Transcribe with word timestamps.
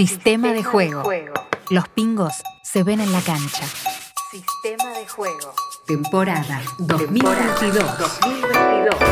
Sistema 0.00 0.54
de 0.54 0.64
juego. 0.64 1.02
Los 1.68 1.86
pingos 1.88 2.32
se 2.62 2.82
ven 2.82 3.00
en 3.00 3.12
la 3.12 3.20
cancha. 3.20 3.66
Sistema 4.30 4.98
de 4.98 5.06
juego. 5.06 5.52
Temporada 5.86 6.62
2022. 6.78 8.18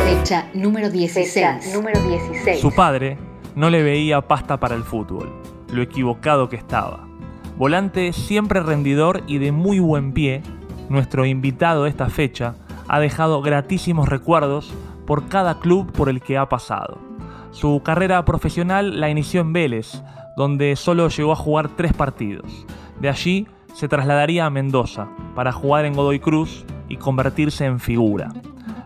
Fecha 0.05 0.49
número 0.55 0.89
16. 0.89 1.31
Fecha 1.31 1.59
número 1.75 2.01
16. 2.01 2.59
Su 2.59 2.71
padre 2.71 3.19
no 3.53 3.69
le 3.69 3.83
veía 3.83 4.21
pasta 4.21 4.59
para 4.59 4.73
el 4.73 4.83
fútbol, 4.83 5.31
lo 5.71 5.83
equivocado 5.83 6.49
que 6.49 6.55
estaba. 6.55 7.07
Volante 7.55 8.11
siempre 8.11 8.59
rendidor 8.59 9.21
y 9.27 9.37
de 9.37 9.51
muy 9.51 9.77
buen 9.77 10.11
pie, 10.11 10.41
nuestro 10.89 11.23
invitado 11.23 11.83
de 11.83 11.91
esta 11.91 12.09
fecha 12.09 12.55
ha 12.87 12.99
dejado 12.99 13.43
gratísimos 13.43 14.09
recuerdos 14.09 14.73
por 15.05 15.27
cada 15.27 15.59
club 15.59 15.91
por 15.91 16.09
el 16.09 16.19
que 16.19 16.39
ha 16.39 16.49
pasado. 16.49 16.97
Su 17.51 17.83
carrera 17.83 18.25
profesional 18.25 18.99
la 18.99 19.11
inició 19.11 19.41
en 19.41 19.53
Vélez, 19.53 20.01
donde 20.39 20.77
solo 20.77 21.09
llegó 21.09 21.33
a 21.33 21.35
jugar 21.35 21.67
tres 21.75 21.91
partidos. 21.91 22.65
De 23.01 23.09
allí 23.09 23.45
se 23.73 23.89
trasladaría 23.89 24.45
a 24.45 24.49
Mendoza 24.49 25.09
para 25.35 25.51
jugar 25.51 25.83
en 25.83 25.93
Godoy 25.93 26.21
Cruz 26.21 26.63
y 26.87 26.95
convertirse 26.95 27.65
en 27.65 27.81
figura. 27.81 28.29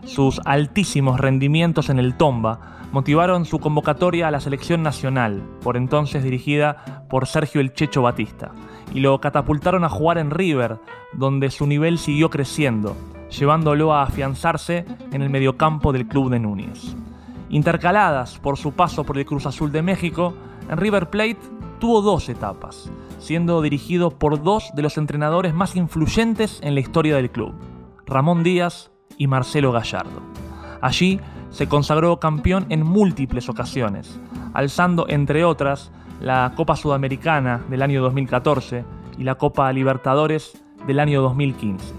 Sus 0.04 0.40
altísimos 0.46 1.20
rendimientos 1.20 1.90
en 1.90 2.00
el 2.00 2.16
Tomba 2.16 2.80
motivaron 2.90 3.44
su 3.44 3.60
convocatoria 3.60 4.26
a 4.26 4.32
la 4.32 4.40
selección 4.40 4.82
nacional, 4.82 5.44
por 5.62 5.76
entonces 5.76 6.24
dirigida 6.24 7.06
por 7.08 7.28
Sergio 7.28 7.60
El 7.60 7.72
Checho 7.72 8.02
Batista, 8.02 8.50
y 8.92 8.98
lo 8.98 9.20
catapultaron 9.20 9.84
a 9.84 9.88
jugar 9.88 10.18
en 10.18 10.32
River, 10.32 10.78
donde 11.12 11.52
su 11.52 11.68
nivel 11.68 11.98
siguió 11.98 12.30
creciendo, 12.30 12.96
llevándolo 13.30 13.94
a 13.94 14.02
afianzarse 14.02 14.86
en 15.12 15.22
el 15.22 15.30
mediocampo 15.30 15.92
del 15.92 16.08
club 16.08 16.30
de 16.30 16.40
Núñez. 16.40 16.96
Intercaladas 17.48 18.40
por 18.40 18.58
su 18.58 18.72
paso 18.72 19.04
por 19.04 19.18
el 19.18 19.24
Cruz 19.24 19.46
Azul 19.46 19.70
de 19.70 19.82
México, 19.82 20.34
en 20.68 20.76
River 20.76 21.10
Plate 21.10 21.38
tuvo 21.78 22.00
dos 22.00 22.28
etapas, 22.28 22.90
siendo 23.18 23.62
dirigido 23.62 24.10
por 24.10 24.42
dos 24.42 24.70
de 24.74 24.82
los 24.82 24.96
entrenadores 24.98 25.54
más 25.54 25.76
influyentes 25.76 26.60
en 26.62 26.74
la 26.74 26.80
historia 26.80 27.16
del 27.16 27.30
club, 27.30 27.54
Ramón 28.06 28.42
Díaz 28.42 28.90
y 29.18 29.26
Marcelo 29.26 29.72
Gallardo. 29.72 30.22
Allí 30.80 31.20
se 31.50 31.68
consagró 31.68 32.18
campeón 32.18 32.66
en 32.68 32.84
múltiples 32.84 33.48
ocasiones, 33.48 34.20
alzando 34.52 35.06
entre 35.08 35.44
otras 35.44 35.92
la 36.20 36.52
Copa 36.56 36.76
Sudamericana 36.76 37.62
del 37.68 37.82
año 37.82 38.02
2014 38.02 38.84
y 39.18 39.24
la 39.24 39.36
Copa 39.36 39.72
Libertadores 39.72 40.62
del 40.86 41.00
año 41.00 41.22
2015. 41.22 41.94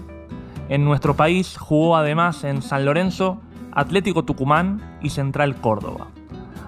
En 0.68 0.84
nuestro 0.84 1.14
país 1.14 1.56
jugó 1.58 1.96
además 1.96 2.44
en 2.44 2.60
San 2.60 2.84
Lorenzo, 2.84 3.40
Atlético 3.72 4.24
Tucumán 4.24 4.98
y 5.00 5.10
Central 5.10 5.56
Córdoba. 5.60 6.08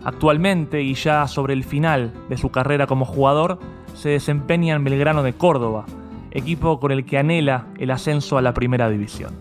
Actualmente 0.04 0.82
y 0.82 0.94
ya 0.94 1.26
sobre 1.26 1.54
el 1.54 1.64
final 1.64 2.12
de 2.28 2.36
su 2.36 2.50
carrera 2.50 2.86
como 2.86 3.04
jugador, 3.04 3.58
se 3.94 4.10
desempeña 4.10 4.74
en 4.74 4.84
Belgrano 4.84 5.22
de 5.22 5.32
Córdoba, 5.32 5.86
equipo 6.30 6.78
con 6.80 6.92
el 6.92 7.04
que 7.04 7.18
anhela 7.18 7.66
el 7.78 7.90
ascenso 7.90 8.38
a 8.38 8.42
la 8.42 8.54
primera 8.54 8.88
división. 8.88 9.34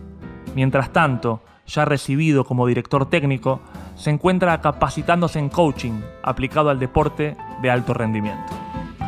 Mientras 0.56 0.92
tanto, 0.92 1.42
ya 1.68 1.86
recibido 1.86 2.44
como 2.46 2.66
director 2.66 3.10
técnico, 3.10 3.60
se 3.96 4.10
encuentra 4.10 4.60
capacitándose 4.62 5.40
en 5.40 5.50
coaching 5.50 6.02
aplicado 6.24 6.70
al 6.70 6.80
deporte 6.80 7.36
de 7.62 7.70
alto 7.70 7.94
rendimiento. 7.94 8.54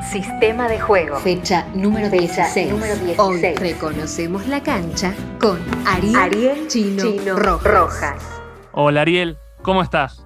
Sistema 0.03 0.67
de 0.67 0.79
juego. 0.79 1.17
Fecha 1.17 1.67
número 1.73 2.09
16. 2.09 2.71
número 2.71 2.95
16. 2.95 3.19
Hoy 3.19 3.41
reconocemos 3.55 4.47
la 4.47 4.63
cancha 4.63 5.13
con 5.39 5.59
Ariel, 5.85 6.15
Ariel 6.15 6.67
Chino, 6.67 7.03
Chino 7.03 7.35
Rojas. 7.35 7.73
Rojas. 7.73 8.41
Hola 8.71 9.01
Ariel, 9.01 9.37
¿cómo 9.61 9.81
estás? 9.81 10.23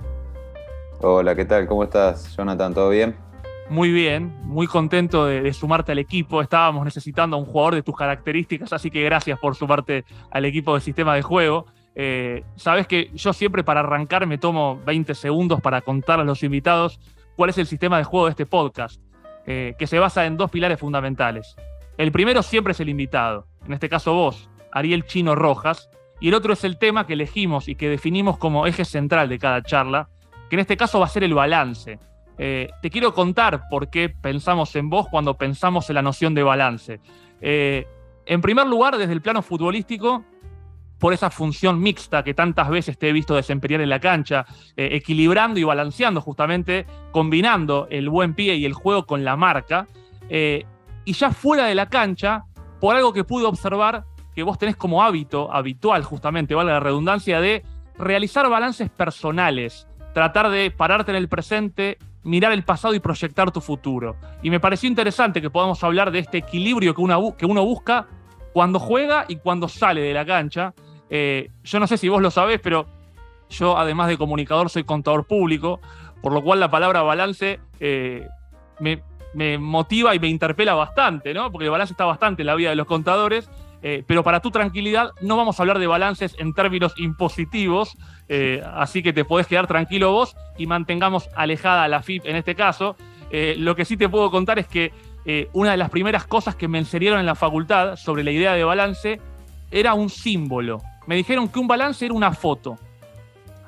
Hola, 1.06 1.36
¿qué 1.36 1.44
tal? 1.44 1.68
¿Cómo 1.68 1.84
estás, 1.84 2.34
Jonathan? 2.38 2.74
¿Todo 2.74 2.90
bien? 2.90 3.14
Muy 3.70 3.92
bien, 3.92 4.34
muy 4.44 4.68
contento 4.68 5.26
de, 5.26 5.52
sumarte 5.52 5.92
al 5.92 6.00
equipo. 6.00 6.42
Estábamos 6.42 6.86
necesitando 6.86 7.36
a 7.36 7.40
un 7.40 7.46
jugador 7.46 7.76
de 7.76 7.84
tus 7.84 7.94
características, 7.94 8.72
así 8.72 8.90
que 8.90 9.04
gracias 9.04 9.38
por 9.38 9.54
sumarte 9.56 10.06
al 10.32 10.46
equipo 10.46 10.74
de 10.74 10.80
sistema 10.80 11.14
de 11.14 11.22
juego. 11.22 11.66
Eh, 11.94 12.46
Sabes 12.56 12.88
que 12.88 13.12
yo 13.14 13.34
siempre 13.34 13.66
para 13.66 13.82
arrancar 13.82 14.26
me 14.28 14.38
tomo 14.38 14.80
20 14.86 15.14
segundos 15.14 15.60
para 15.60 15.82
contar 15.82 16.22
a 16.22 16.24
los 16.24 16.42
invitados 16.42 17.02
cuál 17.36 17.50
es 17.50 17.58
el 17.58 17.68
sistema 17.68 17.98
de 17.98 18.06
juego 18.06 18.28
de 18.28 18.32
este 18.32 18.46
podcast, 18.46 19.02
eh, 19.46 19.76
que 19.78 19.88
se 19.88 20.00
basa 20.00 20.26
en 20.26 20.38
dos 20.38 20.52
pilares 20.52 20.80
fundamentales. 20.80 21.58
El 21.98 22.14
primero 22.14 22.42
siempre 22.44 22.72
es 22.72 22.80
el 22.80 22.88
invitado, 22.88 23.48
en 23.66 23.74
este 23.74 23.90
caso 23.90 24.14
vos, 24.14 24.50
Ariel 24.72 25.04
Chino 25.04 25.36
Rojas, 25.36 25.90
y 26.22 26.30
el 26.30 26.34
otro 26.34 26.54
es 26.54 26.64
el 26.64 26.78
tema 26.78 27.06
que 27.06 27.14
elegimos 27.14 27.68
y 27.68 27.76
que 27.76 27.90
definimos 27.90 28.38
como 28.38 28.68
eje 28.68 28.86
central 28.86 29.28
de 29.28 29.38
cada 29.38 29.62
charla, 29.64 30.08
que 30.50 30.56
en 30.56 30.60
este 30.60 30.78
caso 30.78 31.00
va 31.00 31.06
a 31.06 31.10
ser 31.10 31.24
el 31.24 31.34
balance. 31.34 32.00
Eh, 32.38 32.70
te 32.82 32.90
quiero 32.90 33.14
contar 33.14 33.68
por 33.70 33.90
qué 33.90 34.10
pensamos 34.10 34.76
en 34.76 34.90
vos 34.90 35.08
cuando 35.10 35.38
pensamos 35.38 35.90
en 35.90 35.96
la 35.96 36.02
noción 36.02 36.34
de 36.34 36.44
balance. 36.44 37.00
Eh, 37.42 37.88
en 38.26 38.42
primer 38.42 38.68
lugar, 38.68 38.98
desde 38.98 39.14
el 39.14 39.22
plano 39.22 39.42
futbolístico, 39.42 40.24
por 41.00 41.14
esa 41.14 41.30
función 41.30 41.82
mixta 41.82 42.24
que 42.24 42.34
tantas 42.34 42.70
veces 42.70 42.98
te 42.98 43.10
he 43.10 43.14
visto 43.14 43.36
desempeñar 43.36 43.82
en 43.82 43.90
la 43.90 44.00
cancha, 44.00 44.46
eh, 44.78 44.90
equilibrando 44.94 45.60
y 45.60 45.64
balanceando 45.64 46.22
justamente, 46.22 46.86
combinando 47.12 47.88
el 47.90 48.10
buen 48.10 48.34
pie 48.34 48.56
y 48.56 48.66
el 48.66 48.74
juego 48.74 49.06
con 49.06 49.24
la 49.24 49.36
marca. 49.36 49.88
Y 50.30 51.14
ya 51.14 51.32
fuera 51.32 51.66
de 51.66 51.76
la 51.76 51.90
cancha, 51.90 52.46
por 52.80 52.96
algo 52.96 53.12
que 53.14 53.24
pude 53.26 53.46
observar 53.46 54.06
que 54.34 54.44
vos 54.44 54.58
tenés 54.58 54.76
como 54.76 55.04
hábito, 55.04 55.52
habitual 55.54 56.04
justamente, 56.04 56.56
valga 56.56 56.74
la 56.74 56.80
redundancia, 56.80 57.40
de 57.40 57.64
realizar 57.98 58.50
balances 58.50 58.90
personales, 58.90 59.88
tratar 60.14 60.50
de 60.50 60.72
pararte 60.72 61.12
en 61.12 61.18
el 61.18 61.28
presente, 61.28 61.98
mirar 62.24 62.52
el 62.52 62.64
pasado 62.64 62.94
y 62.94 63.00
proyectar 63.00 63.52
tu 63.52 63.62
futuro. 63.62 64.16
Y 64.42 64.50
me 64.50 64.60
pareció 64.60 64.88
interesante 64.88 65.42
que 65.42 65.50
podamos 65.50 65.84
hablar 65.84 66.12
de 66.12 66.20
este 66.20 66.40
equilibrio 66.40 66.94
que, 66.94 67.02
uno 67.46 67.66
busca 67.66 68.08
cuando 68.54 68.80
juega 68.80 69.26
y 69.28 69.38
cuando 69.38 69.68
sale 69.68 70.02
de 70.02 70.14
la 70.14 70.26
cancha. 70.26 70.74
Eh, 71.10 71.50
yo 71.64 71.80
no 71.80 71.88
sé 71.88 71.98
si 71.98 72.10
vos 72.10 72.22
lo 72.22 72.32
sabés, 72.32 72.60
pero 72.62 72.86
yo 73.50 73.78
además 73.78 74.08
de 74.08 74.18
comunicador 74.18 74.70
soy 74.70 74.84
contador 74.84 75.26
público, 75.26 75.80
por 76.22 76.32
lo 76.32 76.42
cual 76.42 76.60
la 76.60 76.72
palabra 76.72 77.02
balance 77.02 77.60
eh, 77.80 78.28
me, 78.80 79.04
me 79.34 79.58
motiva 79.58 80.16
y 80.16 80.20
me 80.20 80.28
interpela 80.28 80.74
bastante, 80.74 81.34
¿no? 81.34 81.52
Porque 81.52 81.66
el 81.66 81.72
balance 81.72 81.94
está 81.94 82.06
bastante 82.06 82.44
en 82.44 82.48
la 82.48 82.56
vida 82.56 82.70
de 82.70 82.76
los 82.76 82.88
contadores. 82.88 83.50
Eh, 83.86 84.02
pero 84.08 84.24
para 84.24 84.40
tu 84.40 84.50
tranquilidad 84.50 85.12
no 85.20 85.36
vamos 85.36 85.60
a 85.60 85.64
hablar 85.64 85.78
de 85.78 85.88
balances 85.88 86.36
en 86.40 86.54
términos 86.54 86.94
impositivos, 86.98 87.98
eh, 88.30 88.64
así 88.76 89.04
que 89.04 89.12
te 89.12 89.26
podés 89.26 89.46
quedar 89.46 89.68
tranquilo 89.68 90.14
vos 90.14 90.38
y 90.58 90.68
mantengamos 90.68 91.30
alejada 91.36 91.90
la 91.90 92.02
FIP 92.02 92.26
en 92.26 92.38
este 92.38 92.56
caso. 92.56 92.96
Eh, 93.30 93.56
lo 93.58 93.76
que 93.76 93.84
sí 93.84 93.98
te 93.98 94.08
puedo 94.08 94.32
contar 94.32 94.58
es 94.58 94.68
que 94.68 94.92
una 95.54 95.72
de 95.72 95.78
las 95.78 95.90
primeras 95.90 96.28
cosas 96.28 96.54
que 96.54 96.68
me 96.68 96.80
enseñaron 96.80 97.18
en 97.18 97.26
la 97.26 97.36
facultad 97.36 97.96
sobre 97.96 98.26
la 98.26 98.32
idea 98.32 98.54
de 98.56 98.66
balance 98.66 99.22
era 99.72 99.94
un 99.94 100.10
símbolo. 100.10 100.82
Me 101.08 101.16
dijeron 101.16 101.48
que 101.48 101.60
un 101.60 101.68
balance 101.68 102.04
era 102.04 102.14
una 102.14 102.34
foto 102.34 102.78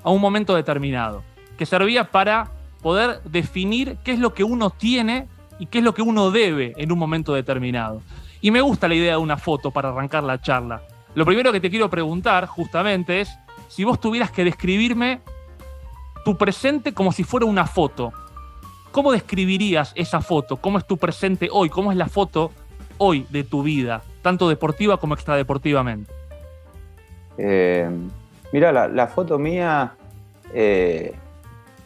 a 0.03 0.09
un 0.09 0.20
momento 0.20 0.53
determinado, 0.53 1.24
que 1.58 1.66
servía 1.66 2.12
para 2.12 2.52
poder 2.82 3.22
definir 3.24 3.97
qué 4.03 4.12
es 4.12 4.20
lo 4.20 4.34
que 4.34 4.44
uno 4.44 4.70
tiene 4.70 5.30
y 5.58 5.68
qué 5.68 5.78
es 5.78 5.84
lo 5.84 5.94
que 5.94 6.02
uno 6.02 6.30
debe 6.30 6.74
en 6.76 6.92
un 6.92 7.00
momento 7.00 7.34
determinado. 7.34 8.02
Y 8.41 8.51
me 8.51 8.62
gusta 8.62 8.88
la 8.88 8.96
idea 8.96 9.13
de 9.13 9.18
una 9.18 9.38
foto 9.38 9.72
para 9.72 9.90
arrancar 9.90 10.23
la 10.23 10.40
charla. 10.40 10.81
Lo 11.16 11.25
primero 11.25 11.51
que 11.51 11.59
te 11.59 11.69
quiero 11.69 11.90
preguntar 11.90 12.46
justamente 12.46 13.22
es 13.22 13.38
si 13.68 13.84
vos 13.84 14.00
tuvieras 14.00 14.31
que 14.31 14.44
describirme 14.44 15.22
tu 16.23 16.38
presente 16.38 16.94
como 16.94 17.12
si 17.12 17.23
fuera 17.23 17.46
una 17.46 17.66
foto. 17.66 18.12
¿Cómo 18.91 19.12
describirías 19.12 19.94
esa 19.96 20.22
foto? 20.22 20.57
¿Cómo 20.57 20.78
es 20.78 20.85
tu 20.85 20.97
presente 20.97 21.50
hoy? 21.51 21.69
¿Cómo 21.69 21.91
es 21.91 21.97
la 21.97 22.07
foto 22.07 22.51
hoy 22.97 23.25
de 23.29 23.44
tu 23.44 23.63
vida, 23.63 24.03
tanto 24.22 24.47
deportiva 24.50 24.97
como 24.97 25.13
extradeportivamente? 25.13 26.12
Eh, 27.38 27.90
mira, 28.52 28.72
la, 28.72 29.07
foto 29.07 29.38
mía 29.38 29.96
eh, 30.53 31.13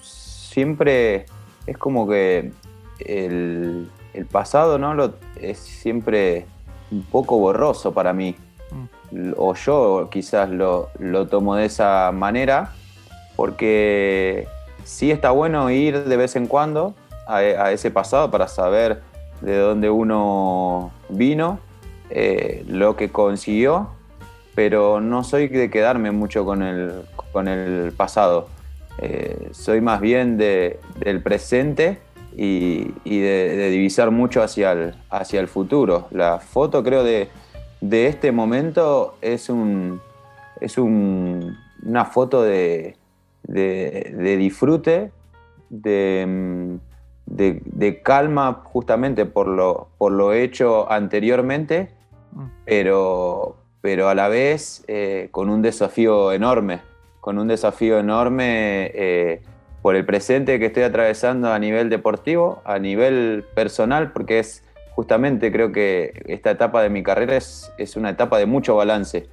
siempre 0.02 1.26
es 1.66 1.78
como 1.78 2.08
que 2.08 2.52
el, 3.00 3.90
el 4.14 4.26
pasado, 4.26 4.78
¿no? 4.78 4.94
Lo, 4.94 5.14
es 5.40 5.60
siempre 5.60 6.46
un 6.92 7.04
poco 7.04 7.38
borroso 7.38 7.94
para 7.94 8.14
mí. 8.14 8.36
O 9.38 9.56
yo 9.56 10.10
quizás 10.12 10.50
lo, 10.50 10.90
lo 11.00 11.28
tomo 11.28 11.56
de 11.56 11.66
esa 11.66 12.12
manera, 12.14 12.74
porque 13.36 14.48
sí 14.84 15.10
está 15.12 15.32
bueno 15.32 15.70
ir 15.72 16.04
de 16.04 16.18
vez 16.18 16.36
en 16.36 16.46
cuando 16.46 16.94
a, 17.28 17.38
a 17.38 17.72
ese 17.72 17.90
pasado 17.90 18.30
para 18.30 18.48
saber 18.48 19.02
de 19.42 19.58
dónde 19.58 19.90
uno 19.90 20.92
vino, 21.10 21.60
eh, 22.10 22.66
lo 22.68 22.96
que 22.96 23.10
consiguió, 23.10 23.90
pero 24.56 25.00
no 25.00 25.24
soy 25.24 25.48
de 25.48 25.70
quedarme 25.70 26.12
mucho 26.12 26.44
con 26.46 26.64
el, 26.64 27.04
con 27.32 27.48
el 27.48 27.94
pasado. 27.94 28.48
Eh, 28.98 29.50
soy 29.52 29.80
más 29.80 30.02
bien 30.02 30.38
de, 30.38 30.80
del 31.00 31.22
presente 31.22 32.00
y, 32.42 32.94
y 33.04 33.20
de, 33.20 33.58
de, 33.58 33.70
divisar 33.70 34.12
mucho 34.12 34.42
hacia 34.42 34.72
el, 34.72 34.96
hacia 35.10 35.42
el 35.42 35.50
futuro. 35.50 36.08
La 36.12 36.40
foto 36.40 36.82
creo 36.86 37.04
de, 37.04 37.28
de 37.82 38.08
este 38.08 38.32
momento 38.32 39.18
es, 39.20 39.50
un, 39.50 40.00
es 40.62 40.78
un, 40.78 41.58
una 41.84 42.06
foto 42.06 42.42
de, 42.42 42.96
de, 43.44 44.16
de 44.18 44.38
disfrute, 44.38 45.12
de, 45.70 46.80
de, 47.26 48.02
calma 48.02 48.62
justamente 48.64 49.26
por 49.26 49.50
lo, 49.50 49.90
por 49.98 50.14
lo 50.14 50.32
hecho 50.32 50.90
anteriormente, 50.90 51.90
mm. 52.32 52.46
pero, 52.64 53.58
pero 53.82 54.08
a 54.08 54.16
la 54.16 54.30
vez 54.30 54.86
eh, 54.88 55.28
con 55.32 55.50
un 55.50 55.62
desafío 55.62 56.32
enorme, 56.32 56.80
con 57.20 57.38
un 57.38 57.50
desafío 57.50 58.00
enorme 58.00 58.92
eh, 58.94 59.42
por 59.82 59.96
el 59.96 60.06
presente 60.06 60.60
que 60.60 60.68
estoy 60.68 60.84
atravesando 60.84 61.52
a 61.52 61.60
nivel 61.60 61.90
deportivo, 61.90 62.62
a 62.66 62.80
nivel 62.80 63.46
personal, 63.56 64.12
porque 64.12 64.40
es 64.40 64.64
justamente 64.92 65.52
creo 65.52 65.72
que 65.72 66.22
esta 66.26 66.52
etapa 66.52 66.82
de 66.82 66.90
mi 66.90 67.04
carrera 67.04 67.38
es, 67.38 67.72
es 67.78 67.96
una 67.96 68.10
etapa 68.10 68.38
de 68.38 68.46
mucho 68.46 68.76
balance, 68.76 69.28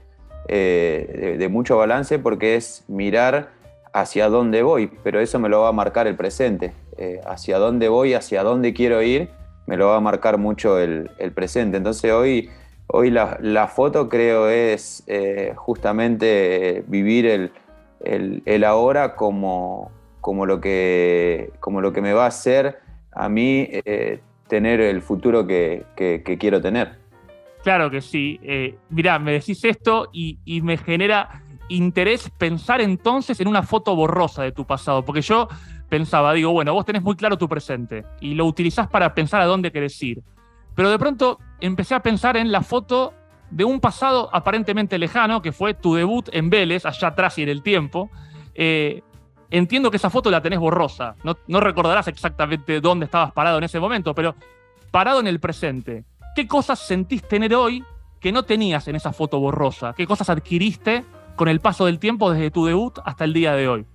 eh, 0.49 1.37
de, 1.39 1.49
mucho 1.49 1.77
balance 1.77 2.19
porque 2.21 2.55
es 2.55 2.85
mirar 2.87 3.51
hacia 3.93 4.29
dónde 4.29 4.63
voy, 4.63 4.91
pero 5.03 5.21
eso 5.21 5.39
me 5.39 5.49
lo 5.49 5.63
va 5.63 5.69
a 5.69 5.73
marcar 5.73 6.07
el 6.07 6.17
presente, 6.17 6.73
hacia 7.27 7.59
dónde 7.59 7.89
voy, 7.89 8.15
hacia 8.15 8.43
dónde 8.43 8.73
quiero 8.73 9.03
ir, 9.03 9.31
me 9.67 9.77
lo 9.77 9.89
va 9.89 9.97
a 9.97 10.01
marcar 10.01 10.39
mucho 10.39 10.79
el, 10.79 11.11
el 11.19 11.33
presente. 11.33 11.79
Entonces 11.79 12.13
hoy 12.13 12.51
Hoy 12.89 13.11
la, 13.11 13.67
foto 13.67 14.09
creo 14.09 14.49
es 14.49 15.03
eh, 15.09 15.53
justamente 15.57 16.85
vivir 16.87 17.51
el, 18.05 18.65
ahora 18.65 19.17
como, 19.17 19.91
como, 20.27 20.45
lo 20.45 20.61
que, 20.61 21.53
como 21.61 21.81
lo 21.81 21.93
que 21.93 22.03
me 22.03 22.13
va 22.13 22.25
a 22.25 22.27
hacer 22.27 22.81
a 23.13 23.29
mí 23.29 23.69
eh, 23.71 24.19
tener 24.49 24.81
el 24.81 25.01
futuro 25.01 25.47
que, 25.47 25.85
quiero 26.41 26.61
tener. 26.61 26.99
Claro 27.63 27.89
que 27.93 28.01
sí. 28.01 28.41
Eh, 28.43 28.77
mirá, 28.91 29.21
me 29.21 29.31
decís 29.31 29.63
esto 29.63 30.09
y, 30.13 30.41
y, 30.45 30.63
me 30.63 30.79
genera 30.79 31.45
interés 31.69 32.29
pensar 32.37 32.81
entonces 32.81 33.39
en 33.39 33.47
una 33.47 33.63
foto 33.63 33.95
borrosa 33.95 34.43
de 34.43 34.51
tu 34.51 34.67
pasado, 34.67 35.05
porque 35.05 35.23
yo 35.23 35.47
pensaba, 35.89 36.33
digo, 36.33 36.51
bueno, 36.51 36.75
vos 36.75 36.85
tenés 36.85 37.03
muy 37.03 37.15
claro 37.15 37.39
tu 37.39 37.49
presente 37.49 38.05
y 38.21 38.35
lo 38.35 38.47
utilizás 38.47 38.89
para 38.89 39.15
pensar 39.15 39.41
a 39.43 39.45
dónde 39.45 39.71
querés 39.71 40.03
ir. 40.03 40.25
Pero 40.75 40.91
de 40.91 40.99
pronto 40.99 41.39
empecé 41.61 41.95
a 41.95 42.01
pensar 42.01 42.37
en 42.37 42.51
la 42.51 42.63
foto 42.63 43.15
de 43.53 43.63
un 43.63 43.79
pasado 43.79 44.29
aparentemente 44.33 44.99
lejano, 44.99 45.41
que 45.41 45.53
fue 45.53 45.75
tu 45.75 45.95
debut 45.95 46.29
en 46.33 46.51
Vélez, 46.51 46.85
allá 46.85 47.07
atrás 47.07 47.39
y 47.39 47.45
en 47.45 47.49
el 47.49 47.63
tiempo. 47.63 48.11
Eh, 48.57 49.03
entiendo 49.51 49.91
que 49.91 49.97
esa 49.97 50.11
foto 50.11 50.31
la 50.31 50.41
tenés 50.41 50.59
borrosa, 50.59 51.17
no, 51.25 51.37
no, 51.47 51.61
recordarás 51.61 52.09
exactamente 52.09 52.81
dónde 52.81 53.07
estabas 53.07 53.33
parado 53.33 53.59
en 53.59 53.65
ese 53.65 53.81
momento, 53.81 54.15
pero 54.15 54.35
parado 54.91 55.21
en 55.21 55.27
el 55.27 55.41
presente, 55.41 56.05
¿qué 56.35 56.47
cosas 56.47 56.79
sentís 56.79 57.23
tener 57.23 57.55
hoy 57.55 57.85
que 58.21 58.33
no 58.33 58.45
tenías 58.45 58.89
en 58.89 58.97
esa 58.97 59.13
foto 59.13 59.39
borrosa? 59.39 59.93
¿Qué 59.95 60.07
cosas 60.07 60.31
adquiriste 60.31 61.05
con 61.37 61.49
el 61.49 61.61
paso 61.61 61.87
del 61.87 61.99
tiempo 61.99 62.31
desde 62.31 62.51
tu 62.51 62.67
debut 62.67 62.99
hasta 63.05 63.25
el 63.25 63.33
día 63.33 63.53
de 63.53 63.69
hoy? 63.69 63.87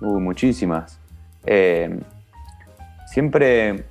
Uh, 0.00 0.20
muchísimas. 0.20 1.00
Eh, 1.44 1.98
siempre 3.06 3.84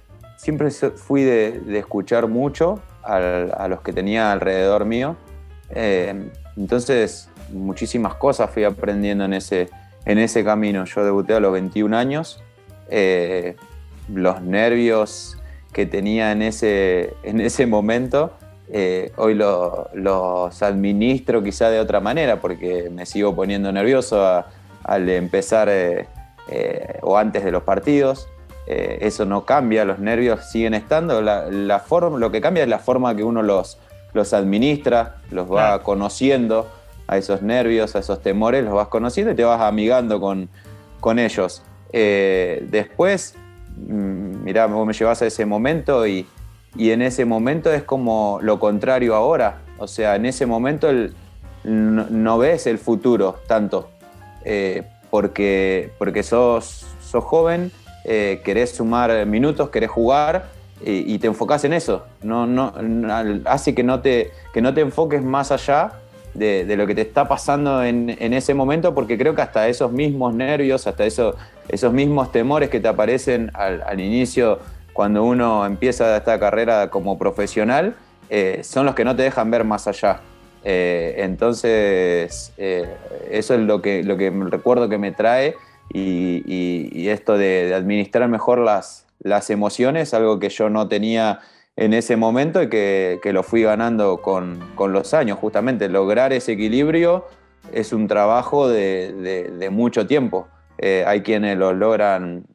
siempre 0.45 0.69
fui 0.69 1.23
de, 1.23 1.79
escuchar 1.79 2.27
mucho 2.27 2.79
a, 3.03 3.67
los 3.67 3.81
que 3.81 3.93
tenía 3.93 4.31
alrededor 4.31 4.85
mío. 4.85 5.15
Eh, 5.71 6.29
entonces, 6.55 7.29
muchísimas 7.51 8.15
cosas 8.15 8.51
fui 8.51 8.63
aprendiendo 8.63 9.25
en 9.25 9.33
ese, 9.33 9.69
en 10.05 10.17
ese 10.17 10.43
camino. 10.43 10.85
Yo 10.85 11.03
debuté 11.03 11.33
a 11.33 11.39
los 11.39 11.51
21 11.51 11.95
años. 11.97 12.41
Eh, 12.89 13.55
los 14.13 14.41
nervios 14.41 15.37
que 15.73 15.85
tenía 15.85 16.31
en 16.31 16.41
ese, 16.41 17.13
en 17.23 17.41
ese 17.41 17.65
momento, 17.65 18.31
eh, 18.69 19.11
hoy 19.17 19.33
los 19.33 20.63
administro 20.63 21.43
quizá 21.43 21.69
de 21.69 21.79
otra 21.79 21.99
manera, 21.99 22.39
porque 22.39 22.89
me 22.91 23.05
sigo 23.05 23.35
poniendo 23.35 23.71
nervioso 23.71 24.43
al 24.83 25.09
empezar 25.09 25.69
o 27.01 27.17
antes 27.17 27.43
de 27.43 27.51
los 27.51 27.63
partidos. 27.63 28.27
Eh, 28.67 28.99
eso 29.01 29.25
no 29.25 29.45
cambia, 29.45 29.85
los 29.85 29.99
nervios 29.99 30.45
siguen 30.45 30.73
estando, 30.73 31.21
la, 31.21 31.79
forma, 31.85 32.17
lo 32.17 32.31
que 32.31 32.41
cambia 32.41 32.63
es 32.63 32.69
la 32.69 32.79
forma 32.79 33.15
que 33.15 33.23
uno 33.23 33.43
los, 33.43 33.77
los 34.13 34.33
administra, 34.33 35.17
los 35.29 35.51
va 35.51 35.83
conociendo 35.83 36.67
a 37.07 37.17
esos 37.17 37.41
nervios, 37.41 37.95
a 37.95 37.99
esos 37.99 38.21
temores, 38.21 38.63
los 38.63 38.73
vas 38.73 38.87
conociendo 38.87 39.31
y 39.31 39.35
te 39.35 39.43
vas 39.43 39.61
amigando 39.61 40.19
con, 40.19 40.49
con 40.99 41.19
ellos. 41.19 41.61
Eh, 41.93 42.65
después, 42.69 43.35
mm, 43.77 44.43
mirá, 44.43 44.65
vos 44.67 44.85
me 44.85 44.93
llevas 44.93 45.21
a 45.21 45.25
ese 45.25 45.45
momento 45.45 46.07
y, 46.07 46.27
en 46.77 47.01
ese 47.01 47.23
momento 47.23 47.71
es 47.71 47.83
como 47.83 48.39
lo 48.41 48.59
contrario 48.59 49.15
ahora. 49.15 49.61
O 49.77 49.87
sea, 49.87 50.15
en 50.15 50.25
ese 50.25 50.45
momento 50.45 50.89
no, 51.63 52.37
ves 52.37 52.67
el 52.67 52.79
futuro 52.79 53.39
tanto, 53.47 53.89
eh, 54.43 54.83
porque, 55.09 55.91
porque 55.97 56.21
sos, 56.21 56.85
sos 56.99 57.23
joven 57.23 57.71
eh, 58.07 58.41
querés 58.45 58.75
sumar 58.75 59.25
minutos, 59.25 59.69
querés 59.69 59.89
jugar 59.89 60.45
y, 60.83 61.17
te 61.17 61.27
enfocás 61.27 61.63
en 61.63 61.73
eso. 61.73 62.05
No, 62.21 62.45
no, 62.45 62.73
hace 63.45 63.73
que 63.73 63.83
no, 63.83 64.01
te, 64.01 64.31
que 64.53 64.61
no 64.61 64.73
te 64.73 64.81
enfoques 64.81 65.23
más 65.23 65.51
allá 65.51 65.93
de, 66.35 66.75
lo 66.75 66.85
que 66.85 66.95
te 66.95 67.01
está 67.01 67.27
pasando 67.27 67.83
en, 67.83 68.09
ese 68.33 68.53
momento, 68.53 68.93
porque 68.93 69.17
creo 69.17 69.35
que 69.35 69.41
hasta 69.41 69.67
esos 69.67 69.91
mismos 69.91 70.33
nervios, 70.33 70.85
hasta 70.87 71.05
eso, 71.05 71.35
esos 71.67 71.93
mismos 71.93 72.31
temores 72.31 72.69
que 72.69 72.79
te 72.79 72.87
aparecen 72.87 73.51
al, 73.53 73.99
inicio 73.99 74.59
cuando 74.93 75.23
uno 75.23 75.65
empieza 75.65 76.15
esta 76.15 76.39
carrera 76.39 76.89
como 76.89 77.17
profesional, 77.17 77.95
eh, 78.29 78.61
son 78.63 78.85
los 78.85 78.95
que 78.95 79.05
no 79.05 79.15
te 79.15 79.23
dejan 79.23 79.49
ver 79.51 79.63
más 79.63 79.87
allá. 79.87 80.21
Eh, 80.63 81.15
entonces, 81.19 82.53
eso 82.57 83.53
es 83.53 83.59
lo 83.59 83.81
que, 83.81 84.03
lo 84.03 84.17
que 84.17 84.31
recuerdo 84.31 84.89
que 84.89 84.97
me 84.97 85.11
trae 85.11 85.55
y, 85.93 87.07
esto 87.07 87.37
de, 87.37 87.73
administrar 87.73 88.27
mejor 88.29 88.59
las, 88.59 89.05
las 89.19 89.49
emociones, 89.49 90.13
algo 90.13 90.39
que 90.39 90.49
yo 90.49 90.69
no 90.69 90.87
tenía 90.87 91.39
en 91.77 91.93
ese 91.93 92.15
momento 92.15 92.61
y 92.63 92.69
que, 92.69 93.19
lo 93.33 93.43
fui 93.43 93.63
ganando 93.63 94.17
con, 94.21 94.59
los 94.77 95.13
años, 95.13 95.37
justamente. 95.39 95.89
Lograr 95.89 96.33
ese 96.33 96.53
equilibrio 96.53 97.25
es 97.73 97.93
un 97.93 98.07
trabajo 98.07 98.69
de, 98.69 99.67
mucho 99.71 100.07
tiempo. 100.07 100.47
Eh, 100.77 101.03
hay 101.07 101.21
quienes 101.21 101.57
lo 101.57 101.73
logran 101.73 102.45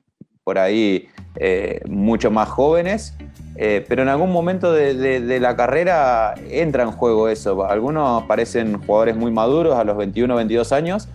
por 0.44 0.58
ahí 0.58 1.08
eh, 1.36 1.80
mucho 1.88 2.30
más 2.30 2.48
jóvenes, 2.48 3.16
eh, 3.56 3.84
pero 3.88 4.02
en 4.02 4.08
algún 4.08 4.32
momento 4.32 4.72
de, 4.72 5.40
la 5.40 5.56
carrera 5.56 6.34
entra 6.48 6.82
en 6.82 6.90
juego 6.90 7.28
eso. 7.28 7.64
Algunos 7.68 8.24
parecen 8.24 8.80
jugadores 8.80 9.16
muy 9.16 9.30
maduros 9.30 9.76
a 9.76 9.84
los 9.84 9.96
21 9.96 10.32
o 10.32 10.36
22 10.36 10.72
años 10.72 11.08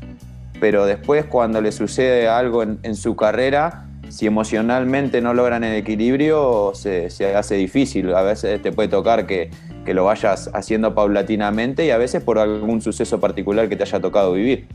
pero 0.59 0.85
después 0.85 1.25
cuando 1.25 1.61
le 1.61 1.71
sucede 1.71 2.27
algo 2.27 2.63
en, 2.63 2.95
su 2.95 3.15
carrera, 3.15 3.84
si 4.09 4.27
emocionalmente 4.27 5.21
no 5.21 5.33
logran 5.33 5.63
el 5.63 5.75
equilibrio, 5.75 6.71
se, 6.73 7.07
hace 7.35 7.55
difícil. 7.55 8.13
A 8.13 8.21
veces 8.21 8.61
te 8.61 8.71
puede 8.71 8.89
tocar 8.89 9.25
que, 9.25 9.49
lo 9.85 10.05
vayas 10.05 10.49
haciendo 10.53 10.95
paulatinamente 10.95 11.85
y 11.85 11.91
a 11.91 11.97
veces 11.97 12.23
por 12.23 12.39
algún 12.39 12.81
suceso 12.81 13.19
particular 13.19 13.69
que 13.69 13.75
te 13.75 13.83
haya 13.83 13.99
tocado 13.99 14.33
vivir. 14.33 14.67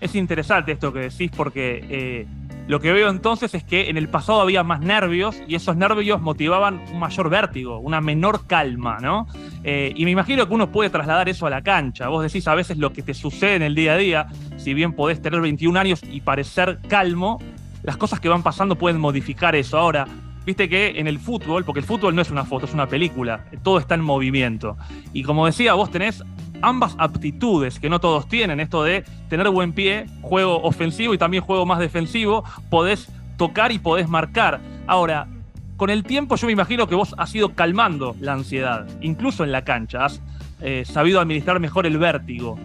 Es 0.00 0.14
interesante 0.14 0.72
esto 0.72 0.92
que 0.92 1.00
decís 1.00 1.30
porque 1.34 1.84
eh, 1.88 2.26
lo 2.68 2.80
que 2.80 2.92
veo 2.92 3.08
entonces 3.08 3.54
es 3.54 3.62
que 3.62 3.88
en 3.88 3.96
el 3.96 4.08
pasado 4.08 4.40
había 4.40 4.64
más 4.64 4.80
nervios 4.80 5.40
y 5.46 5.54
esos 5.54 5.76
nervios 5.76 6.20
motivaban 6.20 6.82
un 6.92 6.98
mayor 6.98 7.30
vértigo, 7.30 7.78
una 7.78 8.00
menor 8.00 8.46
calma, 8.48 8.98
¿no? 9.00 9.28
Eh, 9.62 9.92
y 9.94 10.04
me 10.04 10.10
imagino 10.10 10.48
que 10.48 10.54
uno 10.54 10.72
puede 10.72 10.90
trasladar 10.90 11.28
eso 11.28 11.46
a 11.46 11.50
la 11.50 11.62
cancha. 11.62 12.08
Vos 12.08 12.24
decís 12.24 12.48
a 12.48 12.56
veces 12.56 12.76
lo 12.76 12.92
que 12.92 13.02
te 13.02 13.14
sucede 13.14 13.54
en 13.54 13.62
el 13.62 13.76
día 13.76 13.92
a 13.92 13.96
día, 13.96 14.26
si 14.56 14.74
bien 14.74 14.94
podés 14.94 15.22
tener 15.22 15.40
21 15.40 15.78
años 15.78 16.02
y 16.10 16.22
parecer 16.22 16.80
calmo, 16.88 17.38
las 17.86 17.96
cosas 17.96 18.20
que 18.20 18.28
van 18.28 18.42
pasando 18.42 18.76
pueden 18.76 19.00
modificar 19.00 19.54
eso. 19.54 19.78
Ahora, 19.78 20.06
viste 20.44 20.68
que 20.68 20.98
en 20.98 21.06
el 21.06 21.18
fútbol, 21.18 21.64
porque 21.64 21.80
el 21.80 21.86
fútbol 21.86 22.14
no 22.14 22.20
es 22.20 22.30
una 22.30 22.44
foto, 22.44 22.66
es 22.66 22.74
una 22.74 22.88
película, 22.88 23.46
todo 23.62 23.78
está 23.78 23.94
en 23.94 24.02
movimiento. 24.02 24.76
Y 25.12 25.22
como 25.22 25.46
decía, 25.46 25.74
vos 25.74 25.90
tenés 25.90 26.22
ambas 26.62 26.96
aptitudes 26.98 27.78
que 27.78 27.88
no 27.88 28.00
todos 28.00 28.28
tienen, 28.28 28.60
esto 28.60 28.82
de 28.82 29.04
tener 29.28 29.48
buen 29.50 29.72
pie, 29.72 30.06
juego 30.20 30.60
ofensivo 30.62 31.14
y 31.14 31.18
también 31.18 31.44
juego 31.44 31.64
más 31.64 31.78
defensivo, 31.78 32.44
podés 32.70 33.08
tocar 33.36 33.70
y 33.70 33.78
podés 33.78 34.08
marcar. 34.08 34.60
Ahora, 34.88 35.28
con 35.76 35.88
el 35.88 36.02
tiempo 36.02 36.34
yo 36.36 36.46
me 36.48 36.54
imagino 36.54 36.88
que 36.88 36.96
vos 36.96 37.14
has 37.18 37.34
ido 37.34 37.54
calmando 37.54 38.16
la 38.20 38.32
ansiedad, 38.32 38.86
incluso 39.00 39.44
en 39.44 39.52
la 39.52 39.62
cancha, 39.62 40.06
has 40.06 40.20
eh, 40.60 40.84
sabido 40.84 41.20
administrar 41.20 41.60
mejor 41.60 41.86
el 41.86 41.98
vértigo. 41.98 42.58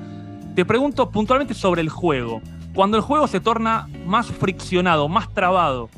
Te 0.56 0.66
pregunto 0.66 1.12
puntualmente 1.12 1.54
sobre 1.54 1.82
el 1.82 1.90
juego. 1.90 2.42
Cuando 2.74 2.98
el 2.98 3.04
juego 3.04 3.28
se 3.28 3.40
torna 3.40 3.88
más 4.06 4.28
friccionado, 4.28 5.10
más 5.10 5.34
trabado, 5.34 5.90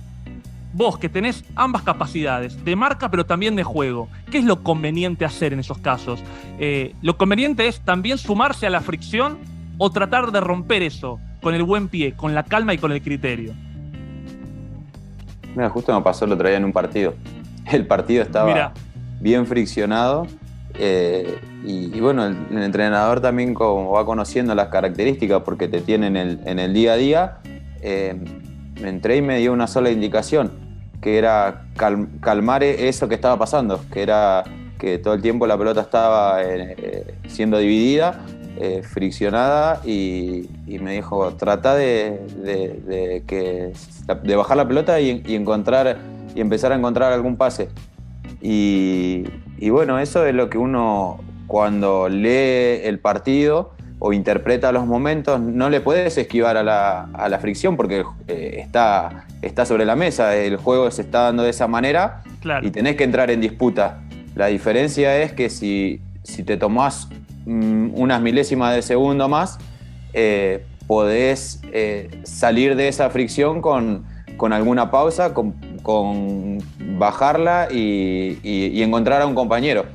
vos 0.73 0.97
que 0.97 1.07
tenés 1.07 1.45
ambas 1.55 1.83
capacidades, 1.83 2.63
de 2.65 2.75
marca 2.75 3.11
pero 3.11 3.25
también 3.25 3.55
de 3.55 3.63
juego, 3.63 4.09
¿qué 4.31 4.39
es 4.39 4.43
lo 4.43 4.63
conveniente 4.63 5.23
hacer 5.23 5.53
en 5.53 5.59
esos 5.59 5.77
casos? 5.77 6.19
Eh, 6.59 6.95
¿Lo 7.01 7.15
conveniente 7.15 7.67
es 7.67 7.79
también 7.81 8.17
sumarse 8.17 8.65
a 8.65 8.71
la 8.71 8.81
fricción 8.81 9.37
o 9.77 9.91
tratar 9.91 10.31
de 10.31 10.41
romper 10.41 10.81
eso 10.81 11.19
con 11.41 11.53
el 11.53 11.63
buen 11.63 11.89
pie, 11.89 12.13
con 12.13 12.33
la 12.33 12.43
calma 12.43 12.73
y 12.73 12.79
con 12.79 12.91
el 12.91 13.03
criterio? 13.03 13.53
Mira, 15.55 15.69
justo 15.69 15.93
me 15.93 16.01
pasó 16.01 16.25
el 16.25 16.31
otro 16.31 16.47
día 16.47 16.57
en 16.57 16.65
un 16.65 16.73
partido. 16.73 17.13
El 17.71 17.85
partido 17.85 18.23
estaba 18.23 18.73
bien 19.19 19.45
friccionado 19.45 20.25
eh, 20.75 21.39
y, 21.63 21.99
bueno, 21.99 22.25
el, 22.25 22.57
entrenador 22.57 23.21
también 23.21 23.53
como 23.53 23.91
va 23.91 24.05
conociendo 24.05 24.55
las 24.55 24.67
características 24.67 25.41
porque 25.43 25.67
te 25.67 25.81
tiene 25.81 26.07
en 26.07 26.59
el, 26.59 26.73
día 26.73 26.93
a 26.93 26.97
día, 26.97 27.37
eh, 27.81 28.15
me 28.81 28.89
entré 28.89 29.17
y 29.17 29.21
me 29.21 29.37
dio 29.37 29.53
una 29.53 29.67
sola 29.67 29.91
indicación 29.91 30.51
que 31.03 31.17
era 31.17 31.65
calmar 32.21 32.63
eso 32.63 33.09
que 33.09 33.15
estaba 33.15 33.37
pasando, 33.37 33.81
que 33.91 34.01
era 34.01 34.43
que 34.79 34.97
todo 34.97 35.13
el 35.13 35.21
tiempo 35.21 35.45
la 35.45 35.57
pelota 35.57 35.81
estaba 35.81 36.41
eh, 36.43 37.15
siendo 37.27 37.57
dividida, 37.57 38.25
eh, 38.57 38.81
friccionada 38.83 39.81
y, 39.85 40.49
me 40.67 40.93
dijo, 40.93 41.33
trata 41.35 41.75
de, 41.75 43.23
que, 43.27 43.73
de 44.23 44.35
bajar 44.35 44.57
la 44.57 44.67
pelota 44.67 44.99
y, 44.99 45.23
encontrar 45.35 45.99
y 46.35 46.41
empezar 46.41 46.71
a 46.71 46.75
encontrar 46.75 47.11
algún 47.11 47.35
pase. 47.35 47.69
Y, 48.41 49.23
y 49.57 49.69
bueno, 49.69 49.99
eso 49.99 50.25
es 50.25 50.33
lo 50.33 50.49
que 50.49 50.57
uno 50.57 51.19
cuando 51.47 52.09
lee 52.09 52.81
el 52.83 52.99
partido 52.99 53.73
o 53.99 54.11
interpreta 54.11 54.71
los 54.71 54.85
momentos, 54.85 55.39
no 55.39 55.69
le 55.69 55.79
puedes 55.79 56.17
esquivar 56.17 56.57
a 56.57 56.63
la, 56.63 57.39
fricción 57.39 57.77
porque 57.77 58.03
eh, 58.27 58.57
está, 58.59 59.27
está 59.41 59.65
sobre 59.65 59.85
la 59.85 59.95
mesa, 59.95 60.35
el 60.35 60.57
juego 60.57 60.91
se 60.91 61.03
está 61.03 61.21
dando 61.21 61.43
de 61.43 61.51
esa 61.51 61.67
manera 61.67 62.21
y 62.61 62.71
tenés 62.71 62.97
que 62.97 63.05
entrar 63.05 63.31
en 63.31 63.39
disputa. 63.39 64.01
La 64.35 64.47
diferencia 64.47 65.21
es 65.21 65.31
que 65.31 65.49
si, 65.49 66.01
si 66.23 66.43
te 66.43 66.57
tomás 66.57 67.07
mm, 67.45 67.91
unas 67.93 68.21
milésimas 68.21 68.75
de 68.75 68.81
segundo 68.81 69.29
más, 69.29 69.57
eh, 70.13 70.65
podés 70.87 71.61
eh, 71.71 72.09
salir 72.23 72.75
de 72.75 72.87
esa 72.87 73.09
fricción 73.09 73.61
con, 73.61 74.05
alguna 74.51 74.91
pausa, 74.91 75.33
con, 75.33 75.55
bajarla 75.83 77.67
y, 77.71 78.81
encontrar 78.81 79.21
a 79.21 79.27
un 79.27 79.35
compañero. 79.35 79.85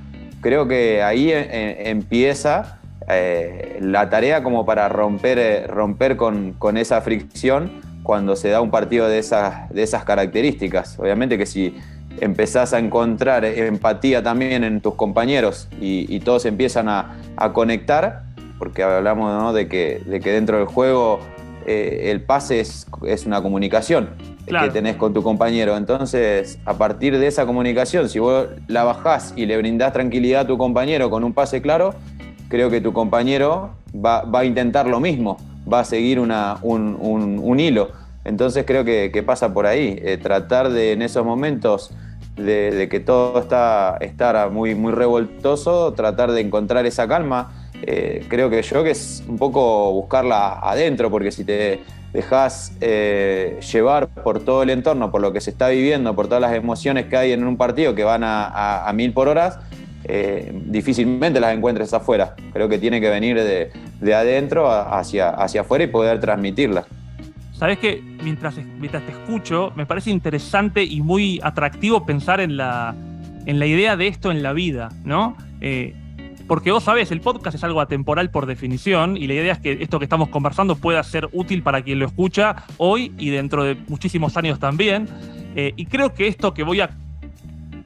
Creo 0.40 0.68
que 0.68 1.02
ahí 1.02 1.32
empieza 1.32 2.78
eh, 3.10 3.78
la 3.80 4.10
tarea 4.10 4.42
como 4.42 4.66
para 4.66 4.88
romper, 4.90 5.38
eh, 5.38 5.66
romper 5.66 6.16
con, 6.16 6.76
esa 6.76 7.00
fricción 7.00 7.80
cuando 8.02 8.36
se 8.36 8.50
da 8.50 8.60
un 8.60 8.70
partido 8.70 9.08
de 9.08 9.18
esas, 9.18 9.70
de 9.70 9.82
esas 9.82 10.04
características. 10.04 10.98
Obviamente 10.98 11.38
que 11.38 11.46
si 11.46 11.74
empezás 12.20 12.74
a 12.74 12.78
encontrar 12.78 13.46
empatía 13.46 14.22
también 14.22 14.62
en 14.62 14.80
tus 14.80 14.94
compañeros 14.94 15.68
y, 15.80 16.20
todos 16.20 16.44
empiezan 16.44 16.88
a, 16.88 17.16
conectar, 17.54 18.24
porque 18.58 18.82
hablamos 18.82 19.54
de, 19.54 19.68
que, 19.68 20.02
de, 20.04 20.20
que, 20.20 20.32
dentro 20.32 20.58
del 20.58 20.66
juego 20.66 21.20
eh, 21.66 22.10
el 22.10 22.22
pase 22.22 22.60
es, 22.60 22.86
una 23.26 23.42
comunicación 23.42 24.10
que 24.46 24.70
tenés 24.70 24.96
con 24.96 25.12
tu 25.12 25.22
compañero. 25.22 25.76
Entonces, 25.76 26.58
a 26.64 26.74
partir 26.74 27.18
de 27.18 27.26
esa 27.26 27.44
comunicación, 27.46 28.08
si 28.08 28.18
vos 28.18 28.46
la 28.66 28.84
bajás 28.84 29.34
y 29.36 29.46
le 29.46 29.56
brindás 29.56 29.92
tranquilidad 29.92 30.42
a 30.42 30.46
tu 30.46 30.56
compañero 30.56 31.10
con 31.10 31.24
un 31.24 31.34
pase 31.34 31.60
claro, 31.60 31.94
creo 32.48 32.70
que 32.70 32.80
tu 32.80 32.92
compañero 32.92 33.70
va, 33.94 34.22
a 34.32 34.44
intentar 34.44 34.86
lo 34.86 35.00
mismo, 35.00 35.36
va 35.70 35.80
a 35.80 35.84
seguir 35.84 36.18
un, 36.18 37.60
hilo. 37.60 37.90
Entonces 38.24 38.64
creo 38.66 38.84
que, 38.84 39.22
pasa 39.24 39.52
por 39.52 39.66
ahí, 39.66 39.98
eh, 40.02 40.18
tratar 40.18 40.70
de 40.70 40.92
en 40.92 41.02
esos 41.02 41.24
momentos 41.24 41.90
de, 42.36 42.88
que 42.90 43.00
todo 43.00 43.40
está 43.40 43.96
estar 44.00 44.50
muy, 44.50 44.74
muy 44.74 44.92
revoltoso, 44.92 45.92
tratar 45.92 46.32
de 46.32 46.40
encontrar 46.40 46.86
esa 46.86 47.06
calma. 47.08 47.67
Eh, 47.82 48.24
creo 48.28 48.50
que 48.50 48.62
yo 48.62 48.82
que 48.84 48.90
es 48.90 49.22
un 49.28 49.38
poco 49.38 49.92
buscarla 49.92 50.58
adentro, 50.60 51.10
porque 51.10 51.30
si 51.30 51.44
te 51.44 51.80
dejas 52.12 52.76
eh, 52.80 53.60
llevar 53.72 54.08
por 54.08 54.40
todo 54.40 54.62
el 54.62 54.70
entorno, 54.70 55.10
por 55.10 55.20
lo 55.20 55.32
que 55.32 55.40
se 55.40 55.50
está 55.50 55.68
viviendo, 55.68 56.14
por 56.14 56.26
todas 56.26 56.40
las 56.40 56.54
emociones 56.54 57.06
que 57.06 57.16
hay 57.16 57.32
en 57.32 57.44
un 57.44 57.56
partido 57.56 57.94
que 57.94 58.04
van 58.04 58.22
a 58.24 58.90
mil 58.94 59.12
por 59.12 59.28
horas, 59.28 59.58
eh, 60.10 60.52
difícilmente 60.66 61.38
las 61.38 61.54
encuentres 61.54 61.92
afuera. 61.92 62.34
Creo 62.52 62.68
que 62.68 62.78
tiene 62.78 63.00
que 63.00 63.10
venir 63.10 63.36
de, 63.36 64.14
adentro 64.14 64.70
hacia, 64.70 65.28
hacia 65.30 65.60
afuera 65.62 65.84
y 65.84 65.88
poder 65.88 66.18
transmitirlas. 66.18 66.86
Sabes 67.52 67.78
que 67.78 68.00
mientras, 68.22 68.56
mientras 68.78 69.04
te 69.04 69.12
escucho, 69.12 69.72
me 69.76 69.84
parece 69.84 70.10
interesante 70.10 70.82
y 70.84 71.02
muy 71.02 71.40
atractivo 71.42 72.06
pensar 72.06 72.40
en 72.40 72.56
la, 72.56 72.94
en 73.44 73.58
la 73.58 73.66
idea 73.66 73.96
de 73.96 74.06
esto 74.06 74.30
en 74.30 74.42
la 74.42 74.54
vida, 74.54 74.88
¿no? 75.04 75.36
Porque 76.48 76.72
vos 76.72 76.82
sabés, 76.82 77.12
el 77.12 77.20
podcast 77.20 77.54
es 77.54 77.62
algo 77.62 77.82
atemporal 77.82 78.30
por 78.30 78.46
definición 78.46 79.18
y 79.18 79.26
la 79.26 79.34
idea 79.34 79.52
es 79.52 79.58
que 79.58 79.72
esto 79.82 79.98
que 79.98 80.06
estamos 80.06 80.30
conversando 80.30 80.76
pueda 80.76 81.02
ser 81.02 81.28
útil 81.32 81.62
para 81.62 81.82
quien 81.82 81.98
lo 81.98 82.06
escucha 82.06 82.64
hoy 82.78 83.12
y 83.18 83.28
dentro 83.28 83.64
de 83.64 83.76
muchísimos 83.86 84.34
años 84.38 84.58
también. 84.58 85.06
Eh, 85.54 85.74
y 85.76 85.84
creo 85.84 86.14
que 86.14 86.26
esto 86.26 86.54
que 86.54 86.62
voy 86.62 86.80
a 86.80 86.90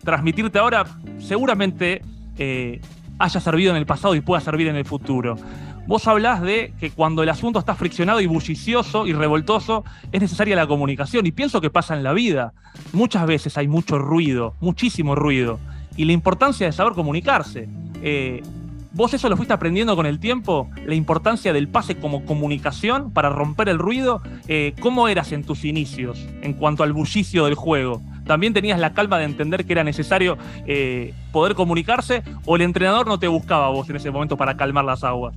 transmitirte 0.04 0.60
ahora 0.60 0.84
seguramente 1.18 2.02
eh, 2.38 2.80
haya 3.18 3.40
servido 3.40 3.72
en 3.72 3.78
el 3.78 3.86
pasado 3.86 4.14
y 4.14 4.20
pueda 4.20 4.40
servir 4.40 4.68
en 4.68 4.76
el 4.76 4.84
futuro. 4.84 5.36
Vos 5.88 6.06
hablás 6.06 6.40
de 6.40 6.72
que 6.78 6.92
cuando 6.92 7.24
el 7.24 7.28
asunto 7.28 7.58
está 7.58 7.74
friccionado 7.74 8.20
y 8.20 8.26
bullicioso 8.26 9.08
y 9.08 9.12
revoltoso, 9.12 9.82
es 10.12 10.20
necesaria 10.20 10.54
la 10.54 10.68
comunicación. 10.68 11.26
Y 11.26 11.32
pienso 11.32 11.60
que 11.60 11.70
pasa 11.70 11.96
en 11.96 12.04
la 12.04 12.12
vida. 12.12 12.52
Muchas 12.92 13.26
veces 13.26 13.58
hay 13.58 13.66
mucho 13.66 13.98
ruido, 13.98 14.54
muchísimo 14.60 15.16
ruido. 15.16 15.58
Y 15.96 16.04
la 16.04 16.12
importancia 16.12 16.66
de 16.66 16.72
saber 16.72 16.94
comunicarse. 16.94 17.68
Eh, 18.02 18.42
¿Vos 18.94 19.14
eso 19.14 19.30
lo 19.30 19.36
fuiste 19.36 19.54
aprendiendo 19.54 19.96
con 19.96 20.04
el 20.04 20.18
tiempo? 20.18 20.68
¿La 20.84 20.94
importancia 20.94 21.54
del 21.54 21.66
pase 21.66 21.96
como 21.96 22.26
comunicación 22.26 23.10
para 23.10 23.30
romper 23.30 23.70
el 23.70 23.78
ruido? 23.78 24.20
Eh, 24.48 24.74
¿Cómo 24.80 25.08
eras 25.08 25.32
en 25.32 25.44
tus 25.44 25.64
inicios 25.64 26.28
en 26.42 26.52
cuanto 26.52 26.82
al 26.82 26.92
bullicio 26.92 27.46
del 27.46 27.54
juego? 27.54 28.02
¿También 28.26 28.52
tenías 28.52 28.78
la 28.78 28.92
calma 28.92 29.18
de 29.18 29.24
entender 29.24 29.64
que 29.64 29.72
era 29.72 29.82
necesario 29.82 30.36
eh, 30.66 31.14
poder 31.32 31.54
comunicarse 31.54 32.22
o 32.44 32.56
el 32.56 32.62
entrenador 32.62 33.06
no 33.06 33.18
te 33.18 33.28
buscaba 33.28 33.70
vos 33.70 33.88
en 33.88 33.96
ese 33.96 34.10
momento 34.10 34.36
para 34.36 34.58
calmar 34.58 34.84
las 34.84 35.02
aguas? 35.04 35.34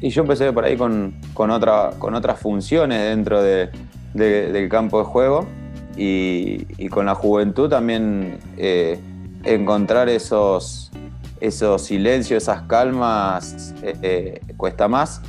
Y 0.00 0.08
yo 0.08 0.22
empecé 0.22 0.50
por 0.50 0.64
ahí 0.64 0.78
con, 0.78 1.14
otra, 1.36 1.90
con 1.98 2.14
otras 2.14 2.40
funciones 2.40 3.02
dentro 3.02 3.42
del 3.42 4.68
campo 4.70 4.98
de 5.00 5.04
juego 5.04 5.46
y, 5.94 6.88
con 6.88 7.04
la 7.04 7.14
juventud 7.14 7.68
también 7.68 8.38
encontrar 9.44 10.08
esos, 10.08 10.90
esos 11.40 11.82
silencios, 11.82 12.42
esas 12.42 12.62
calmas, 12.62 13.74
eh, 13.82 14.40
cuesta 14.56 14.88
más, 14.88 15.22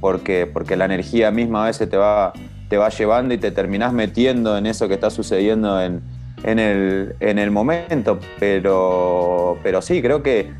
porque, 0.00 0.46
porque 0.52 0.76
la 0.76 0.84
energía 0.84 1.30
misma 1.30 1.64
a 1.64 1.66
veces 1.66 1.88
te 1.88 1.96
va, 1.96 2.32
te 2.72 2.78
va 2.78 2.88
llevando 2.88 3.34
y 3.34 3.36
te 3.36 3.50
terminás 3.50 3.92
metiendo 3.92 4.56
en 4.56 4.64
eso 4.64 4.88
que 4.88 4.94
está 4.94 5.10
sucediendo 5.10 5.78
en, 5.78 6.00
el, 6.42 7.50
momento. 7.50 8.18
Pero, 8.40 9.58
pero 9.62 9.82
sí, 9.82 10.00
creo 10.00 10.22
que, 10.22 10.50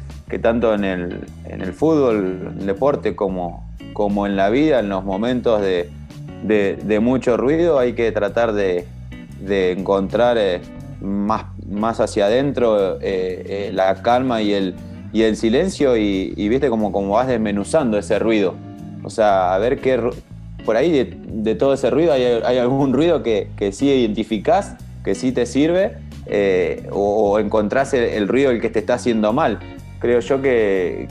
tanto 0.43 0.75
en 0.75 0.85
el, 0.85 1.73
fútbol, 1.73 2.55
el 2.59 2.67
deporte, 2.67 3.17
como, 3.17 3.67
como 3.95 4.27
en 4.27 4.37
la 4.37 4.51
vida, 4.51 4.81
en 4.81 4.91
los 4.91 5.05
momentos 5.05 5.63
de, 5.63 6.99
mucho 7.01 7.39
ruido, 7.39 7.79
hay 7.79 7.95
que 7.95 8.13
tratar 8.13 8.53
de, 8.53 8.85
encontrar 9.49 10.37
eh, 10.37 10.61
más, 11.01 11.47
más 11.73 12.01
hacia 12.01 12.27
adentro 12.27 13.01
eh, 13.01 13.01
eh, 13.03 13.71
la 13.73 13.95
calma 14.03 14.43
y 14.43 14.53
el, 14.53 14.75
y 15.13 15.23
el 15.23 15.37
silencio 15.37 15.97
y, 15.97 16.49
viste 16.49 16.69
como, 16.69 16.93
como 16.93 17.15
vas 17.15 17.27
desmenuzando 17.27 17.99
ese 17.99 18.19
ruido. 18.19 18.55
O 19.05 19.11
sea, 19.11 19.55
a 19.55 19.59
ver 19.59 19.81
qué, 19.81 20.01
por 20.65 20.77
ahí 20.77 21.17
de, 21.27 21.55
todo 21.55 21.75
ese 21.75 21.91
ruido 21.91 22.13
hay, 22.13 22.59
algún 22.59 22.93
ruido 22.93 23.23
que, 23.23 23.49
que, 23.57 23.73
sí 23.73 23.89
identificás, 23.89 24.77
que 25.05 25.15
sí 25.15 25.33
te 25.33 25.47
sirve, 25.47 25.97
eh, 26.27 26.87
o, 26.91 27.39
encontrás 27.39 27.95
el, 27.95 28.29
ruido 28.29 28.51
el 28.51 28.61
que 28.61 28.71
te 28.71 28.79
está 28.79 28.95
haciendo 28.95 29.33
mal. 29.33 29.59
Creo 29.99 30.21
yo 30.21 30.43
que, 30.43 31.09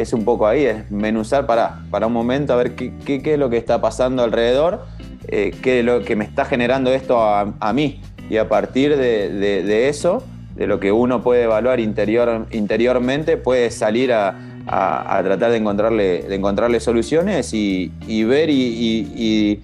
es 0.00 0.12
un 0.12 0.24
poco 0.24 0.46
ahí, 0.46 0.64
es 0.64 0.90
menuzar 0.90 1.46
para, 1.46 1.80
para 1.90 2.06
un 2.06 2.12
momento 2.12 2.52
a 2.52 2.56
ver 2.56 2.74
qué, 2.74 3.22
es 3.24 3.38
lo 3.38 3.50
que 3.50 3.56
está 3.56 3.80
pasando 3.80 4.22
alrededor, 4.22 4.84
eh, 5.28 5.52
qué 5.62 5.80
es 5.80 5.84
lo 5.84 6.02
que 6.02 6.16
me 6.16 6.24
está 6.24 6.44
generando 6.44 6.92
esto 6.92 7.20
a, 7.22 7.72
mí. 7.72 8.00
Y 8.30 8.36
a 8.36 8.48
partir 8.48 8.96
de, 8.96 9.88
eso, 9.88 10.22
de 10.56 10.66
lo 10.66 10.80
que 10.80 10.92
uno 10.92 11.22
puede 11.22 11.44
evaluar 11.44 11.80
interior, 11.80 12.46
interiormente, 12.50 13.36
puede 13.36 13.70
salir 13.70 14.12
a, 14.12 14.36
a, 14.66 15.20
tratar 15.22 15.50
de 15.50 15.58
encontrarle, 15.58 16.22
de 16.22 16.34
encontrarle 16.34 16.80
soluciones 16.80 17.52
y, 17.52 17.90
ver 18.24 18.50
y, 18.50 19.62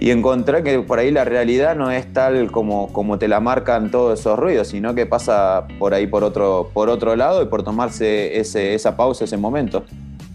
encontrar 0.00 0.62
que 0.62 0.78
por 0.80 0.98
ahí 0.98 1.10
la 1.10 1.24
realidad 1.24 1.76
no 1.76 1.90
es 1.90 2.10
tal 2.12 2.50
como, 2.50 2.92
como 2.92 3.18
te 3.18 3.28
la 3.28 3.40
marcan 3.40 3.90
todos 3.90 4.18
esos 4.18 4.38
ruidos, 4.38 4.68
sino 4.68 4.94
que 4.94 5.04
pasa 5.04 5.66
por 5.78 5.92
ahí 5.92 6.06
por 6.06 6.24
otro, 6.24 6.70
por 6.72 6.88
otro 6.88 7.16
lado 7.16 7.42
y 7.42 7.46
por 7.46 7.64
tomarse 7.64 8.38
ese, 8.38 8.74
esa 8.74 8.96
pausa, 8.96 9.24
ese 9.24 9.36
momento. 9.36 9.84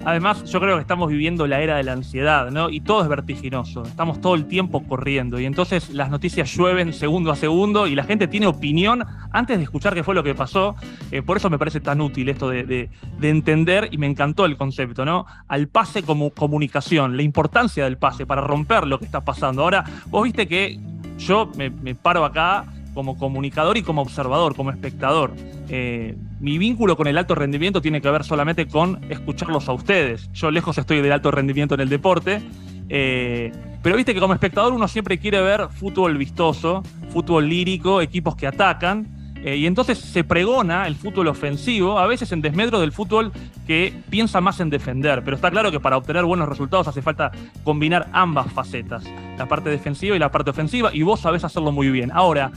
Además, 0.06 0.44
yo 0.46 0.60
creo 0.60 0.76
que 0.76 0.82
estamos 0.82 1.10
viviendo 1.10 1.48
la 1.48 1.62
era 1.62 1.78
de 1.78 1.84
la 1.84 1.94
ansiedad, 1.94 2.52
¿no? 2.52 2.70
Y 2.70 2.80
todo 2.80 3.02
es 3.02 3.10
vertiginoso. 3.10 3.82
Estamos 3.84 4.22
todo 4.22 4.36
el 4.36 4.46
tiempo 4.46 4.84
corriendo. 4.84 5.40
Y 5.40 5.46
entonces 5.46 5.90
las 5.90 6.12
noticias 6.12 6.56
llueven 6.56 6.94
segundo 6.94 7.32
a 7.32 7.36
segundo 7.36 7.88
y 7.88 7.96
la 7.96 8.04
gente 8.04 8.28
tiene 8.28 8.46
opinión 8.46 9.04
antes 9.32 9.58
de 9.58 9.64
escuchar 9.64 9.96
qué 9.96 10.04
fue 10.04 10.14
lo 10.14 10.24
que 10.24 10.36
pasó. 10.36 10.76
Eh, 11.10 11.24
por 11.24 11.38
eso 11.38 11.50
me 11.50 11.58
parece 11.58 11.80
tan 11.80 12.02
útil 12.02 12.30
esto 12.30 12.50
de, 12.50 12.90
entender, 13.20 13.90
y 13.92 13.98
me 13.98 14.06
encantó 14.06 14.46
el 14.46 14.58
concepto, 14.58 15.06
¿no? 15.06 15.26
Al 15.48 15.68
pase 15.68 16.04
como 16.04 16.30
comunicación, 16.30 17.18
la 17.18 17.24
importancia 17.24 17.84
del 17.86 17.98
pase 17.98 18.28
para 18.28 18.42
romper 18.42 18.86
lo 18.86 19.00
que 19.00 19.06
está 19.06 19.26
pasando. 19.26 19.64
Ahora, 19.64 19.84
vos 20.08 20.24
viste 20.24 20.48
que 20.48 20.80
yo 21.18 21.50
me, 21.58 21.72
me 21.72 21.96
paro 21.96 22.26
acá 22.26 22.66
como 22.96 23.18
comunicador 23.20 23.78
y 23.78 23.84
como 23.84 24.02
observador, 24.02 24.56
como 24.56 24.72
espectador. 24.72 25.36
Eh, 25.70 26.16
mi 26.40 26.58
vínculo 26.58 26.98
con 26.98 27.06
el 27.06 27.18
alto 27.18 27.36
rendimiento 27.36 27.82
tiene 27.82 28.02
que 28.02 28.10
ver 28.10 28.24
solamente 28.24 28.66
con 28.68 29.06
escucharlos 29.10 29.70
a 29.70 29.74
ustedes. 29.74 30.32
Yo 30.34 30.50
lejos 30.50 30.80
estoy 30.80 31.02
del 31.02 31.12
alto 31.12 31.30
rendimiento 31.30 31.76
en 31.76 31.82
el 31.82 31.90
deporte 31.90 32.42
Eh, 32.88 33.52
pero 33.82 33.96
viste 33.96 34.14
que 34.14 34.20
como 34.20 34.34
espectador 34.34 34.74
uno 34.74 34.88
siempre 34.88 35.18
quiere 35.18 35.42
ver 35.42 35.70
fútbol 35.70 36.18
vistoso, 36.18 36.84
fútbol 37.10 37.50
lírico, 37.50 38.02
equipos 38.02 38.36
que 38.36 38.48
atacan. 38.48 39.08
Eh, 39.44 39.58
y 39.58 39.68
entonces 39.68 40.00
se 40.00 40.24
pregona 40.24 40.88
el 40.88 40.96
fútbol 40.96 41.28
ofensivo, 41.28 42.00
a 42.00 42.08
veces 42.08 42.32
en 42.32 42.42
desmedro 42.42 42.80
del 42.80 42.92
fútbol 42.92 43.32
que 43.68 43.94
piensa 44.10 44.42
más 44.42 44.60
en 44.60 44.72
defender. 44.72 45.24
Pero 45.24 45.36
está 45.36 45.52
claro 45.52 45.70
que 45.72 45.80
para 45.80 45.98
obtener 45.98 46.26
buenos 46.26 46.50
resultados 46.50 46.88
hace 46.88 47.04
falta 47.04 47.32
combinar 47.64 48.08
ambas 48.12 48.52
facetas, 48.52 49.04
la 49.38 49.48
parte 49.48 49.70
defensiva 49.70 50.16
y 50.16 50.20
la 50.20 50.32
parte 50.32 50.50
ofensiva, 50.50 50.90
y 50.94 51.04
vos 51.04 51.20
sabés 51.20 51.44
hacerlo 51.44 51.72
muy 51.72 51.90
bien. 51.90 52.12
Ahora, 52.12 52.52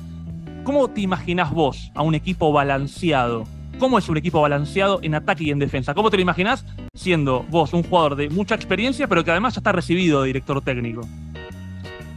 ¿cómo 0.68 0.86
te 0.88 1.00
imaginás 1.00 1.50
vos 1.50 1.90
a 1.94 2.02
un 2.02 2.14
equipo 2.14 2.52
balanceado? 2.52 3.44
¿Cómo 3.78 3.98
es 3.98 4.06
un 4.10 4.18
equipo 4.18 4.42
balanceado 4.42 4.98
en 5.00 5.14
ataque 5.14 5.44
y 5.44 5.50
en 5.50 5.58
defensa? 5.58 5.94
¿Cómo 5.94 6.10
te 6.10 6.18
lo 6.18 6.22
imaginás 6.22 6.66
siendo 6.92 7.46
vos 7.48 7.72
un 7.72 7.82
jugador 7.82 8.16
de 8.16 8.28
mucha 8.28 8.54
experiencia, 8.54 9.08
pero 9.08 9.24
que 9.24 9.30
además 9.30 9.54
ya 9.54 9.60
está 9.60 9.72
recibido 9.72 10.20
de 10.20 10.26
director 10.26 10.60
técnico? 10.60 11.00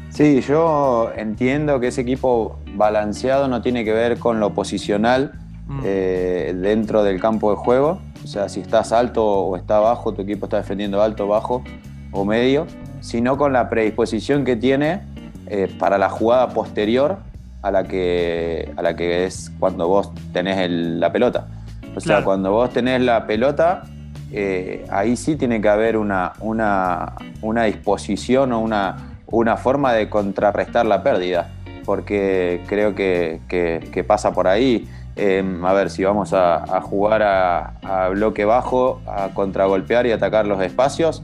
Sí, 0.10 0.42
yo 0.42 1.14
entiendo 1.16 1.80
que 1.80 1.88
ese 1.88 2.02
equipo 2.02 2.60
balanceado 2.76 3.48
no 3.48 3.62
tiene 3.62 3.86
que 3.86 3.94
ver 3.94 4.20
con 4.20 4.42
lo 4.42 4.54
posicional 4.54 5.32
mm. 5.68 5.80
eh, 5.86 6.54
dentro 6.54 7.04
del 7.04 7.22
campo 7.22 7.52
de 7.52 7.56
juego. 7.56 8.02
O 8.22 8.28
sea, 8.28 8.50
si 8.50 8.60
estás 8.60 8.92
alto 8.92 9.24
o 9.24 9.56
está 9.56 9.80
bajo, 9.80 10.14
tu 10.14 10.24
equipo 10.24 10.48
está 10.48 10.58
defendiendo 10.58 11.02
alto, 11.02 11.26
bajo 11.26 11.64
o 12.12 12.26
medio, 12.26 12.68
sino 13.00 13.38
con 13.38 13.54
la 13.54 13.70
predisposición 13.70 14.44
que 14.44 14.58
tiene 14.58 15.04
eh, 15.48 15.74
para 15.80 15.98
la 15.98 16.10
jugada 16.10 16.50
posterior 16.50 17.31
a 17.62 17.72
la 17.72 17.84
que, 17.84 18.72
a 18.76 18.82
la 18.82 18.96
que 18.96 19.26
es 19.26 19.52
cuando 19.60 19.88
vos 19.88 20.12
tenés 20.34 20.70
la 20.70 21.12
pelota. 21.12 21.48
O 21.96 22.00
sea, 22.00 22.24
cuando 22.24 22.52
vos 22.52 22.72
tenés 22.72 23.02
la 23.02 23.28
pelota, 23.28 23.84
eh, 24.32 24.86
ahí 24.90 25.16
sí 25.18 25.36
tiene 25.36 25.62
que 25.62 25.70
haber 25.70 25.98
una, 25.98 26.34
una, 26.40 27.14
una 27.42 27.64
disposición 27.66 28.54
o 28.54 28.60
una, 28.60 29.20
una, 29.28 29.58
forma 29.58 29.94
de 29.94 30.10
contrarrestar 30.10 30.86
la 30.86 31.04
pérdida, 31.04 31.50
porque 31.86 32.64
creo 32.68 32.96
que, 32.96 33.42
que, 33.50 34.04
pasa 34.06 34.32
por 34.32 34.48
ahí. 34.48 34.88
Em, 35.18 35.64
a 35.66 35.74
ver, 35.74 35.90
si 35.90 36.06
vamos 36.06 36.32
a, 36.34 36.80
jugar 36.82 37.22
a, 37.24 38.10
bloque 38.10 38.46
bajo, 38.46 39.02
a 39.06 39.30
contragolpear 39.34 40.08
y 40.08 40.14
atacar 40.14 40.48
los 40.48 40.62
espacios, 40.62 41.24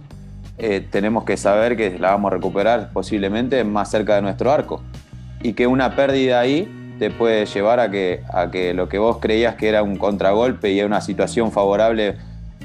eh, 0.58 0.86
tenemos 0.92 1.24
que 1.24 1.38
saber 1.38 1.78
que 1.78 1.98
la 1.98 2.12
vamos 2.12 2.32
a 2.32 2.36
recuperar 2.36 2.90
posiblemente 2.92 3.64
más 3.64 3.90
cerca 3.90 4.16
de 4.16 4.22
nuestro 4.22 4.52
arco 4.52 4.82
y 5.42 5.54
que 5.54 5.68
una 5.68 5.96
pérdida 5.96 6.40
ahí 6.40 6.72
te 7.00 7.12
puede 7.12 7.46
llevar 7.46 7.80
a 7.80 7.92
que, 7.92 8.22
a 8.34 8.50
que 8.50 8.74
lo 8.74 8.90
que 8.90 8.98
vos 8.98 9.18
creías 9.20 9.56
que 9.56 9.70
era 9.70 9.84
un 9.84 9.98
contragolpe 9.98 10.72
y 10.72 10.82
una 10.82 11.02
situación 11.02 11.52
favorable 11.52 12.16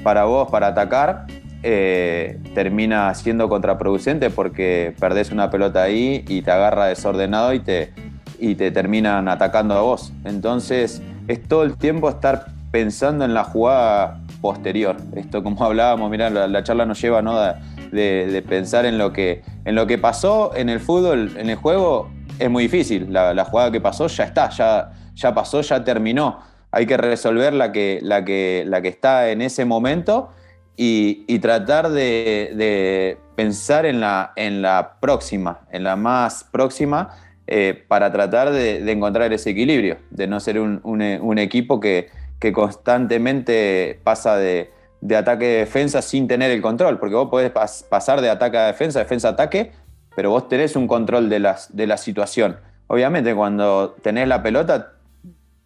para 0.03 0.25
vos 0.25 0.49
para 0.49 0.67
atacar, 0.67 1.25
eh, 1.61 2.39
termina 2.53 3.13
siendo 3.15 3.47
contraproducente 3.47 4.29
porque 4.29 4.93
perdés 4.99 5.31
una 5.31 5.49
pelota 5.49 5.83
ahí 5.83 6.25
y 6.27 6.41
te 6.41 6.51
agarra 6.51 6.87
desordenado 6.87 7.53
y 7.53 7.59
te, 7.59 7.93
y 8.37 8.55
te 8.55 8.71
terminan 8.71 9.29
atacando 9.29 9.75
a 9.75 9.81
vos. 9.81 10.11
Entonces 10.25 11.01
es 11.27 11.41
todo 11.43 11.63
el 11.63 11.77
tiempo 11.77 12.09
estar 12.09 12.47
pensando 12.71 13.23
en 13.23 13.33
la 13.33 13.43
jugada 13.45 14.19
posterior. 14.41 14.97
Esto 15.15 15.41
como 15.41 15.63
hablábamos, 15.65 16.11
mirá, 16.11 16.29
la, 16.29 16.63
charla 16.63 16.85
nos 16.85 17.01
lleva 17.01 17.21
¿no? 17.21 17.39
de, 17.39 18.27
de, 18.27 18.41
pensar 18.41 18.85
en 18.85 18.97
lo, 18.97 19.13
que, 19.13 19.41
en 19.63 19.75
lo 19.75 19.87
que 19.87 19.97
pasó 19.97 20.51
en 20.55 20.67
el 20.67 20.79
fútbol, 20.79 21.31
en 21.37 21.49
el 21.49 21.55
juego, 21.55 22.09
es 22.39 22.49
muy 22.49 22.63
difícil. 22.63 23.11
La, 23.11 23.45
jugada 23.45 23.71
que 23.71 23.81
pasó 23.81 24.07
ya 24.07 24.23
está, 24.25 24.49
ya, 24.49 24.91
ya 25.13 25.33
pasó, 25.33 25.61
ya 25.61 25.83
terminó. 25.83 26.39
Hay 26.71 26.85
que 26.85 26.97
resolver 26.97 27.53
la 27.53 27.71
que, 27.71 27.99
la 28.01 28.25
que, 28.25 28.63
la 28.65 28.81
que 28.81 28.87
está 28.87 29.29
en 29.29 29.41
ese 29.41 29.65
momento 29.65 30.29
y, 30.75 31.39
tratar 31.39 31.89
de, 31.89 33.17
pensar 33.35 33.85
en 33.85 33.99
la, 33.99 34.33
en 34.35 34.61
la 34.61 34.95
próxima, 34.99 35.61
en 35.71 35.83
la 35.83 35.95
más 35.95 36.43
próxima, 36.43 37.09
eh, 37.45 37.83
para 37.87 38.11
tratar 38.11 38.51
de, 38.51 38.91
encontrar 38.91 39.33
ese 39.33 39.51
equilibrio, 39.51 39.97
de 40.09 40.27
no 40.27 40.39
ser 40.39 40.59
un, 40.59 41.37
equipo 41.37 41.79
que, 41.79 42.09
constantemente 42.53 43.99
pasa 44.03 44.35
de, 44.37 44.71
ataque 45.15 45.45
a 45.45 45.59
defensa 45.59 46.01
sin 46.01 46.27
tener 46.27 46.51
el 46.51 46.61
control, 46.61 46.99
porque 46.99 47.15
vos 47.15 47.29
podés 47.29 47.51
pasar 47.89 48.21
de 48.21 48.29
ataque 48.29 48.57
a 48.57 48.67
defensa, 48.67 48.99
defensa 48.99 49.29
a 49.29 49.31
ataque, 49.31 49.71
pero 50.15 50.29
vos 50.29 50.47
tenés 50.47 50.75
un 50.75 50.87
control 50.87 51.29
de, 51.29 51.39
las, 51.39 51.75
de 51.75 51.87
la 51.87 51.97
situación. 51.97 52.57
Obviamente 52.87 53.33
cuando 53.33 53.95
tenés 54.01 54.27
la 54.27 54.43
pelota, 54.43 54.93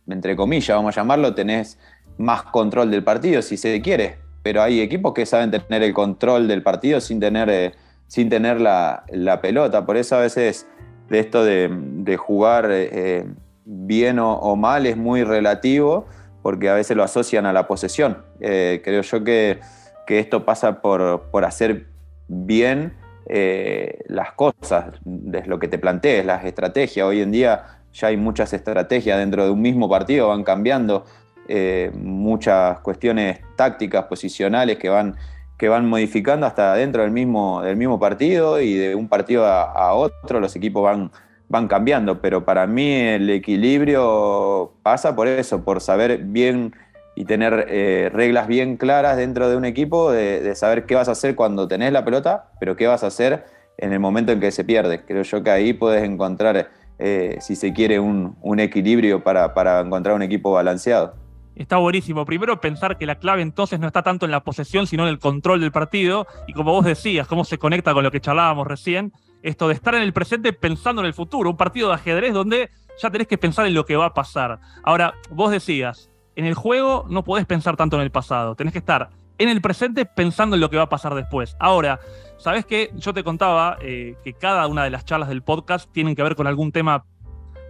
entre 0.07 0.35
comillas 0.35 0.75
vamos 0.75 0.97
a 0.97 1.01
llamarlo, 1.01 1.33
tenés 1.33 1.77
más 2.17 2.43
control 2.43 2.89
del 2.91 3.03
partido 3.03 3.41
si 3.41 3.57
se 3.57 3.81
quiere, 3.81 4.17
pero 4.43 4.61
hay 4.61 4.81
equipos 4.81 5.13
que 5.13 5.25
saben 5.25 5.51
tener 5.51 5.83
el 5.83 5.93
control 5.93 6.47
del 6.47 6.63
partido 6.63 7.01
sin 7.01 7.19
tener, 7.19 7.49
eh, 7.49 7.73
sin 8.07 8.29
tener 8.29 8.61
la, 8.61 9.03
pelota. 9.41 9.85
Por 9.85 9.97
eso 9.97 10.15
a 10.15 10.19
veces 10.19 10.67
de 11.09 11.19
esto 11.19 11.43
de, 11.43 12.17
jugar 12.17 12.67
eh, 12.69 13.25
bien 13.65 14.19
o, 14.19 14.55
mal 14.55 14.85
es 14.85 14.95
muy 14.95 15.23
relativo, 15.23 16.05
porque 16.41 16.69
a 16.69 16.73
veces 16.73 16.95
lo 16.95 17.03
asocian 17.03 17.45
a 17.45 17.53
la 17.53 17.67
posesión. 17.67 18.23
Eh, 18.39 18.81
creo 18.83 19.01
yo 19.01 19.23
que, 19.23 19.59
que, 20.05 20.19
esto 20.19 20.45
pasa 20.45 20.81
por, 20.81 21.23
por 21.29 21.43
hacer 21.43 21.87
bien 22.29 22.93
eh, 23.29 23.99
las 24.07 24.31
cosas, 24.33 24.93
es 25.33 25.47
lo 25.47 25.59
que 25.59 25.67
te 25.67 25.77
plantees, 25.77 26.25
las 26.25 26.45
estrategias. 26.45 27.05
Hoy 27.05 27.21
en 27.21 27.31
día 27.31 27.81
ya 27.93 28.07
hay 28.07 28.17
muchas 28.17 28.53
estrategias 28.53 29.17
dentro 29.17 29.43
de 29.43 29.51
un 29.51 29.61
mismo 29.61 29.89
partido, 29.89 30.29
van 30.29 30.43
cambiando 30.43 31.03
eh, 31.47 31.91
muchas 31.93 32.79
cuestiones 32.79 33.39
tácticas, 33.55 34.05
posicionales 34.05 34.77
que 34.77 34.89
van, 34.89 35.15
que 35.57 35.67
van 35.67 35.87
modificando 35.89 36.45
hasta 36.45 36.73
dentro 36.75 37.01
del 37.01 37.11
mismo, 37.11 37.61
del 37.61 37.75
mismo 37.75 37.99
partido 37.99 38.61
y 38.61 38.75
de 38.75 38.95
un 38.95 39.07
partido 39.07 39.45
a, 39.45 39.93
otro 39.93 40.39
los 40.39 40.55
equipos 40.55 40.83
van, 40.83 41.11
van 41.49 41.67
cambiando. 41.67 42.21
Pero 42.21 42.45
para 42.45 42.65
mí 42.65 42.93
el 42.93 43.29
equilibrio 43.29 44.73
pasa 44.83 45.15
por 45.15 45.27
eso, 45.27 45.63
por 45.63 45.81
saber 45.81 46.19
bien 46.19 46.73
y 47.17 47.25
tener 47.25 47.65
eh, 47.67 48.11
reglas 48.13 48.47
bien 48.47 48.77
claras 48.77 49.17
dentro 49.17 49.49
de 49.49 49.55
un 49.55 49.65
equipo, 49.65 50.11
de, 50.11 50.53
saber 50.53 50.85
qué 50.85 50.93
vas 50.93 51.07
a 51.07 51.13
hacer 51.13 51.33
cuando 51.33 51.67
tenés 51.67 51.91
la 51.91 52.05
pelota, 52.05 52.51
pero 52.59 52.75
qué 52.75 52.85
vas 52.85 53.03
a 53.03 53.07
hacer 53.07 53.43
en 53.79 53.91
el 53.91 53.99
momento 53.99 54.31
en 54.31 54.39
que 54.39 54.51
se 54.51 54.63
pierde. 54.63 55.03
Creo 55.03 55.23
yo 55.23 55.41
que 55.41 55.49
ahí 55.49 55.73
puedes 55.73 56.03
encontrar, 56.03 56.69
eh, 56.99 57.37
si 57.41 57.55
se 57.55 57.73
quiere, 57.73 57.99
un, 57.99 58.59
equilibrio 58.59 59.23
para, 59.23 59.55
para, 59.55 59.79
encontrar 59.79 60.13
un 60.13 60.21
equipo 60.21 60.51
balanceado. 60.51 61.15
Está 61.55 61.77
buenísimo. 61.77 62.23
Primero 62.23 62.61
pensar 62.61 62.99
que 62.99 63.07
la 63.07 63.15
clave 63.15 63.41
entonces 63.41 63.79
no 63.79 63.87
está 63.87 64.03
tanto 64.03 64.25
en 64.25 64.31
la 64.31 64.43
posesión, 64.43 64.85
sino 64.85 65.01
en 65.01 65.09
el 65.09 65.17
control 65.17 65.59
del 65.59 65.71
partido. 65.71 66.27
Y 66.45 66.53
como 66.53 66.71
vos 66.71 66.85
decías, 66.85 67.25
cómo 67.25 67.45
se 67.45 67.57
conecta 67.57 67.95
con 67.95 68.03
lo 68.03 68.11
que 68.11 68.21
charlábamos 68.21 68.67
recién, 68.67 69.11
esto 69.41 69.67
de 69.67 69.73
estar 69.73 69.95
en 69.95 70.03
el 70.03 70.13
presente 70.13 70.53
pensando 70.53 71.01
en 71.01 71.07
el 71.07 71.15
futuro. 71.15 71.49
Un 71.49 71.57
partido 71.57 71.87
de 71.87 71.95
ajedrez 71.95 72.31
donde 72.31 72.69
ya 73.01 73.09
tenés 73.09 73.25
que 73.25 73.39
pensar 73.39 73.65
en 73.65 73.73
lo 73.73 73.87
que 73.87 73.95
va 73.95 74.05
a 74.05 74.13
pasar. 74.13 74.59
Ahora, 74.83 75.15
vos 75.31 75.49
decías, 75.49 76.11
en 76.37 76.45
el 76.45 76.53
juego 76.53 77.05
no 77.09 77.23
podés 77.23 77.45
pensar 77.45 77.75
tanto 77.75 77.97
en 77.97 78.03
el 78.03 78.11
pasado, 78.11 78.55
tenés 78.55 78.71
que 78.71 78.79
estar 78.79 79.09
en 79.39 79.49
el 79.49 79.59
presente 79.59 80.05
pensando 80.05 80.55
en 80.55 80.61
lo 80.61 80.69
que 80.69 80.77
va 80.77 80.83
a 80.83 80.89
pasar 80.89 81.15
después. 81.15 81.57
Ahora, 81.59 81.99
¿sabes 82.37 82.65
qué? 82.65 82.91
Yo 82.95 83.13
te 83.13 83.23
contaba 83.23 83.77
eh, 83.81 84.15
que 84.23 84.33
cada 84.33 84.67
una 84.67 84.83
de 84.83 84.91
las 84.91 85.03
charlas 85.03 85.29
del 85.29 85.41
podcast 85.41 85.91
tienen 85.91 86.15
que 86.15 86.21
ver 86.23 86.35
con 86.35 86.45
algún 86.45 86.71
tema 86.71 87.05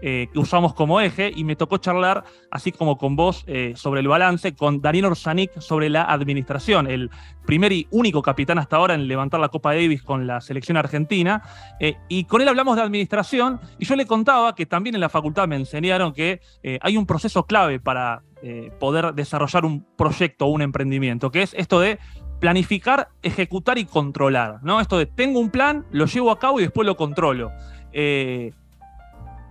eh, 0.02 0.28
que 0.32 0.38
usamos 0.38 0.74
como 0.74 1.00
eje 1.00 1.32
y 1.34 1.46
me 1.46 1.56
tocó 1.56 1.78
charlar, 1.78 2.26
así 2.52 2.74
como 2.74 2.98
con 2.98 3.16
vos, 3.16 3.46
eh, 3.48 3.72
sobre 3.78 4.02
el 4.02 4.10
balance, 4.10 4.54
con 4.54 4.82
Daniel 4.82 5.06
Orsanic 5.06 5.60
sobre 5.62 5.90
la 5.90 6.04
administración, 6.04 6.88
el 6.88 7.10
primer 7.46 7.72
y 7.72 7.88
único 7.90 8.22
capitán 8.22 8.60
hasta 8.60 8.76
ahora 8.76 8.96
en 8.96 9.08
levantar 9.08 9.40
la 9.40 9.48
Copa 9.48 9.74
Davis 9.74 10.04
con 10.04 10.28
la 10.28 10.42
selección 10.42 10.76
argentina. 10.76 11.42
Y 12.10 12.26
con 12.26 12.42
él 12.42 12.50
hablamos 12.50 12.76
de 12.76 12.82
administración 12.82 13.62
y 13.80 13.86
yo 13.86 13.96
le 13.96 14.06
contaba 14.06 14.56
que 14.56 14.66
también 14.66 14.94
en 14.96 15.02
la 15.02 15.10
facultad 15.10 15.48
me 15.48 15.56
enseñaron 15.56 16.12
que 16.12 16.42
hay 16.82 16.98
un 16.98 17.06
proceso 17.06 17.46
clave 17.46 17.80
para 17.80 18.22
poder 18.80 19.14
desarrollar 19.14 19.66
un 19.66 19.86
proyecto 19.96 20.46
o 20.46 20.50
un 20.50 20.62
emprendimiento, 20.62 21.32
que 21.32 21.42
es 21.42 21.54
esto 21.54 21.80
de 21.80 22.00
planificar, 22.40 23.10
ejecutar 23.24 23.78
y 23.78 23.86
controlar. 23.86 24.60
¿no? 24.62 24.80
Esto 24.80 24.98
de 24.98 25.06
tengo 25.06 25.40
un 25.40 25.50
plan, 25.50 25.86
lo 25.92 26.06
llevo 26.06 26.32
a 26.32 26.40
cabo 26.40 26.60
y 26.60 26.64
después 26.64 26.86
lo 26.86 26.96
controlo. 26.96 27.52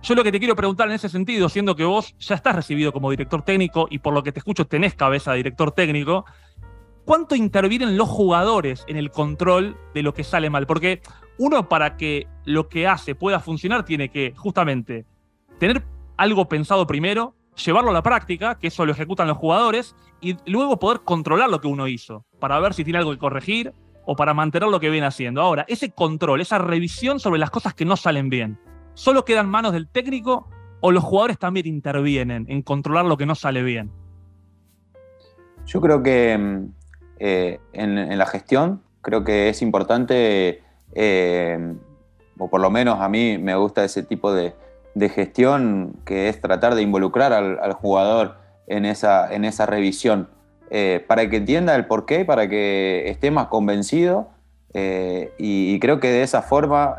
Yo 0.03 0.15
lo 0.15 0.23
que 0.23 0.31
te 0.31 0.39
quiero 0.39 0.55
preguntar 0.55 0.87
en 0.87 0.93
ese 0.93 1.09
sentido, 1.09 1.49
siendo 1.49 1.75
que 1.75 1.83
vos 1.83 2.15
ya 2.19 2.35
estás 2.35 2.55
recibido 2.55 2.93
como 2.93 3.09
director 3.11 3.41
técnico 3.41 3.87
y 3.89 3.99
por 3.99 4.13
lo 4.13 4.23
que 4.23 4.31
te 4.31 4.39
escucho 4.39 4.65
tenés 4.65 4.93
cabeza 4.93 5.31
de 5.31 5.37
director 5.37 5.71
técnico, 5.71 6.23
¿cuánto 7.03 7.35
intervienen 7.35 7.97
los 7.97 8.07
jugadores 8.07 8.85
en 8.87 8.95
el 8.95 9.11
control 9.11 9.75
de 9.93 10.03
lo 10.03 10.13
que 10.13 10.23
sale 10.23 10.49
mal? 10.49 10.67
Porque 10.67 11.01
uno 11.37 11.67
para 11.67 11.97
que 11.97 12.27
lo 12.45 12.69
que 12.69 12.87
hace 12.87 13.15
pueda 13.15 13.39
funcionar 13.39 13.83
tiene 13.83 14.09
que 14.09 14.33
justamente 14.37 15.05
tener 15.59 15.83
algo 16.15 16.47
pensado 16.47 16.87
primero, 16.87 17.35
llevarlo 17.57 17.91
a 17.91 17.93
la 17.93 18.03
práctica, 18.03 18.55
que 18.55 18.67
eso 18.67 18.85
lo 18.85 18.91
ejecutan 18.91 19.27
los 19.27 19.37
jugadores, 19.37 19.95
y 20.21 20.37
luego 20.45 20.79
poder 20.79 21.01
controlar 21.01 21.49
lo 21.49 21.59
que 21.59 21.67
uno 21.67 21.87
hizo, 21.87 22.25
para 22.39 22.59
ver 22.59 22.73
si 22.73 22.83
tiene 22.83 22.99
algo 22.99 23.11
que 23.11 23.17
corregir 23.17 23.73
o 24.05 24.15
para 24.15 24.33
mantener 24.33 24.69
lo 24.69 24.79
que 24.79 24.89
viene 24.89 25.05
haciendo. 25.05 25.41
Ahora, 25.41 25.65
ese 25.67 25.91
control, 25.91 26.41
esa 26.41 26.57
revisión 26.59 27.19
sobre 27.19 27.39
las 27.39 27.49
cosas 27.49 27.73
que 27.73 27.85
no 27.85 27.97
salen 27.97 28.29
bien, 28.29 28.57
¿Solo 28.97 29.25
quedan 29.25 29.47
manos 29.47 29.73
del 29.73 29.87
técnico 29.87 30.47
o 30.79 30.91
los 30.91 31.03
jugadores 31.03 31.37
también 31.37 31.67
intervienen 31.67 32.47
en 32.49 32.63
controlar 32.63 33.05
lo 33.05 33.15
que 33.15 33.27
no 33.27 33.35
sale 33.35 33.61
bien? 33.61 33.91
Yo 35.67 35.79
creo 35.79 36.01
que 36.01 36.35
mm, 36.35 36.73
eh, 37.19 37.59
en, 37.73 38.17
la 38.17 38.25
gestión 38.25 38.81
creo 39.03 39.23
que 39.23 39.49
es 39.49 39.61
importante 39.61 40.63
eh, 40.93 41.75
o 42.39 42.49
por 42.49 42.59
lo 42.59 42.71
menos 42.71 42.99
a 42.99 43.07
mí 43.07 43.37
me 43.37 43.55
gusta 43.55 43.85
ese 43.85 44.01
tipo 44.01 44.33
de, 44.33 44.55
gestión, 45.09 45.93
que 46.05 46.29
es 46.29 46.41
tratar 46.41 46.75
de 46.75 46.81
involucrar 46.81 47.33
al, 47.33 47.73
jugador 47.73 48.37
en 48.67 48.85
esa, 48.85 49.33
en 49.33 49.45
esa 49.45 49.65
revisión, 49.65 50.29
eh, 50.69 51.03
para 51.07 51.29
que 51.29 51.37
entienda 51.37 51.75
el 51.75 51.85
porqué, 51.85 52.25
para 52.25 52.49
que 52.49 53.09
esté 53.09 53.31
más 53.31 53.47
convencido, 53.47 54.29
y, 55.39 55.79
creo 55.79 55.99
que 55.99 56.09
de 56.09 56.21
esa 56.21 56.43
forma 56.43 56.97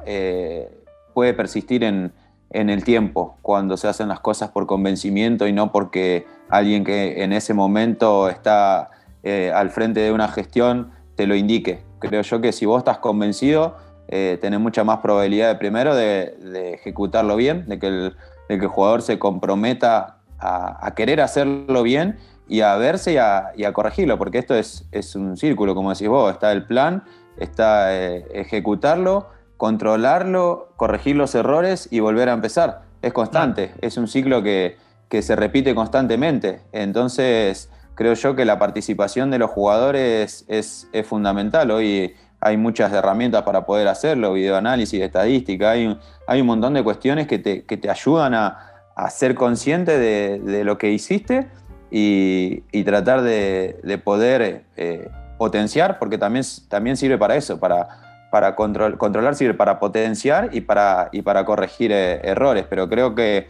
puede 1.15 1.33
persistir 1.33 1.85
en, 1.85 2.13
en 2.51 2.71
el 2.71 2.85
tiempo, 2.85 3.37
cuando 3.43 3.77
se 3.77 3.89
hacen 3.89 4.09
las 4.09 4.21
cosas 4.21 4.51
por 4.51 4.67
convencimiento 4.67 5.47
y 5.47 5.53
no 5.53 5.71
porque 5.71 6.27
alguien 6.49 6.85
que 6.85 7.23
en 7.23 7.33
ese 7.33 7.55
momento 7.55 8.29
está 8.29 8.91
eh, 9.23 9.53
al 9.55 9.71
frente 9.71 10.01
de 10.01 10.13
una 10.13 10.29
gestión 10.29 10.93
te 11.15 11.27
lo 11.27 11.35
indique. 11.35 11.83
Creo 11.99 12.23
yo 12.23 12.41
que 12.41 12.53
si 12.53 12.65
vos 12.65 12.79
estás 12.79 12.99
convencido, 12.99 13.77
eh, 14.09 14.39
tenés 14.41 14.61
mucha 14.61 14.85
más 14.85 14.99
probabilidad 14.99 15.49
de 15.49 15.55
primero 15.57 15.95
de, 15.95 16.75
ejecutarlo 16.75 17.37
bien, 17.37 17.67
de 17.67 17.79
que, 17.79 17.87
el, 17.87 18.17
que, 18.49 18.55
el, 18.55 18.67
jugador 18.67 19.03
se 19.03 19.19
comprometa 19.19 20.19
a, 20.39 20.93
querer 20.97 21.21
hacerlo 21.21 21.83
bien 21.83 22.19
y 22.49 22.61
a 22.61 22.77
verse 22.77 23.13
y 23.13 23.17
a, 23.17 23.73
corregirlo, 23.73 24.19
porque 24.19 24.39
esto 24.39 24.55
es, 24.55 24.87
es, 24.93 25.15
un 25.15 25.37
círculo, 25.37 25.75
como 25.75 25.93
decís 25.93 26.09
vos, 26.09 26.33
está 26.33 26.53
el 26.53 26.65
plan, 26.65 27.05
está 27.37 27.95
eh, 27.97 28.27
ejecutarlo 28.33 29.29
controlarlo, 29.59 30.73
corregir 30.77 31.17
los 31.17 31.35
errores 31.35 31.89
y 31.91 32.01
volver 32.01 32.31
a 32.31 32.33
empezar. 32.33 32.83
Es 33.03 33.13
constante, 33.13 33.75
es 33.83 33.99
un 33.99 34.09
ciclo 34.09 34.43
que, 34.43 34.79
se 35.11 35.37
repite 35.37 35.75
constantemente. 35.75 36.61
Entonces, 36.73 37.69
creo 37.95 38.15
yo 38.15 38.37
que 38.37 38.45
la 38.45 38.59
participación 38.59 39.31
de 39.31 39.39
los 39.39 39.51
jugadores 39.51 40.45
es, 40.49 40.89
fundamental. 41.05 41.71
Hoy 41.71 42.15
hay 42.41 42.57
muchas 42.57 42.93
herramientas 42.93 43.43
para 43.43 43.67
poder 43.67 43.89
hacerlo, 43.89 44.33
videoanálisis, 44.33 45.01
estadística, 45.01 45.71
hay 45.71 45.87
un, 45.87 46.47
montón 46.47 46.75
de 46.75 46.85
cuestiones 46.85 47.27
que 47.27 47.39
te, 47.39 47.91
ayudan 47.91 48.35
a, 48.35 48.65
ser 49.11 49.35
consciente 49.35 49.99
de, 49.99 50.65
lo 50.65 50.79
que 50.79 50.91
hiciste 50.91 51.49
y, 51.91 52.61
tratar 52.85 53.23
de, 53.23 54.01
poder 54.05 54.65
eh, 54.77 55.09
potenciar, 55.37 55.99
porque 55.99 56.19
también, 56.19 56.97
sirve 56.97 57.19
para 57.19 57.37
eso, 57.37 57.59
para 57.59 58.55
controlar 58.55 59.35
sirve 59.35 59.55
para 59.55 59.81
potenciar 59.81 60.51
y 60.53 60.61
para, 60.61 61.11
corregir 61.45 61.93
eh, 61.93 62.21
errores, 62.23 62.67
pero 62.69 62.89
creo 62.89 63.15
que, 63.15 63.47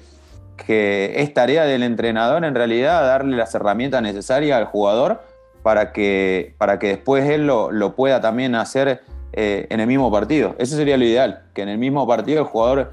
es 0.67 1.35
tarea 1.35 1.65
del 1.65 1.85
entrenador 1.85 2.45
en 2.45 2.55
realidad 2.55 3.07
darle 3.07 3.37
las 3.37 3.55
herramientas 3.55 4.03
necesarias 4.03 4.59
al 4.59 4.65
jugador 4.65 5.23
para 5.63 5.93
que, 5.93 6.55
para 6.59 6.79
que 6.79 6.89
después 6.89 7.29
él 7.29 7.47
lo, 7.47 7.71
lo 7.71 7.95
pueda 7.95 8.21
también 8.21 8.55
hacer 8.55 9.03
eh, 9.33 9.67
en 9.69 9.81
el 9.81 9.87
mismo 9.87 10.11
partido. 10.11 10.55
Eso 10.59 10.75
sería 10.75 10.97
lo 10.97 11.05
ideal, 11.05 11.43
que 11.53 11.63
en 11.63 11.69
el 11.69 11.77
mismo 11.77 12.07
partido 12.07 12.41
el 12.41 12.47
jugador 12.47 12.91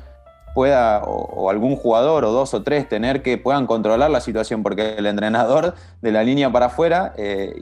pueda, 0.54 1.01
o, 1.04 1.49
algún 1.49 1.78
jugador 1.78 2.25
o 2.25 2.32
dos 2.32 2.54
o 2.54 2.62
tres, 2.62 2.89
tener 2.89 3.21
que 3.21 3.38
puedan 3.38 3.65
controlar 3.65 4.10
la 4.10 4.19
situación, 4.19 4.62
porque 4.62 4.95
el 4.97 5.06
entrenador 5.06 5.75
de 6.01 6.12
la 6.12 6.23
línea 6.23 6.51
para 6.51 6.67
afuera, 6.67 7.13
eh, 7.17 7.54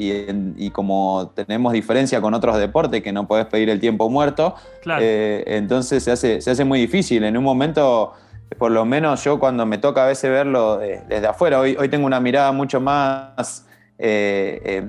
y, 0.58 0.70
como 0.72 1.32
tenemos 1.36 1.72
diferencia 1.72 2.20
con 2.20 2.34
otros 2.34 2.58
deportes, 2.58 3.04
que 3.04 3.12
no 3.12 3.28
podés 3.28 3.46
pedir 3.46 3.70
el 3.70 3.80
tiempo 3.80 4.10
muerto, 4.10 4.56
eh, 5.00 5.44
entonces 5.48 6.04
se 6.04 6.12
hace, 6.12 6.42
se 6.42 6.52
hace 6.52 6.66
muy 6.66 6.80
difícil. 6.80 7.24
En 7.24 7.38
un 7.38 7.44
momento, 7.44 8.13
por 8.58 8.72
lo 8.72 8.86
menos 8.86 9.24
yo 9.24 9.39
cuando 9.39 9.68
me 9.68 9.78
toca 9.78 10.04
a 10.04 10.08
veces 10.08 10.32
verlo 10.32 10.78
desde 10.78 11.28
afuera, 11.28 11.60
hoy, 11.60 11.78
hoy 11.80 11.89
tengo 11.89 12.08
una 12.08 12.20
mirada 12.20 12.52
mucho 12.52 12.82
más 12.82 13.66
eh, 14.00 14.86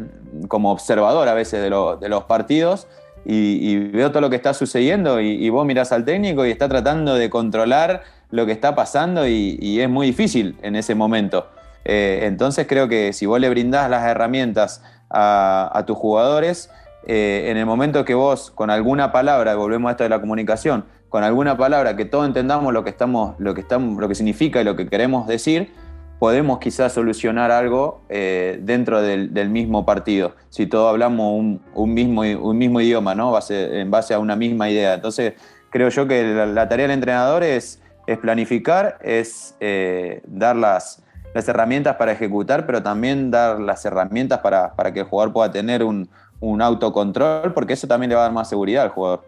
como 0.49 0.73
observador 0.73 1.29
a 1.29 1.35
veces 1.35 1.62
de, 1.62 1.71
los 1.71 2.25
partidos 2.25 2.88
y, 3.25 3.77
veo 3.88 4.11
todo 4.11 4.21
lo 4.21 4.31
que 4.31 4.37
está 4.37 4.55
sucediendo 4.55 5.21
y, 5.21 5.49
vos 5.51 5.67
mirás 5.67 5.93
al 5.93 6.05
técnico 6.05 6.45
y 6.47 6.51
está 6.51 6.69
tratando 6.69 7.14
de 7.14 7.31
controlar 7.31 8.03
lo 8.31 8.47
que 8.47 8.53
está 8.53 8.75
pasando 8.75 9.27
y, 9.27 9.81
es 9.81 9.88
muy 9.88 10.09
difícil 10.09 10.57
en 10.62 10.77
ese 10.77 10.95
momento. 10.95 11.47
Eh, 11.85 12.21
entonces 12.23 12.67
creo 12.67 12.88
que 12.88 13.12
si 13.12 13.27
vos 13.27 13.38
le 13.38 13.49
brindás 13.51 13.90
las 13.90 14.05
herramientas 14.05 14.83
a, 15.11 15.85
tus 15.87 15.97
jugadores, 15.97 16.71
eh, 17.07 17.49
en 17.51 17.57
el 17.57 17.67
momento 17.67 18.05
que 18.05 18.14
vos 18.14 18.51
con 18.51 18.71
alguna 18.71 19.12
palabra, 19.12 19.55
volvemos 19.55 19.88
a 19.88 19.93
esto 19.93 20.05
de 20.05 20.11
la 20.11 20.21
comunicación, 20.21 20.87
con 21.09 21.23
alguna 21.23 21.57
palabra 21.57 21.95
que 21.95 22.05
todos 22.05 22.27
entendamos 22.27 22.73
lo 22.73 22.83
que, 22.83 22.90
estamos, 22.90 23.37
lo 23.38 23.55
que, 23.55 23.61
estamos, 23.61 24.01
lo 24.01 24.09
que 24.09 24.14
significa 24.17 24.61
y 24.61 24.64
lo 24.64 24.75
que 24.75 24.88
queremos 24.88 25.29
decir, 25.29 25.73
podemos 26.18 26.59
quizás 26.59 26.92
solucionar 26.92 27.50
algo 27.50 28.03
eh, 28.09 28.59
dentro 28.62 29.03
del, 29.03 29.48
mismo 29.48 29.85
partido, 29.85 30.35
si 30.48 30.66
todos 30.66 30.90
hablamos 30.90 31.61
un, 31.74 31.94
mismo, 31.94 32.22
un 32.22 32.59
mismo 32.59 32.81
idioma, 32.81 33.14
¿no? 33.14 33.38
en 33.48 33.90
base 33.90 34.14
a 34.14 34.18
una 34.18 34.37
misma 34.37 34.70
idea. 34.70 34.94
Entonces, 34.94 35.35
creo 35.70 35.88
yo 35.88 36.07
que 36.07 36.22
la, 36.24 36.68
tarea 36.68 36.87
del 36.87 36.94
entrenador 36.94 37.42
es, 37.42 37.83
es 38.07 38.18
planificar, 38.18 38.98
es 39.03 39.57
eh, 39.61 40.22
dar 40.27 40.57
las, 40.57 41.03
las, 41.35 41.48
herramientas 41.48 41.96
para 41.96 42.12
ejecutar, 42.12 42.64
pero 42.64 42.83
también 42.83 43.31
dar 43.31 43.61
las 43.61 43.85
herramientas 43.85 44.38
para, 44.38 44.74
para 44.74 44.92
que 44.92 45.00
el 45.00 45.07
jugador 45.07 45.33
pueda 45.33 45.50
tener 45.50 45.83
un, 45.83 46.09
un 46.40 46.62
autocontrol, 46.62 47.53
porque 47.53 47.72
eso 47.72 47.87
también 47.87 48.11
le 48.11 48.14
va 48.14 48.22
a 48.22 48.24
dar 48.24 48.33
más 48.33 48.48
seguridad 48.48 48.85
al 48.85 48.90
jugador. 48.90 49.24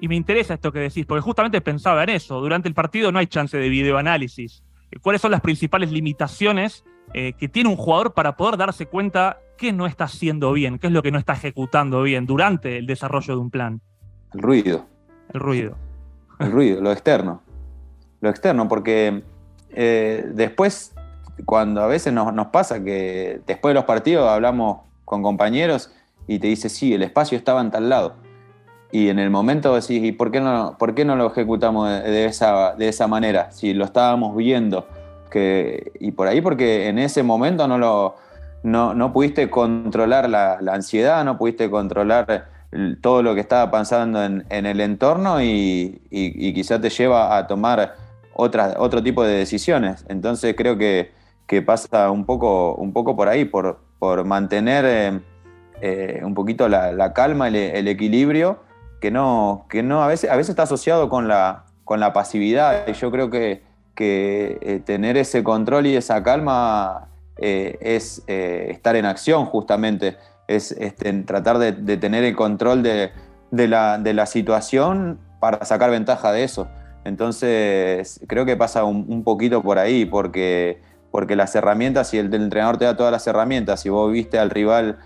Y 0.00 0.08
me 0.08 0.16
interesa 0.16 0.54
esto 0.54 0.72
que 0.72 0.80
decís, 0.80 1.06
porque 1.06 1.22
justamente 1.22 1.60
pensaba 1.60 2.02
en 2.02 2.10
eso. 2.10 2.40
Durante 2.40 2.68
el 2.68 2.74
partido 2.74 3.12
no 3.12 3.18
hay 3.18 3.26
chance 3.26 3.56
de 3.56 3.68
videoanálisis 3.68 4.62
cuáles 5.02 5.20
son 5.20 5.30
las 5.30 5.40
principales 5.40 5.90
limitaciones 5.90 6.84
eh, 7.12 7.34
que 7.38 7.48
tiene 7.48 7.68
un 7.68 7.76
jugador 7.76 8.14
para 8.14 8.36
poder 8.36 8.56
darse 8.56 8.86
cuenta 8.86 9.38
qué 9.56 9.72
no 9.72 9.86
está 9.86 10.04
haciendo 10.04 10.52
bien, 10.52 10.78
qué 10.78 10.88
es 10.88 10.92
lo 10.92 11.02
que 11.02 11.10
no 11.10 11.18
está 11.18 11.34
ejecutando 11.34 12.02
bien 12.02 12.26
durante 12.26 12.78
el 12.78 12.86
desarrollo 12.86 13.34
de 13.34 13.40
un 13.40 13.50
plan. 13.50 13.80
El 14.32 14.40
ruido. 14.40 14.86
El 15.32 15.40
ruido. 15.40 15.76
El 16.40 16.50
ruido, 16.50 16.80
lo 16.80 16.90
externo. 16.90 17.42
Lo 18.20 18.30
externo, 18.30 18.68
porque 18.68 19.22
eh, 19.70 20.24
después, 20.34 20.94
cuando 21.44 21.82
a 21.82 21.86
veces 21.86 22.12
nos, 22.12 22.32
nos, 22.32 22.48
pasa 22.48 22.82
que 22.82 23.40
después 23.46 23.70
de 23.70 23.74
los 23.74 23.84
partidos 23.84 24.28
hablamos 24.28 24.80
con 25.04 25.22
compañeros 25.22 25.92
y 26.26 26.38
te 26.38 26.48
dice, 26.48 26.68
sí, 26.68 26.94
el 26.94 27.02
espacio 27.02 27.36
estaba 27.38 27.60
en 27.60 27.70
tal 27.70 27.88
lado 27.88 28.23
y 28.94 29.08
en 29.08 29.18
el 29.18 29.28
momento 29.28 29.74
decís, 29.74 30.04
¿y 30.04 30.12
por 30.12 30.30
qué 30.30 30.40
no, 30.40 30.76
por 30.78 30.94
qué 30.94 31.04
no 31.04 31.16
lo 31.16 31.26
ejecutamos 31.26 31.88
de, 31.88 32.26
esa, 32.26 32.76
de 32.76 32.86
esa 32.86 33.08
manera? 33.08 33.50
Si 33.50 33.74
lo 33.74 33.84
estábamos 33.84 34.36
viendo. 34.36 34.86
Que, 35.32 35.90
y 35.98 36.12
por 36.12 36.28
ahí 36.28 36.40
porque 36.40 36.86
en 36.86 37.00
ese 37.00 37.24
momento 37.24 37.66
no, 37.66 37.76
lo, 37.76 38.14
no, 38.62 39.12
pudiste 39.12 39.50
controlar 39.50 40.30
la, 40.30 40.60
ansiedad, 40.72 41.24
no 41.24 41.36
pudiste 41.36 41.68
controlar 41.68 42.46
todo 43.00 43.24
lo 43.24 43.34
que 43.34 43.40
estaba 43.40 43.68
pasando 43.72 44.22
en, 44.22 44.44
el 44.48 44.80
entorno 44.80 45.42
y, 45.42 46.00
y, 46.08 46.54
quizás 46.54 46.80
te 46.80 46.88
lleva 46.88 47.36
a 47.36 47.48
tomar 47.48 47.96
otra, 48.32 48.76
otro 48.78 49.02
tipo 49.02 49.24
de 49.24 49.34
decisiones. 49.38 50.04
Entonces 50.08 50.54
creo 50.56 50.78
que, 50.78 51.10
pasa 51.66 52.12
un 52.12 52.24
poco, 52.24 52.76
un 52.76 52.92
poco 52.92 53.16
por 53.16 53.26
ahí, 53.26 53.44
por, 53.44 53.80
por 53.98 54.22
mantener 54.22 54.84
eh, 54.86 55.20
eh, 55.80 56.20
un 56.22 56.34
poquito 56.34 56.68
la, 56.68 57.12
calma, 57.12 57.48
el 57.48 57.88
equilibrio 57.88 58.62
que 59.04 59.10
no, 59.10 59.66
que 59.68 59.82
no 59.82 60.02
a, 60.02 60.06
veces, 60.06 60.30
a 60.30 60.36
veces 60.36 60.48
está 60.48 60.62
asociado 60.62 61.10
con 61.10 61.28
la, 61.28 61.66
con 61.84 62.00
la 62.00 62.14
pasividad. 62.14 62.88
Y 62.88 62.94
yo 62.94 63.10
creo 63.10 63.28
que, 63.28 63.60
que 63.94 64.56
eh, 64.62 64.80
tener 64.82 65.18
ese 65.18 65.44
control 65.44 65.86
y 65.88 65.94
esa 65.94 66.22
calma 66.22 67.08
eh, 67.36 67.76
es 67.82 68.22
eh, 68.28 68.68
estar 68.70 68.96
en 68.96 69.04
acción 69.04 69.44
justamente, 69.44 70.16
es 70.48 70.72
este, 70.72 71.12
tratar 71.24 71.58
de, 71.58 71.98
tener 71.98 72.24
el 72.24 72.34
control 72.34 72.82
de, 72.82 73.12
la, 73.50 74.24
situación 74.24 75.18
para 75.38 75.62
sacar 75.66 75.90
ventaja 75.90 76.32
de 76.32 76.44
eso. 76.44 76.66
Entonces, 77.04 78.20
creo 78.26 78.46
que 78.46 78.56
pasa 78.56 78.84
un, 78.84 79.22
poquito 79.22 79.62
por 79.62 79.78
ahí, 79.78 80.06
porque, 80.06 80.80
porque 81.10 81.36
las 81.36 81.54
herramientas, 81.54 82.08
si 82.08 82.16
el, 82.16 82.32
entrenador 82.32 82.78
te 82.78 82.86
da 82.86 82.96
todas 82.96 83.12
las 83.12 83.26
herramientas, 83.26 83.80
si 83.80 83.90
vos 83.90 84.10
viste 84.10 84.38
al 84.38 84.48
rival 84.48 84.96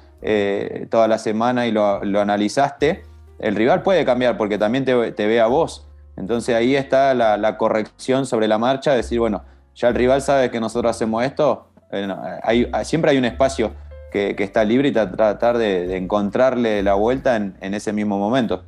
toda 0.89 1.09
la 1.09 1.19
semana 1.19 1.67
y 1.67 1.73
lo, 1.73 2.05
lo 2.05 2.21
analizaste, 2.21 3.08
el 3.38 3.55
rival 3.55 3.83
puede 3.83 4.05
cambiar 4.05 4.37
porque 4.37 4.59
también 4.59 4.85
te, 4.85 4.94
ve 4.94 5.40
a 5.40 5.46
vos. 5.46 5.87
Entonces 6.16 6.55
ahí 6.55 6.74
está 6.74 7.14
la, 7.14 7.57
corrección 7.57 8.27
sobre 8.27 8.48
la 8.48 8.59
marcha, 8.59 8.94
decir, 8.94 9.20
bueno, 9.20 9.44
ya 9.74 9.88
el 9.88 9.94
rival 9.94 10.20
sabe 10.20 10.51
que 10.51 10.61
nosotros 10.61 10.90
hacemos 10.90 11.24
esto, 11.24 11.68
siempre 12.83 13.12
hay 13.12 13.18
un 13.18 13.24
espacio 13.24 13.72
que, 14.11 14.35
está 14.38 14.64
libre 14.64 14.88
y 14.88 14.92
tratar 14.92 15.59
de, 15.59 15.96
encontrarle 15.96 16.83
la 16.83 16.94
vuelta 16.94 17.37
en, 17.37 17.74
ese 17.74 17.92
mismo 17.92 18.18
momento. 18.18 18.64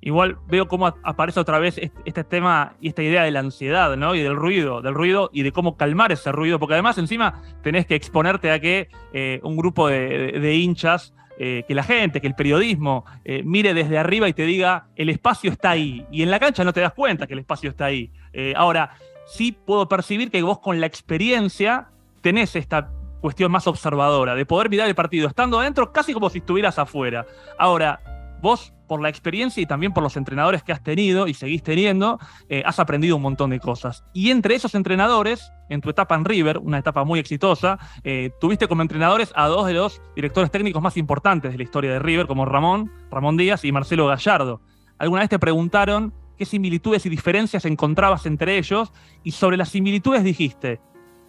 Igual 0.00 0.36
veo 0.48 0.66
cómo 0.66 0.88
aparece 1.04 1.38
otra 1.38 1.60
vez 1.60 1.80
este, 2.04 2.24
tema 2.24 2.74
y 2.80 2.88
esta 2.88 3.04
idea 3.04 3.22
de 3.22 3.30
la 3.30 3.38
ansiedad, 3.38 3.96
¿no? 3.96 4.16
Y 4.16 4.20
del 4.20 4.34
ruido, 4.34 4.82
del 4.82 4.94
ruido 4.94 5.30
y 5.32 5.42
de 5.42 5.52
cómo 5.52 5.76
calmar 5.76 6.10
ese 6.10 6.32
ruido, 6.32 6.58
porque 6.58 6.74
además 6.74 6.98
encima 6.98 7.40
tenés 7.62 7.86
que 7.86 7.94
exponerte 7.94 8.50
a 8.50 8.58
que 8.58 8.88
eh, 9.12 9.38
un 9.44 9.56
grupo 9.56 9.86
de 9.88 10.54
hinchas 10.54 11.14
eh, 11.38 11.64
que 11.66 11.74
la 11.74 11.82
gente, 11.82 12.20
que 12.20 12.26
el 12.26 12.34
periodismo 12.34 13.04
eh, 13.24 13.42
mire 13.44 13.74
desde 13.74 13.98
arriba 13.98 14.28
y 14.28 14.32
te 14.32 14.44
diga, 14.44 14.86
el 14.96 15.08
espacio 15.08 15.50
está 15.50 15.70
ahí. 15.70 16.06
Y 16.10 16.22
en 16.22 16.30
la 16.30 16.38
cancha 16.38 16.64
no 16.64 16.72
te 16.72 16.80
das 16.80 16.92
cuenta 16.92 17.26
que 17.26 17.32
el 17.32 17.40
espacio 17.40 17.70
está 17.70 17.86
ahí. 17.86 18.10
Eh, 18.32 18.52
ahora, 18.56 18.96
sí 19.26 19.52
puedo 19.52 19.88
percibir 19.88 20.30
que 20.30 20.42
vos 20.42 20.58
con 20.58 20.80
la 20.80 20.86
experiencia 20.86 21.88
tenés 22.20 22.54
esta 22.56 22.90
cuestión 23.20 23.52
más 23.52 23.66
observadora, 23.66 24.34
de 24.34 24.44
poder 24.44 24.68
mirar 24.68 24.88
el 24.88 24.94
partido 24.94 25.28
estando 25.28 25.60
adentro 25.60 25.92
casi 25.92 26.12
como 26.12 26.28
si 26.28 26.38
estuvieras 26.38 26.78
afuera. 26.78 27.24
Ahora, 27.58 28.00
vos, 28.42 28.74
por 28.88 29.00
la 29.00 29.08
experiencia 29.08 29.62
y 29.62 29.66
también 29.66 29.94
por 29.94 30.02
los 30.02 30.18
entrenadores 30.18 30.62
que 30.62 30.72
has 30.72 30.82
tenido 30.82 31.26
y 31.26 31.32
seguís 31.32 31.62
teniendo, 31.62 32.18
eh, 32.48 32.62
has 32.66 32.78
aprendido 32.78 33.16
un 33.16 33.22
montón 33.22 33.48
de 33.50 33.60
cosas. 33.60 34.04
Y 34.12 34.30
entre 34.30 34.54
esos 34.54 34.74
entrenadores, 34.74 35.50
en 35.70 35.80
tu 35.80 35.88
etapa 35.88 36.14
en 36.14 36.26
River, 36.26 36.58
una 36.58 36.78
etapa 36.78 37.04
muy 37.04 37.18
exitosa, 37.18 37.78
eh, 38.04 38.30
tuviste 38.40 38.68
como 38.68 38.82
entrenadores 38.82 39.32
a 39.34 39.46
dos 39.46 39.66
de 39.66 39.74
los 39.74 40.02
directores 40.14 40.50
técnicos 40.50 40.82
más 40.82 40.98
importantes 40.98 41.52
de 41.52 41.56
la 41.56 41.64
historia 41.64 41.92
de 41.92 42.00
River, 42.00 42.26
como 42.26 42.44
Ramón, 42.44 42.92
Ramón 43.10 43.38
Díaz 43.38 43.64
y 43.64 43.72
Marcelo 43.72 44.06
Gallardo. 44.06 44.60
¿Alguna 44.98 45.22
vez 45.22 45.30
te 45.30 45.38
preguntaron 45.38 46.12
qué 46.36 46.44
similitudes 46.44 47.06
y 47.06 47.08
diferencias 47.08 47.64
encontrabas 47.64 48.26
entre 48.26 48.58
ellos? 48.58 48.92
Y 49.22 49.30
sobre 49.30 49.56
las 49.56 49.70
similitudes 49.70 50.24
dijiste, 50.24 50.80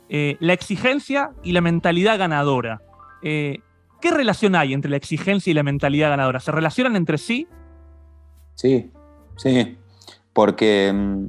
eh, 0.09 0.35
la 0.41 0.53
exigencia 0.53 1.31
y 1.43 1.53
la 1.53 1.61
mentalidad 1.61 2.17
ganadora. 2.17 2.81
¿Qué 4.03 4.11
relación 4.11 4.53
hay 4.53 4.73
entre 4.73 4.91
la 4.91 4.97
exigencia 4.97 5.49
y 5.49 5.53
la 5.53 5.63
mentalidad 5.63 6.09
ganadora? 6.09 6.41
¿Se 6.41 6.51
relacionan 6.51 6.97
entre 6.97 7.17
sí? 7.17 7.47
Sí, 8.53 8.91
sí, 9.37 9.77
porque 10.33 10.91
mm, 10.93 11.25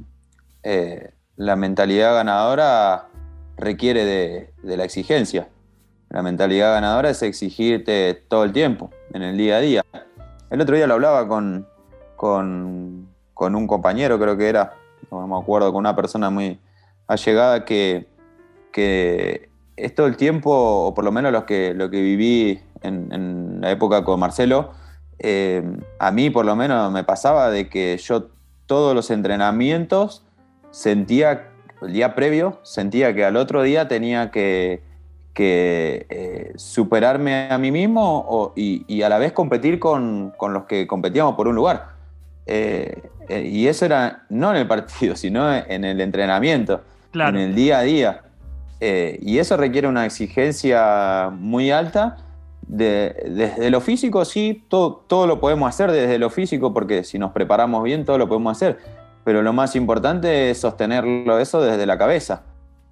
eh, 0.63 1.13
la 1.37 1.55
mentalidad 1.55 2.13
ganadora 2.13 3.07
requiere 3.55 4.03
de, 4.03 4.75
la 4.75 4.83
exigencia. 4.83 5.47
La 6.09 6.21
mentalidad 6.21 6.73
ganadora 6.73 7.11
es 7.11 7.21
exigirte 7.21 8.13
todo 8.27 8.43
el 8.43 8.51
tiempo, 8.51 8.89
en 9.13 9.21
el 9.21 9.37
día 9.37 9.55
a 9.55 9.61
día. 9.61 9.85
El 10.49 10.59
otro 10.59 10.75
día 10.75 10.85
lo 10.85 10.95
hablaba 10.95 11.29
con, 11.29 11.65
con, 12.17 13.07
un 13.37 13.67
compañero, 13.67 14.19
creo 14.19 14.35
que 14.35 14.49
era, 14.49 14.73
no 15.11 15.25
me 15.25 15.37
acuerdo, 15.37 15.71
con 15.71 15.79
una 15.79 15.95
persona 15.95 16.29
muy 16.29 16.59
allegada 17.07 17.63
que, 17.63 18.09
que 18.73 19.47
es 19.77 19.93
todo 19.93 20.07
el 20.07 20.17
tiempo, 20.17 20.51
o 20.51 20.93
por 20.93 21.03
lo 21.03 21.11
menos 21.11 21.31
lo 21.31 21.45
que, 21.45 21.73
lo 21.73 21.89
que 21.89 22.01
viví 22.01 22.59
en, 22.81 23.61
la 23.61 23.71
época 23.71 24.03
con 24.03 24.19
Marcelo, 24.19 24.71
eh, 25.19 25.63
a 25.99 26.11
mí 26.11 26.29
por 26.29 26.45
lo 26.45 26.55
menos 26.55 26.91
me 26.91 27.03
pasaba 27.03 27.49
de 27.49 27.69
que 27.69 27.97
yo 27.97 28.27
todos 28.65 28.93
los 28.95 29.11
entrenamientos 29.11 30.23
sentía, 30.71 31.49
el 31.81 31.93
día 31.93 32.15
previo, 32.15 32.59
sentía 32.63 33.13
que 33.13 33.25
al 33.25 33.35
otro 33.37 33.63
día 33.63 33.87
tenía 33.87 34.31
que, 34.31 34.81
eh, 35.37 36.53
superarme 36.55 37.49
a 37.49 37.57
mí 37.57 37.71
mismo 37.71 38.53
y, 38.55 39.01
a 39.01 39.09
la 39.09 39.17
vez 39.17 39.33
competir 39.33 39.79
con, 39.79 40.33
los 40.39 40.63
que 40.65 40.87
competíamos 40.87 41.35
por 41.35 41.47
un 41.47 41.55
lugar. 41.55 41.95
Eh, 42.47 43.01
y 43.27 43.67
eso 43.67 43.85
era 43.85 44.25
no 44.29 44.51
en 44.51 44.57
el 44.57 44.67
partido, 44.67 45.15
sino 45.17 45.53
en 45.53 45.83
el 45.83 45.99
entrenamiento, 45.99 46.81
en 47.13 47.35
el 47.35 47.55
día 47.55 47.79
a 47.79 47.81
día. 47.81 48.24
Eh, 48.79 49.19
y 49.21 49.39
eso 49.39 49.57
requiere 49.57 49.87
una 49.87 50.05
exigencia 50.05 51.29
muy 51.31 51.71
alta. 51.71 52.17
desde 52.67 53.69
lo 53.69 53.79
físico, 53.79 54.25
sí, 54.25 54.63
todo, 54.67 55.03
todo 55.07 55.27
lo 55.27 55.39
podemos 55.39 55.69
hacer 55.69 55.91
desde 55.91 56.17
lo 56.17 56.29
físico, 56.29 56.73
porque 56.73 57.03
si 57.03 57.19
nos 57.19 57.31
preparamos 57.31 57.83
bien, 57.83 58.05
todo 58.05 58.17
lo 58.17 58.27
podemos 58.27 58.57
hacer. 58.57 58.79
Pero 59.23 59.41
lo 59.41 59.53
más 59.53 59.75
importante 59.75 60.49
es 60.49 60.59
sostenerlo 60.59 61.39
eso 61.39 61.61
desde 61.61 61.85
la 61.85 61.97
cabeza. 61.97 62.43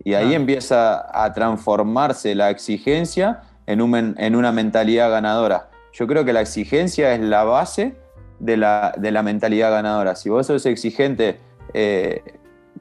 Y 0.03 0.15
ahí 0.15 0.33
empieza 0.33 1.05
a 1.13 1.31
transformarse 1.33 2.35
la 2.35 2.49
exigencia 2.49 3.41
en, 3.67 4.15
en, 4.17 4.35
una 4.35 4.51
mentalidad 4.51 5.09
ganadora. 5.09 5.69
Yo 5.93 6.07
creo 6.07 6.25
que 6.25 6.33
la 6.33 6.41
exigencia 6.41 7.13
es 7.13 7.21
la 7.21 7.43
base 7.43 7.95
de 8.39 8.57
la, 8.57 8.93
de 8.97 9.11
la 9.11 9.23
mentalidad 9.23 9.71
ganadora. 9.71 10.15
Si 10.15 10.29
vos 10.29 10.47
sos 10.47 10.65
exigente 10.65 11.39
eh, 11.73 12.21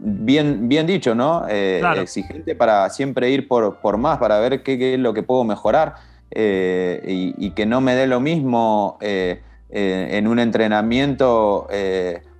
bien, 0.03 0.69
bien 0.69 0.87
dicho, 0.87 1.15
¿no? 1.15 1.47
Eh, 1.49 1.83
exigente 1.97 2.55
para 2.55 2.89
siempre 2.91 3.31
ir 3.31 3.47
por, 3.47 3.77
por 3.77 3.97
más, 3.97 4.19
para 4.19 4.39
ver 4.41 4.63
qué, 4.63 4.95
es 4.95 5.01
lo 5.01 5.15
que 5.15 5.23
puedo 5.23 5.45
mejorar 5.45 5.95
eh, 6.31 7.35
y, 7.39 7.51
que 7.51 7.67
no 7.67 7.81
me 7.81 7.95
dé 7.95 8.07
lo 8.07 8.21
mismo 8.21 8.99
eh, 9.01 9.41
en 9.71 10.27
un 10.27 10.39
entrenamiento 10.39 11.69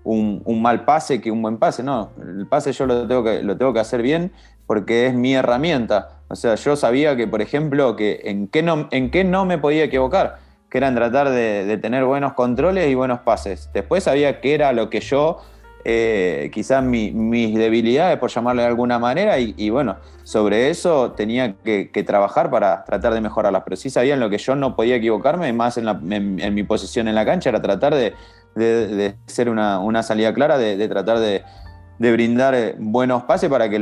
un, 0.05 0.43
un, 0.45 0.63
mal 0.63 0.85
pase 0.85 1.21
que 1.21 1.31
un 1.31 1.43
buen 1.43 1.59
pase. 1.59 1.83
No, 1.83 2.11
el 2.21 2.47
pase 2.47 2.73
yo 2.73 2.87
lo 2.87 3.07
tengo, 3.07 3.23
que, 3.23 3.43
lo 3.43 3.57
tengo 3.57 3.73
que 3.73 3.81
hacer 3.81 4.03
bien 4.03 4.33
porque 4.67 5.07
es 5.07 5.15
mi 5.15 5.35
herramienta. 5.35 6.23
O 6.29 6.35
sea, 6.35 6.57
yo 6.57 6.75
sabía 6.77 7.17
que, 7.17 7.29
por 7.29 7.43
ejemplo, 7.43 7.95
que 7.95 8.23
en 8.25 8.49
qué 8.49 8.63
no, 8.63 8.89
en 8.91 9.11
qué 9.11 9.23
no 9.23 9.45
me 9.45 9.59
podía 9.59 9.85
equivocar, 9.85 10.39
que 10.71 10.79
era 10.79 10.89
en 10.89 10.95
tratar 10.95 11.31
de, 11.31 11.65
de 11.67 11.79
tener 11.79 12.05
buenos 12.05 12.33
controles 12.33 12.91
y 12.91 12.95
buenos 12.95 13.21
pases. 13.21 13.71
Después 13.73 14.05
sabía 14.05 14.41
qué 14.41 14.55
era 14.55 14.73
lo 14.73 14.91
que 14.91 15.01
yo 15.01 15.39
eh, 15.85 16.51
quizás 16.53 16.85
mis 16.85 17.55
debilidades, 17.55 18.17
por 18.19 18.31
llamarle 18.31 18.63
de 18.63 18.69
alguna 18.69 18.99
manera, 19.01 19.39
y, 19.39 19.71
bueno, 19.71 19.97
sobre 20.23 20.71
eso 20.71 21.13
tenía 21.13 21.57
que, 21.65 22.05
trabajar 22.07 22.51
para 22.51 22.85
tratar 22.85 23.15
de 23.15 23.21
mejorarlas. 23.21 23.63
Pero 23.65 23.77
sí 23.77 23.91
sabían 23.91 24.21
lo 24.21 24.31
que 24.31 24.39
yo 24.39 24.55
no 24.55 24.77
podía 24.77 24.97
equivocarme, 24.97 25.53
más 25.53 25.79
en, 25.79 26.55
mi 26.55 26.63
posición 26.63 27.09
en 27.09 27.15
la 27.15 27.25
cancha, 27.25 27.51
era 27.51 27.61
tratar 27.61 27.95
de, 27.95 29.15
ser 29.27 29.49
una, 29.49 30.03
salida 30.03 30.33
clara, 30.33 30.57
de, 30.57 30.89
tratar 30.89 31.19
de, 31.19 31.43
brindar 31.99 32.55
eh, 32.55 32.75
buenos 32.79 33.25
pases 33.25 33.49
para 33.49 33.69
que, 33.69 33.81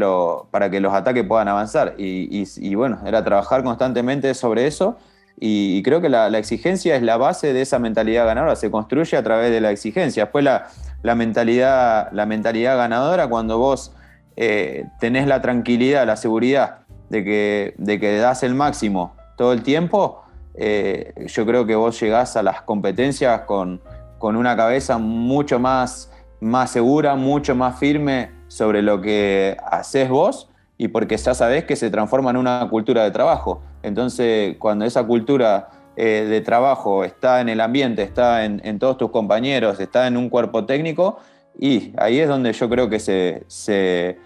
para 0.51 0.71
que 0.71 0.81
los 0.81 0.95
ataques 0.95 1.25
puedan 1.25 1.49
avanzar. 1.49 1.95
Y, 1.99 2.75
bueno, 2.75 3.01
era 3.05 3.23
trabajar 3.23 3.63
constantemente 3.63 4.33
sobre 4.33 4.67
eso. 4.67 4.97
Y, 5.39 5.83
creo 5.83 6.01
que 6.01 6.09
la, 6.09 6.31
la, 6.31 6.39
exigencia 6.39 6.97
es 6.97 7.03
la 7.03 7.19
base 7.19 7.53
de 7.53 7.61
esa 7.63 7.79
mentalidad 7.79 8.25
ganadora, 8.27 8.57
se 8.57 8.71
construye 8.71 9.17
a 9.19 9.23
través 9.23 9.51
de 9.51 9.61
la 9.61 9.71
exigencia. 9.71 10.25
Después 10.25 10.45
la, 10.45 10.69
la 11.03 11.15
mentalidad, 11.15 12.11
la 12.13 12.27
mentalidad 12.27 12.77
ganadora 12.77 13.29
cuando 13.29 13.59
vos 13.59 13.93
eh, 14.37 14.87
tenés 14.99 15.27
la 15.27 15.41
tranquilidad, 15.41 16.07
la 16.07 16.17
seguridad 16.17 16.81
de 17.09 17.25
que, 17.25 17.75
de 17.79 17.99
que 17.99 18.19
das 18.19 18.43
el 18.43 18.55
máximo 18.55 19.15
todo 19.37 19.53
el 19.53 19.63
tiempo, 19.63 20.23
eh, 20.55 21.15
yo 21.27 21.47
creo 21.47 21.65
que 21.65 21.75
vos 21.75 21.99
llegás 22.01 22.37
a 22.37 22.43
las 22.43 22.63
competencias 22.63 23.43
con, 23.43 23.81
una 24.21 24.55
cabeza 24.55 24.99
mucho 24.99 25.59
más, 25.59 26.13
más 26.41 26.71
segura, 26.71 27.15
mucho 27.17 27.55
más 27.55 27.79
firme 27.79 28.31
sobre 28.49 28.83
lo 28.83 29.01
que 29.01 29.57
haces 29.65 30.11
vos 30.11 30.51
y 30.77 30.89
porque 30.89 31.17
ya 31.17 31.33
sabés 31.33 31.65
que 31.65 31.77
se 31.77 31.89
transforma 31.89 32.31
en 32.31 32.37
una 32.37 32.69
cultura 32.69 33.05
de 33.05 33.11
trabajo. 33.11 33.63
Entonces, 33.83 34.57
cuando 34.59 34.85
esa 34.85 35.05
cultura 35.05 35.71
eh, 36.03 36.25
de 36.25 36.41
trabajo 36.41 37.05
está 37.05 37.43
en 37.43 37.51
el 37.51 37.61
ambiente, 37.61 38.03
está 38.03 38.47
en, 38.47 38.79
todos 38.79 38.97
tus 38.97 39.11
compañeros, 39.11 39.81
está 39.81 40.07
en 40.07 40.17
un 40.17 40.31
cuerpo 40.31 40.65
técnico 40.65 41.19
y 41.59 41.93
ahí 41.99 42.21
es 42.21 42.27
donde 42.27 42.55
yo 42.55 42.71
creo 42.71 42.89
que 42.89 42.99
se, 42.99 43.45
se, 43.49 44.17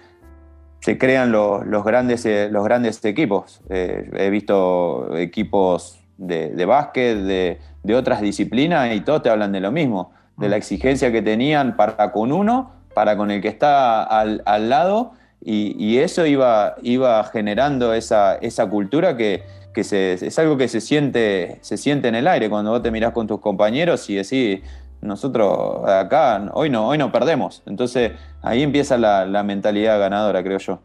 crean 0.97 1.33
los, 1.33 1.85
grandes, 1.85 2.27
eh, 2.27 2.49
los 2.49 2.63
grandes 2.63 3.05
equipos. 3.05 3.61
Eh, 3.71 4.09
he 4.17 4.31
visto 4.31 5.17
equipos 5.17 5.99
de, 6.17 6.65
básquet, 6.65 7.17
de, 7.17 7.59
otras 7.97 8.21
disciplinas 8.21 8.95
y 8.95 9.01
todos 9.01 9.25
te 9.25 9.31
hablan 9.31 9.51
de 9.51 9.59
lo 9.59 9.73
mismo, 9.73 10.13
de 10.37 10.49
la 10.51 10.57
exigencia 10.57 11.11
que 11.11 11.23
tenían 11.23 11.75
para 11.75 12.13
con 12.13 12.31
uno, 12.31 12.71
para 12.95 13.17
con 13.17 13.33
el 13.33 13.43
que 13.43 13.49
está 13.49 14.05
al, 14.05 14.69
lado 14.69 15.15
y, 15.44 15.98
eso 15.98 16.24
iba, 16.24 16.74
iba 16.83 17.22
generando 17.24 17.92
esa, 17.92 18.37
esa 18.37 18.68
cultura 18.68 19.16
que 19.16 19.42
que 19.74 19.80
es 19.80 20.38
algo 20.38 20.57
que 20.57 20.68
se 20.68 20.80
siente, 20.80 21.59
se 21.61 21.76
siente 21.76 22.09
en 22.09 22.14
el 22.14 22.28
aire 22.28 22.48
cuando 22.48 22.70
vos 22.70 22.83
te 22.83 22.90
mirás 22.92 23.12
con 23.12 23.26
tus 23.26 23.40
compañeros 23.40 24.09
y 24.09 24.14
decís, 24.14 24.61
nosotros 25.02 25.87
acá 25.87 26.48
hoy 26.54 26.70
no, 26.70 26.88
hoy 26.88 26.96
no 26.96 27.12
perdemos. 27.12 27.62
Entonces 27.66 28.12
ahí 28.40 28.62
empieza 28.62 28.96
la, 28.96 29.42
mentalidad 29.42 29.98
ganadora, 29.98 30.42
creo 30.42 30.59
yo. 30.59 30.80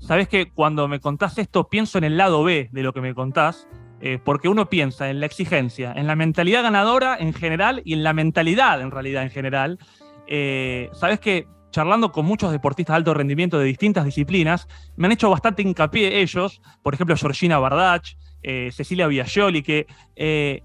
Sabes 0.00 0.26
que 0.26 0.50
cuando 0.50 0.88
me 0.88 0.98
contás 0.98 1.38
esto 1.38 1.68
pienso 1.68 1.98
en 1.98 2.04
el 2.04 2.16
lado 2.16 2.42
B 2.42 2.68
de 2.72 2.82
lo 2.82 2.92
que 2.92 3.00
me 3.00 3.14
contás, 3.14 3.68
eh, 4.00 4.18
porque 4.22 4.48
uno 4.48 4.68
piensa 4.68 5.08
en 5.08 5.20
la 5.20 5.26
exigencia, 5.26 5.92
en 5.94 6.08
la 6.08 6.16
mentalidad 6.16 6.64
ganadora 6.64 7.16
en 7.18 7.32
general 7.32 7.80
y 7.84 7.92
en 7.92 8.02
la 8.02 8.12
mentalidad 8.12 8.80
en 8.80 8.90
realidad 8.90 9.22
en 9.22 9.30
general. 9.30 9.78
Eh, 10.26 10.90
Sabes 10.92 11.20
que 11.20 11.46
charlando 11.72 12.12
con 12.12 12.24
muchos 12.24 12.52
deportistas 12.52 12.94
de 12.94 12.98
alto 12.98 13.14
rendimiento 13.14 13.58
de 13.58 13.64
distintas 13.64 14.04
disciplinas, 14.04 14.68
me 14.96 15.06
han 15.06 15.12
hecho 15.12 15.28
bastante 15.28 15.62
hincapié 15.62 16.20
ellos, 16.20 16.62
por 16.82 16.94
ejemplo 16.94 17.16
Georgina 17.16 17.58
Bardach, 17.58 18.16
eh, 18.44 18.70
Cecilia 18.72 19.08
Biagioli, 19.08 19.62
que 19.62 19.86
eh, 20.14 20.62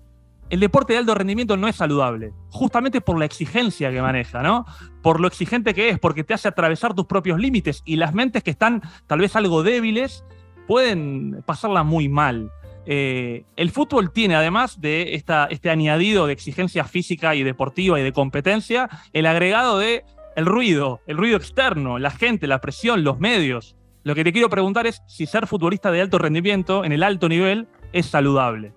el 0.50 0.60
deporte 0.60 0.94
de 0.94 1.00
alto 1.00 1.16
rendimiento 1.16 1.58
no 1.58 1.68
es 1.68 1.76
saludable, 1.76 2.34
justamente 2.50 3.02
por 3.02 3.18
la 3.18 3.26
exigencia 3.26 3.92
que 3.92 4.02
maneja, 4.02 4.42
¿no? 4.42 4.66
Por 5.02 5.20
lo 5.20 5.28
exigente 5.28 5.74
que 5.74 5.90
es, 5.90 6.00
porque 6.00 6.24
te 6.24 6.34
hace 6.34 6.48
atravesar 6.48 6.94
tus 6.94 7.06
propios 7.06 7.40
límites 7.40 7.82
y 7.86 7.98
las 7.98 8.14
mentes 8.14 8.44
que 8.44 8.52
están 8.52 8.82
tal 9.08 9.20
vez 9.20 9.36
algo 9.36 9.64
débiles 9.64 10.24
pueden 10.68 11.44
pasarla 11.46 11.84
muy 11.84 12.08
mal. 12.08 12.52
Eh, 12.90 13.44
el 13.58 13.70
fútbol 13.72 14.14
tiene, 14.14 14.36
además 14.36 14.80
de 14.80 15.16
este 15.16 15.70
añadido 15.70 16.26
de 16.26 16.34
exigencia 16.34 16.86
física 16.86 17.36
y 17.36 17.44
deportiva 17.44 18.00
y 18.00 18.04
de 18.04 18.14
competencia, 18.14 18.90
el 19.12 19.26
agregado 19.26 19.78
de 19.78 20.06
el 20.38 20.46
ruido, 20.46 21.02
el 21.08 21.18
ruido 21.18 21.36
externo, 21.36 21.98
la 21.98 22.12
gente, 22.12 22.46
la 22.46 22.62
presión, 22.62 23.04
los 23.04 23.20
medios. 23.20 23.76
Lo 24.04 24.14
que 24.14 24.24
te 24.24 24.32
quiero 24.32 24.52
preguntar 24.52 24.86
es 24.86 25.02
si 25.08 25.26
ser 25.26 25.48
futbolista 25.48 25.90
de 25.90 26.00
alto 26.00 26.20
rendimiento, 26.20 26.86
en 26.86 26.92
el 26.92 27.02
alto 27.02 27.28
nivel, 27.28 27.68
es 27.92 28.06
saludable. 28.06 28.72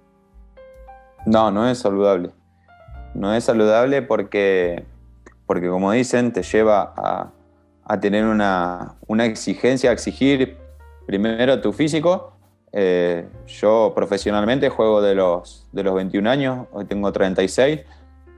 No, 1.26 1.50
no 1.50 1.68
es 1.68 1.78
saludable. 1.78 2.30
No 3.12 3.34
es 3.34 3.44
saludable 3.44 4.00
porque, 4.00 4.84
porque 5.44 5.68
como 5.68 5.92
dicen, 5.92 6.32
te 6.32 6.42
lleva 6.42 6.94
a, 7.84 8.00
tener 8.00 8.24
una, 8.24 8.96
exigencia, 9.18 9.90
a 9.90 9.92
exigir 9.92 10.56
primero 11.06 11.60
tu 11.60 11.74
físico. 11.74 12.38
Eh, 12.72 13.28
yo 13.46 13.92
profesionalmente 13.94 14.70
juego 14.70 15.02
de 15.02 15.14
los, 15.14 15.68
de 15.72 15.82
los 15.82 15.94
21 15.94 16.30
años, 16.30 16.68
hoy 16.72 16.86
tengo 16.86 17.12
36, 17.12 17.80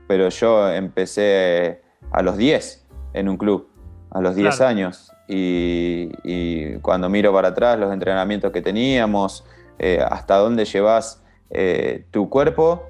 pero 0.09 0.27
yo 0.27 0.69
empecé 0.69 1.81
a 2.11 2.21
los 2.21 2.35
10 2.35 2.82
en 3.13 3.29
un 3.29 3.37
club, 3.37 3.67
a 4.11 4.21
los 4.21 4.35
10 4.35 4.61
años. 4.61 5.11
Y, 5.27 6.77
cuando 6.81 7.09
miro 7.09 7.33
para 7.33 7.49
atrás 7.49 7.79
los 7.79 7.93
entrenamientos 7.93 8.51
que 8.51 8.61
teníamos, 8.61 9.45
eh, 9.79 10.03
hasta 10.07 10.35
dónde 10.37 10.65
llevas 10.65 11.23
eh, 11.49 12.05
tu 12.11 12.29
cuerpo 12.29 12.83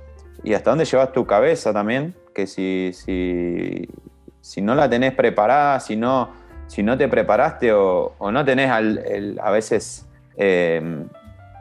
y 0.43 0.53
hasta 0.53 0.71
dónde 0.71 0.85
llevas 0.85 1.11
tu 1.11 1.25
cabeza 1.25 1.71
también, 1.73 2.15
que 2.33 2.47
si, 2.47 2.91
si, 2.93 3.87
si 4.41 4.61
no 4.61 4.75
la 4.75 4.89
tenés 4.89 5.13
preparada, 5.13 5.79
si 5.79 5.95
no, 5.95 6.31
si 6.67 6.83
no 6.83 6.97
te 6.97 7.07
preparaste 7.07 7.71
o, 7.73 8.15
no 8.19 8.45
tenés 8.45 8.71
a 8.71 9.51
veces 9.51 10.07
em, 10.37 11.07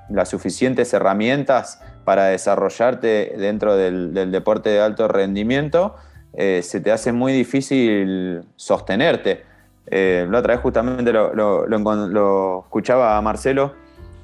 las 0.08 0.28
suficientes 0.28 0.92
herramientas 0.92 1.80
para 2.04 2.26
desarrollarte 2.26 3.34
dentro 3.36 3.76
del, 3.76 4.12
deporte 4.32 4.70
de 4.70 4.80
alto 4.80 5.08
rendimiento, 5.08 5.96
eh, 6.34 6.60
se 6.62 6.80
te 6.80 6.90
hace 6.90 7.12
muy 7.12 7.32
difícil 7.32 8.42
sostenerte. 8.56 9.42
Eh, 9.86 10.26
la 10.30 10.38
otra 10.38 10.54
vez 10.54 10.62
justamente 10.62 11.12
lo, 11.12 12.60
escuchaba 12.64 13.18
a 13.18 13.20
Marcelo 13.20 13.74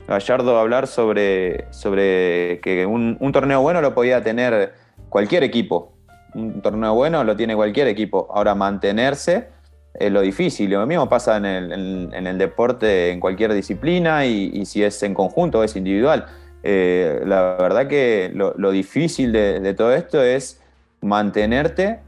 Gallardo 0.08 0.58
hablar 0.58 0.86
sobre, 0.86 1.66
sobre 1.70 2.60
que 2.62 2.86
un, 2.86 3.18
torneo 3.30 3.60
bueno 3.60 3.82
lo 3.82 3.94
podía 3.94 4.22
tener 4.22 4.72
cualquier 5.10 5.42
equipo. 5.42 5.92
Un 6.34 6.62
torneo 6.62 6.94
bueno 6.94 7.24
lo 7.24 7.36
tiene 7.36 7.54
cualquier 7.54 7.88
equipo. 7.88 8.26
Ahora 8.32 8.54
mantenerse 8.54 9.48
es 9.92 10.10
lo 10.10 10.22
difícil. 10.22 10.70
Lo 10.70 10.86
mismo 10.86 11.10
pasa 11.10 11.36
en 11.36 11.44
el, 11.44 12.38
deporte, 12.38 13.10
en 13.10 13.20
cualquier 13.20 13.52
disciplina 13.52 14.24
y, 14.24 14.64
si 14.64 14.82
es 14.82 15.02
en 15.02 15.12
conjunto 15.12 15.58
o 15.58 15.64
es 15.64 15.76
individual. 15.76 16.24
Eh, 16.62 17.20
la 17.26 17.56
verdad 17.60 17.86
que 17.86 18.32
lo, 18.34 18.70
difícil 18.70 19.30
de, 19.32 19.74
todo 19.74 19.94
esto 19.94 20.22
es 20.22 20.58
mantenerte 21.00 22.00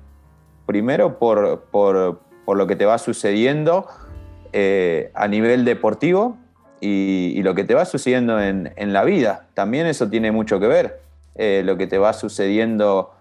primero 0.66 1.18
por, 1.18 1.64
por, 1.70 2.22
lo 2.56 2.66
que 2.66 2.76
te 2.76 2.84
va 2.84 2.98
sucediendo 2.98 3.86
eh, 4.52 5.10
a 5.14 5.28
nivel 5.28 5.64
deportivo 5.64 6.36
y, 6.80 7.40
lo 7.42 7.54
que 7.54 7.64
te 7.64 7.74
va 7.74 7.84
sucediendo 7.84 8.40
en, 8.40 8.92
la 8.92 9.04
vida. 9.04 9.46
También 9.54 9.86
eso 9.86 10.08
tiene 10.08 10.32
mucho 10.32 10.58
que 10.58 10.66
ver. 10.66 11.00
Eh, 11.36 11.62
lo 11.64 11.76
que 11.76 11.86
te 11.86 11.98
va 11.98 12.12
sucediendo 12.12 13.12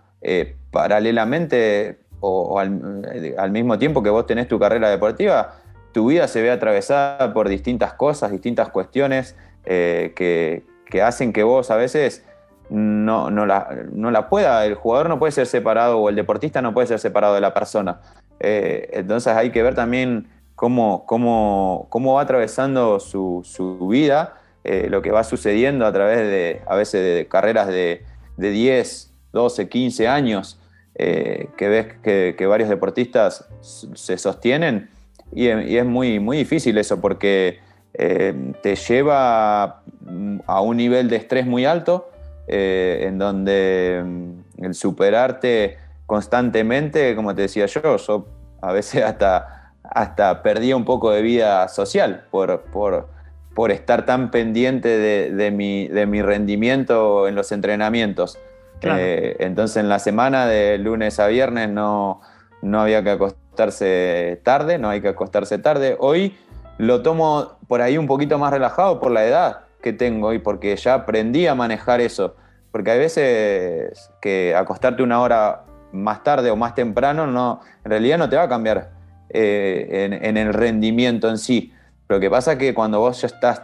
paralelamente 0.71 1.99
o, 2.19 2.59
al, 2.59 3.51
mismo 3.51 3.77
tiempo 3.77 4.03
que 4.03 4.09
vos 4.09 4.25
tenés 4.25 4.47
tu 4.47 4.59
carrera 4.59 4.89
deportiva, 4.89 5.55
tu 5.91 6.07
vida 6.07 6.27
se 6.27 6.41
ve 6.41 6.51
atravesada 6.51 7.33
por 7.33 7.49
distintas 7.49 7.93
cosas, 7.93 8.31
distintas 8.31 8.69
cuestiones 8.69 9.35
que, 9.63 10.63
que 10.89 11.01
hacen 11.01 11.31
que 11.31 11.43
vos 11.43 11.71
a 11.71 11.75
veces 11.75 12.25
no, 12.69 13.31
no, 13.31 13.45
la, 13.45 13.85
no, 13.91 14.11
la, 14.11 14.29
pueda, 14.29 14.65
el 14.65 14.75
jugador 14.75 15.09
no 15.09 15.19
puede 15.19 15.31
ser 15.31 15.47
separado 15.47 15.99
o 15.99 16.09
el 16.09 16.15
deportista 16.15 16.61
no 16.61 16.73
puede 16.73 16.87
ser 16.87 16.99
separado 16.99 17.33
de 17.33 17.41
la 17.41 17.53
persona. 17.53 17.99
Eh, 18.39 18.89
entonces 18.93 19.35
hay 19.35 19.51
que 19.51 19.63
ver 19.63 19.75
también 19.75 20.27
cómo, 20.55 21.05
cómo, 21.05 21.87
cómo 21.89 22.15
va 22.15 22.21
atravesando 22.21 22.99
su, 22.99 23.41
su 23.43 23.87
vida, 23.87 24.35
eh, 24.63 24.87
lo 24.89 25.01
que 25.01 25.11
va 25.11 25.23
sucediendo 25.23 25.85
a 25.85 25.91
través 25.91 26.19
de, 26.19 26.61
a 26.67 26.75
veces, 26.75 27.01
de 27.03 27.27
carreras 27.27 27.67
de, 27.67 28.03
de 28.37 28.51
10, 28.51 29.13
12, 29.33 29.67
15 29.67 30.07
años, 30.07 30.59
eh, 30.95 31.49
que 31.57 31.69
ves 31.69 31.87
que, 32.03 32.45
varios 32.45 32.69
deportistas 32.69 33.47
se 33.61 34.17
sostienen 34.17 34.89
y, 35.31 35.47
y, 35.47 35.77
es 35.77 35.85
muy, 35.85 36.19
muy 36.19 36.37
difícil 36.37 36.77
eso 36.77 36.99
porque 36.99 37.59
te 37.91 38.75
lleva 38.75 39.81
mm, 40.01 40.39
a 40.45 40.61
un 40.61 40.77
nivel 40.77 41.09
de 41.09 41.17
estrés 41.17 41.45
muy 41.45 41.65
alto, 41.65 42.09
eh, 42.51 43.05
en 43.07 43.19
donde 43.19 44.01
mm, 44.03 44.65
el 44.65 44.73
superarte 44.73 45.77
constantemente, 46.05 47.15
como 47.15 47.35
te 47.35 47.43
decía 47.43 47.67
yo, 47.67 47.97
yo 47.97 48.25
a 48.61 48.71
veces 48.71 49.03
hasta, 49.05 49.73
hasta 49.83 50.41
perdía 50.41 50.75
un 50.75 50.85
poco 50.85 51.11
de 51.11 51.21
vida 51.21 51.67
social 51.67 52.25
por, 52.31 52.61
por, 52.61 53.07
por 53.53 53.71
estar 53.71 54.05
tan 54.05 54.31
pendiente 54.31 54.89
de, 54.89 55.51
mi, 55.51 55.87
de, 55.87 56.05
mi, 56.07 56.21
rendimiento 56.21 57.27
en 57.27 57.35
los 57.35 57.51
entrenamientos. 57.51 58.39
Eh, 58.81 59.35
entonces 59.39 59.77
en 59.77 59.89
la 59.89 59.99
semana 59.99 60.47
de 60.47 60.77
lunes 60.77 61.19
a 61.19 61.27
viernes 61.27 61.69
no, 61.69 62.21
no 62.61 62.81
había 62.81 63.03
que 63.03 63.11
acostarse 63.11 64.39
tarde, 64.43 64.79
no 64.79 64.89
hay 64.89 65.01
que 65.01 65.09
acostarse 65.09 65.59
tarde. 65.59 65.95
Hoy 65.99 66.35
lo 66.79 67.03
tomo 67.03 67.57
por 67.67 67.81
ahí 67.81 67.97
un 67.97 68.07
poquito 68.07 68.39
más 68.39 68.51
relajado 68.51 68.99
por 68.99 69.11
la 69.11 69.25
edad 69.25 69.68
que 69.81 69.93
tengo 69.93 70.33
y 70.33 70.39
porque 70.39 70.75
ya 70.75 70.93
aprendí 70.93 71.47
a 71.47 71.55
manejar 71.55 72.01
eso. 72.01 72.35
Porque 72.71 72.91
hay 72.91 72.99
veces 72.99 74.11
que 74.21 74.55
acostarte 74.55 75.01
una 75.03 75.21
hora 75.21 75.65
más 75.91 76.23
tarde 76.23 76.51
o 76.51 76.55
más 76.55 76.75
temprano 76.75 77.25
no, 77.25 77.61
en 77.83 77.89
realidad 77.89 78.17
no 78.17 78.29
te 78.29 78.35
va 78.35 78.43
a 78.43 78.49
cambiar 78.49 78.91
eh, 79.29 80.19
en, 80.21 80.37
el 80.37 80.53
rendimiento 80.53 81.29
en 81.29 81.37
sí. 81.37 81.73
Lo 82.07 82.19
que 82.19 82.29
pasa 82.29 82.53
es 82.53 82.59
que 82.59 82.73
cuando 82.73 82.99
vos 82.99 83.21
ya 83.21 83.27
estás 83.27 83.61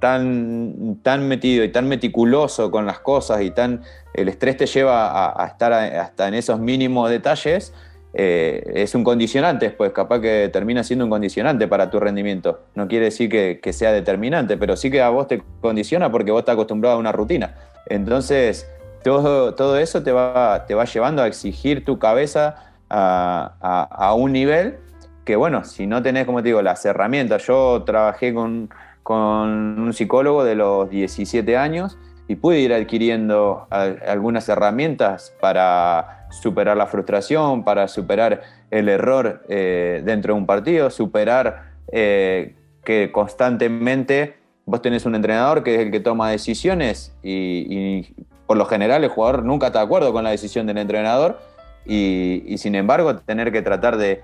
tan, 0.00 1.00
tan 1.02 1.26
metido 1.26 1.64
y 1.64 1.72
tan 1.72 1.88
meticuloso 1.88 2.70
con 2.70 2.86
las 2.86 3.00
cosas 3.00 3.42
y 3.42 3.50
tan 3.50 3.82
el 4.14 4.28
estrés 4.28 4.56
te 4.56 4.66
lleva 4.66 5.42
a 5.42 5.46
estar 5.46 5.72
hasta 5.72 6.28
en 6.28 6.34
esos 6.34 6.58
mínimos 6.60 7.10
detalles, 7.10 7.72
eh, 8.20 8.72
es 8.74 8.96
un 8.96 9.04
condicionante 9.04 9.70
pues 9.70 9.92
capaz 9.92 10.20
que 10.20 10.50
termina 10.52 10.82
siendo 10.82 11.04
un 11.04 11.10
condicionante 11.10 11.68
para 11.68 11.88
tu 11.88 12.00
rendimiento. 12.00 12.62
No 12.74 12.88
quiere 12.88 13.04
decir 13.04 13.30
que, 13.30 13.72
sea 13.72 13.92
determinante, 13.92 14.56
pero 14.56 14.74
sí 14.74 14.90
que 14.90 15.00
a 15.00 15.08
vos 15.08 15.28
te 15.28 15.40
condiciona 15.60 16.10
porque 16.10 16.32
vos 16.32 16.40
estás 16.40 16.54
acostumbrado 16.54 16.96
a 16.96 16.98
una 16.98 17.12
rutina. 17.12 17.54
Entonces, 17.86 18.68
todo, 19.04 19.54
todo 19.54 19.78
eso 19.78 20.02
te 20.02 20.10
va, 20.10 20.64
te 20.66 20.74
va 20.74 20.84
llevando 20.84 21.22
a 21.22 21.28
exigir 21.28 21.84
tu 21.84 22.00
cabeza 22.00 22.74
a, 22.90 24.14
un 24.16 24.32
nivel 24.32 24.78
que, 25.24 25.36
bueno, 25.36 25.62
si 25.62 25.86
no 25.86 26.02
tenés, 26.02 26.26
como 26.26 26.42
te 26.42 26.48
digo, 26.48 26.60
las 26.60 26.84
herramientas. 26.84 27.46
Yo 27.46 27.84
trabajé 27.86 28.34
con, 28.34 28.68
con 29.04 29.78
un 29.80 29.92
psicólogo 29.92 30.42
de 30.42 30.56
los 30.56 30.90
17 30.90 31.56
años 31.56 31.96
y 32.28 32.36
pude 32.36 32.60
ir 32.60 32.74
adquiriendo 32.74 33.66
algunas 33.70 34.48
herramientas 34.50 35.34
para 35.40 36.26
superar 36.30 36.76
la 36.76 36.86
frustración, 36.86 37.64
para 37.64 37.88
superar 37.88 38.42
el 38.70 38.90
error 38.90 39.42
eh, 39.48 40.02
dentro 40.04 40.34
de 40.34 40.40
un 40.40 40.46
partido, 40.46 40.90
superar 40.90 41.72
eh, 41.90 42.54
que 42.84 43.10
constantemente 43.10 44.36
vos 44.66 44.82
tenés 44.82 45.06
un 45.06 45.14
entrenador 45.14 45.62
que 45.62 45.74
es 45.74 45.80
el 45.80 45.90
que 45.90 46.00
toma 46.00 46.30
decisiones 46.30 47.14
y, 47.22 48.14
por 48.46 48.56
lo 48.56 48.66
general 48.66 49.04
el 49.04 49.10
jugador 49.10 49.42
nunca 49.44 49.68
está 49.68 49.80
de 49.80 49.86
acuerdo 49.86 50.12
con 50.12 50.24
la 50.24 50.30
decisión 50.30 50.66
del 50.66 50.78
entrenador 50.78 51.38
y, 51.86 52.56
sin 52.58 52.74
embargo 52.74 53.16
tener 53.16 53.52
que 53.52 53.62
tratar 53.62 53.96
de, 53.96 54.22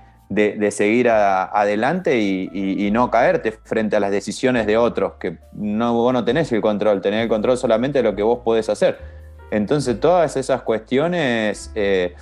seguir 0.71 1.09
adelante 1.11 2.19
y, 2.19 2.91
no 2.93 3.11
caerte 3.11 3.53
frente 3.53 3.97
a 3.97 4.01
las 4.01 4.11
decisiones 4.11 4.67
de 4.67 4.77
otros, 4.77 5.15
que 5.15 5.39
no, 5.53 5.95
vos 5.95 6.13
no 6.13 6.25
tenés 6.25 6.53
el 6.53 6.61
control, 6.61 7.01
tenés 7.01 7.23
el 7.23 7.29
control 7.29 7.57
solamente 7.57 7.99
de 7.99 8.05
lo 8.05 8.15
que 8.15 8.23
vos 8.23 8.41
podés 8.45 8.69
hacer. 8.69 8.99
Entonces 9.51 10.01
todas 10.01 10.37
esas 10.37 10.63
cuestiones, 10.63 11.71
eh, 11.75 12.15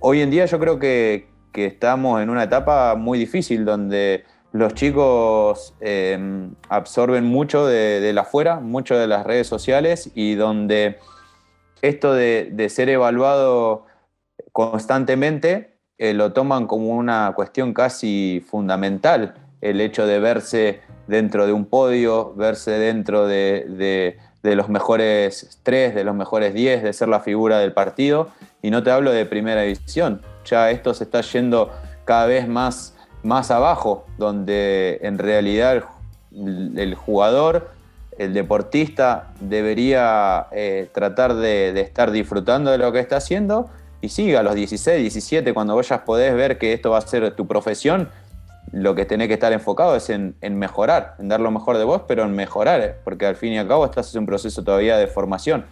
hoy 0.00 0.22
en 0.22 0.30
día 0.30 0.46
yo 0.46 0.58
creo 0.58 0.78
que, 0.78 1.32
estamos 1.54 2.20
en 2.20 2.30
una 2.30 2.42
etapa 2.42 2.96
muy 2.96 3.16
difícil 3.16 3.64
donde 3.64 4.24
los 4.50 4.74
chicos 4.74 5.72
eh, 5.80 6.48
absorben 6.68 7.24
mucho 7.24 7.64
de, 7.64 8.12
la 8.12 8.22
afuera, 8.22 8.58
mucho 8.58 8.98
de 8.98 9.06
las 9.06 9.24
redes 9.24 9.46
sociales 9.46 10.10
y 10.16 10.34
donde 10.34 10.98
esto 11.80 12.12
de, 12.12 12.66
ser 12.70 12.88
evaluado 12.88 13.86
constantemente 14.52 15.73
eh, 15.98 16.14
lo 16.14 16.32
toman 16.32 16.66
como 16.66 16.88
una 16.88 17.32
cuestión 17.34 17.72
casi 17.72 18.44
fundamental, 18.48 19.34
el 19.60 19.80
hecho 19.80 20.06
de 20.06 20.18
verse 20.18 20.80
dentro 21.06 21.46
de 21.46 21.52
un 21.52 21.64
podio, 21.66 22.34
verse 22.34 22.72
dentro 22.72 23.26
de 23.26 24.16
de 24.44 24.54
los 24.56 24.68
mejores 24.68 25.58
tres, 25.62 25.94
de 25.94 26.04
los 26.04 26.14
mejores 26.14 26.52
diez, 26.52 26.82
de 26.82 26.92
ser 26.92 27.08
la 27.08 27.20
figura 27.20 27.58
del 27.58 27.72
partido. 27.72 28.28
Y 28.60 28.70
no 28.70 28.82
te 28.82 28.90
hablo 28.90 29.10
de 29.10 29.24
primera 29.24 29.62
división, 29.62 30.20
ya 30.44 30.70
esto 30.70 30.92
se 30.92 31.04
está 31.04 31.22
yendo 31.22 31.70
cada 32.04 32.26
vez 32.26 32.46
más, 32.46 32.94
más 33.22 33.50
abajo, 33.50 34.04
donde 34.18 35.00
en 35.02 35.18
realidad 35.18 35.84
el, 36.30 36.94
jugador, 36.94 37.70
el 38.18 38.34
deportista 38.34 39.32
debería 39.40 40.48
eh, 40.52 40.90
tratar 40.92 41.34
de, 41.36 41.80
estar 41.80 42.10
disfrutando 42.10 42.70
de 42.70 42.76
lo 42.76 42.92
que 42.92 43.00
está 43.00 43.16
haciendo 43.16 43.70
y 44.04 44.08
siga 44.10 44.40
a 44.40 44.42
los 44.42 44.54
16, 44.54 45.00
17, 45.00 45.54
cuando 45.54 45.74
vos 45.74 45.88
ya 45.88 46.04
podés 46.04 46.34
ver 46.34 46.58
que 46.58 46.74
esto 46.74 46.90
va 46.90 46.98
a 46.98 47.00
ser 47.00 47.34
tu 47.34 47.46
profesión, 47.46 48.10
lo 48.70 48.94
que 48.94 49.04
tenés 49.04 49.28
que 49.28 49.34
estar 49.34 49.52
enfocado 49.52 49.96
es 49.96 50.10
en, 50.10 50.34
mejorar, 50.42 51.14
en 51.18 51.28
dar 51.28 51.40
lo 51.40 51.50
mejor 51.50 51.78
de 51.78 51.84
vos, 51.84 52.02
pero 52.06 52.24
en 52.24 52.32
mejorar, 52.32 52.80
eh, 52.82 52.94
porque 53.02 53.26
al 53.26 53.36
fin 53.36 53.52
y 53.52 53.58
al 53.58 53.66
cabo 53.66 53.84
estás 53.84 54.14
en 54.14 54.20
un 54.20 54.26
proceso 54.26 54.62
todavía 54.62 54.96
de 54.98 55.06
formación. 55.06 55.64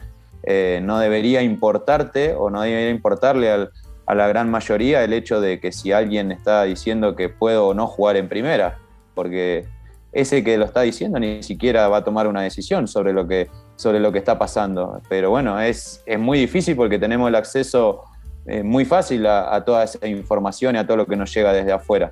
Eh, 0.44 0.80
no 0.82 0.98
debería 0.98 1.42
importarte 1.42 2.34
o 2.34 2.48
no 2.48 2.62
debería 2.62 2.90
importarle 2.90 3.50
a 3.50 4.14
la 4.14 4.28
gran 4.28 4.50
mayoría 4.50 5.04
el 5.04 5.12
hecho 5.12 5.40
de 5.40 5.60
que 5.60 5.72
si 5.72 5.92
alguien 5.92 6.32
está 6.32 6.62
diciendo 6.64 7.14
que 7.14 7.28
puedo 7.28 7.68
o 7.68 7.74
no 7.74 7.86
jugar 7.86 8.16
en 8.16 8.28
primera, 8.28 8.78
porque 9.14 9.66
ese 10.12 10.42
que 10.44 10.56
lo 10.58 10.64
está 10.64 10.82
diciendo 10.82 11.18
ni 11.18 11.42
siquiera 11.42 11.88
va 11.88 11.98
a 11.98 12.04
tomar 12.04 12.26
una 12.26 12.42
decisión 12.42 12.88
sobre 12.88 13.12
lo 13.12 13.26
que, 13.26 13.50
sobre 13.76 14.00
lo 14.00 14.10
que 14.10 14.18
está 14.18 14.38
pasando. 14.38 15.00
Pero 15.08 15.30
bueno, 15.30 15.60
es, 15.60 16.02
es 16.06 16.18
muy 16.18 16.38
difícil 16.38 16.76
porque 16.76 16.98
tenemos 16.98 17.28
el 17.28 17.34
acceso 17.34 18.04
eh, 18.46 18.62
muy 18.62 18.84
fácil 18.84 19.26
a, 19.26 19.64
toda 19.64 19.84
esa 19.84 20.06
información 20.06 20.74
y 20.74 20.78
a 20.78 20.86
todo 20.86 20.96
lo 20.96 21.06
que 21.06 21.16
nos 21.16 21.32
llega 21.32 21.52
desde 21.52 21.72
afuera. 21.72 22.10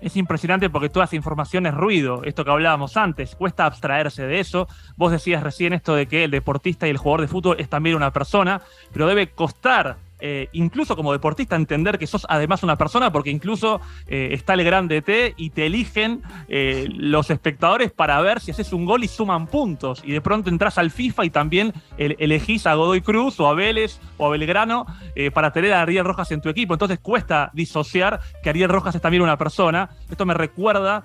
Es 0.00 0.16
impresionante 0.16 0.70
porque 0.70 0.88
toda 0.88 1.04
esa 1.04 1.16
información 1.16 1.66
es 1.66 1.74
ruido, 1.74 2.22
esto 2.24 2.42
que 2.42 2.50
hablábamos 2.50 2.96
antes, 2.96 3.36
cuesta 3.36 3.66
abstraerse 3.66 4.22
de 4.22 4.40
eso. 4.40 4.66
Vos 4.96 5.12
decías 5.12 5.42
recién 5.42 5.74
esto 5.74 5.94
de 5.94 6.06
que 6.06 6.24
el 6.24 6.30
deportista 6.30 6.86
y 6.86 6.90
el 6.90 6.96
jugador 6.96 7.20
de 7.20 7.28
fútbol 7.28 7.56
es 7.60 7.68
también 7.68 7.96
una 7.96 8.10
persona, 8.10 8.62
pero 8.92 9.06
debe 9.06 9.28
costar 9.28 9.98
eh, 10.20 10.48
incluso 10.52 10.96
como 10.96 11.12
deportista, 11.12 11.56
entender 11.56 11.98
que 11.98 12.06
sos 12.06 12.26
además 12.28 12.62
una 12.62 12.76
persona, 12.76 13.12
porque 13.12 13.30
incluso 13.30 13.80
eh, 14.06 14.30
está 14.32 14.54
el 14.54 14.64
gran 14.64 14.88
DT 14.88 15.34
y 15.36 15.50
te 15.50 15.66
eligen 15.66 16.22
eh, 16.48 16.88
los 16.90 17.30
espectadores 17.30 17.92
para 17.92 18.20
ver 18.20 18.40
si 18.40 18.50
haces 18.50 18.72
un 18.72 18.84
gol 18.84 19.04
y 19.04 19.08
suman 19.08 19.46
puntos. 19.46 20.02
Y 20.04 20.12
de 20.12 20.20
pronto 20.20 20.50
entras 20.50 20.78
al 20.78 20.90
FIFA 20.90 21.24
y 21.24 21.30
también 21.30 21.72
elegís 21.96 22.66
a 22.66 22.74
Godoy 22.74 23.00
Cruz 23.00 23.38
o 23.40 23.46
a 23.48 23.54
Vélez 23.54 24.00
o 24.16 24.26
a 24.26 24.30
Belgrano 24.30 24.86
para 25.34 25.52
tener 25.52 25.72
a 25.72 25.82
Ariel 25.82 26.04
Rojas 26.04 26.30
en 26.32 26.40
tu 26.40 26.48
equipo. 26.48 26.74
Entonces 26.74 26.98
cuesta 26.98 27.50
disociar 27.52 28.20
que 28.42 28.50
Ariel 28.50 28.68
Rojas 28.68 28.94
es 28.94 29.00
también 29.00 29.22
una 29.22 29.36
persona. 29.36 29.90
Esto 30.10 30.26
me 30.26 30.34
recuerda 30.34 31.02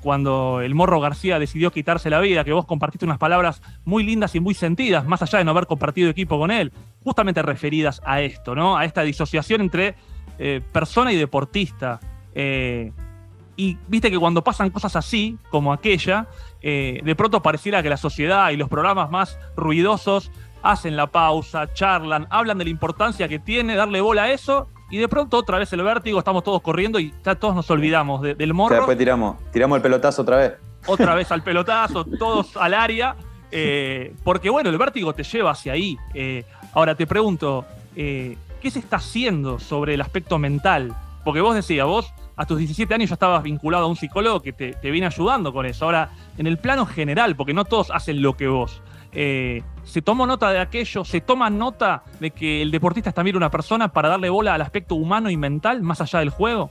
cuando 0.00 0.62
el 0.62 0.74
Morro 0.74 1.00
García 1.00 1.38
decidió 1.38 1.70
quitarse 1.70 2.08
la 2.08 2.18
vida, 2.20 2.44
que 2.44 2.52
vos 2.52 2.64
compartiste 2.64 3.04
unas 3.04 3.18
palabras 3.18 3.60
muy 3.84 4.04
lindas 4.04 4.34
y 4.34 4.40
muy 4.40 4.54
sentidas, 4.54 5.06
más 5.06 5.20
allá 5.20 5.38
de 5.38 5.44
no 5.44 5.50
haber 5.50 5.66
compartido 5.66 6.08
equipo 6.08 6.38
con 6.38 6.50
él 6.50 6.72
justamente 7.06 7.40
referidas 7.40 8.02
a 8.04 8.20
esto, 8.20 8.56
¿no? 8.56 8.76
A 8.76 8.84
esta 8.84 9.02
disociación 9.02 9.60
entre 9.60 9.94
eh, 10.38 10.60
persona 10.72 11.12
y 11.12 11.16
deportista. 11.16 12.00
Eh, 12.34 12.90
y 13.56 13.78
viste 13.86 14.10
que 14.10 14.18
cuando 14.18 14.42
pasan 14.42 14.70
cosas 14.70 14.96
así, 14.96 15.38
como 15.50 15.72
aquella, 15.72 16.26
eh, 16.60 17.00
de 17.04 17.14
pronto 17.14 17.42
pareciera 17.42 17.82
que 17.84 17.88
la 17.88 17.96
sociedad 17.96 18.50
y 18.50 18.56
los 18.56 18.68
programas 18.68 19.08
más 19.08 19.38
ruidosos 19.56 20.32
hacen 20.64 20.96
la 20.96 21.06
pausa, 21.06 21.72
charlan, 21.72 22.26
hablan 22.28 22.58
de 22.58 22.64
la 22.64 22.70
importancia 22.70 23.28
que 23.28 23.38
tiene 23.38 23.76
darle 23.76 24.00
bola 24.00 24.24
a 24.24 24.32
eso, 24.32 24.68
y 24.90 24.98
de 24.98 25.08
pronto 25.08 25.38
otra 25.38 25.58
vez 25.58 25.72
el 25.72 25.82
vértigo, 25.82 26.18
estamos 26.18 26.44
todos 26.44 26.62
corriendo 26.62 26.98
y 26.98 27.12
ya 27.24 27.34
todos 27.34 27.54
nos 27.54 27.70
olvidamos 27.70 28.22
del 28.22 28.54
morro. 28.54 28.74
después 28.74 28.98
tiramos, 28.98 29.36
tiramos 29.52 29.76
el 29.76 29.82
pelotazo 29.82 30.22
otra 30.22 30.36
vez. 30.36 30.52
Otra 30.86 31.14
vez 31.14 31.30
al 31.32 31.42
pelotazo, 31.44 32.04
todos 32.04 32.56
al 32.56 32.74
área. 32.74 33.16
porque 34.22 34.50
bueno, 34.50 34.70
el 34.70 34.78
vértigo 34.78 35.12
te 35.12 35.22
lleva 35.22 35.50
hacia 35.52 35.72
ahí. 35.72 35.96
Ahora 36.76 36.94
te 36.94 37.06
pregunto, 37.06 37.64
eh, 37.96 38.36
¿qué 38.60 38.70
se 38.70 38.80
está 38.80 38.96
haciendo 38.96 39.58
sobre 39.58 39.94
el 39.94 40.02
aspecto 40.02 40.38
mental? 40.38 40.94
Porque 41.24 41.40
vos 41.40 41.54
decías, 41.54 41.86
vos 41.86 42.12
a 42.36 42.44
tus 42.44 42.58
17 42.58 42.92
años 42.92 43.08
ya 43.08 43.14
estabas 43.14 43.42
vinculado 43.42 43.86
a 43.86 43.88
un 43.88 43.96
psicólogo 43.96 44.42
que 44.42 44.52
te, 44.52 44.90
viene 44.90 45.06
ayudando 45.06 45.54
con 45.54 45.64
eso. 45.64 45.86
Ahora, 45.86 46.10
en 46.36 46.46
el 46.46 46.58
plano 46.58 46.84
general, 46.84 47.34
porque 47.34 47.54
no 47.54 47.64
todos 47.64 47.90
hacen 47.90 48.20
lo 48.20 48.36
que 48.36 48.46
vos, 48.46 48.82
eh, 49.18 49.62
¿se 49.82 50.02
tomó 50.02 50.26
nota 50.26 50.50
de 50.50 50.58
aquello? 50.58 51.02
¿Se 51.02 51.22
toma 51.22 51.48
nota 51.48 52.02
de 52.20 52.30
que 52.30 52.60
el 52.60 52.70
deportista 52.70 53.08
es 53.08 53.14
también 53.14 53.34
una 53.34 53.50
persona 53.50 53.88
para 53.88 54.10
darle 54.10 54.28
bola 54.28 54.52
al 54.52 54.60
aspecto 54.60 54.94
humano 54.94 55.30
y 55.30 55.38
mental 55.38 55.82
más 55.82 56.02
allá 56.02 56.18
del 56.18 56.28
juego? 56.28 56.70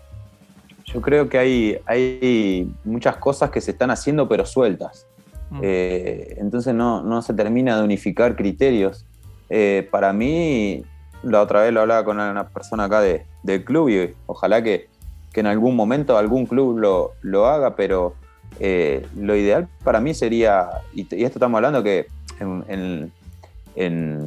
Yo 0.86 1.02
creo 1.02 1.28
que 1.28 1.40
hay, 1.40 1.78
hay 1.88 2.72
muchas 2.84 3.18
cosas 3.18 3.50
que 3.50 3.62
se 3.62 3.72
están 3.72 3.90
haciendo 3.90 4.30
pero 4.30 4.46
sueltas. 4.46 5.08
Mm. 5.50 5.60
Eh, 5.64 6.36
entonces 6.38 6.76
no, 6.76 7.02
no, 7.02 7.24
se 7.24 7.34
termina 7.34 7.78
de 7.78 7.84
unificar 7.84 8.36
criterios. 8.36 9.08
Eh, 9.50 9.88
para 9.90 10.14
mí, 10.14 10.84
la 11.24 11.42
otra 11.42 11.62
vez 11.62 11.74
lo 11.74 11.82
hablaba 11.82 12.06
con 12.06 12.20
una 12.20 12.48
persona 12.50 12.84
acá 12.84 13.02
de, 13.02 13.26
del 13.42 13.66
club 13.66 13.90
y 13.90 14.14
ojalá 14.28 14.62
que, 14.62 14.88
en 15.34 15.48
algún 15.48 15.76
momento 15.76 16.18
algún 16.18 16.46
club 16.46 16.78
lo, 17.22 17.46
haga, 17.48 17.76
pero 17.76 18.14
eh, 18.60 19.06
lo 19.18 19.36
ideal 19.36 19.68
para 19.84 20.00
mí 20.00 20.14
sería, 20.14 20.70
y, 20.94 21.02
esto 21.02 21.16
estamos 21.40 21.58
hablando 21.58 21.84
que 21.84 22.08
en, 22.40 23.12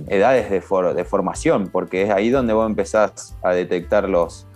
edades 0.09 0.51
de, 0.51 0.61
formación, 0.61 1.69
porque 1.69 2.03
es 2.03 2.11
ahí 2.11 2.29
donde 2.29 2.53
vos 2.53 2.69
empezás 2.69 3.35
a 3.43 3.53
detectar 3.53 4.09
los, 4.09 4.47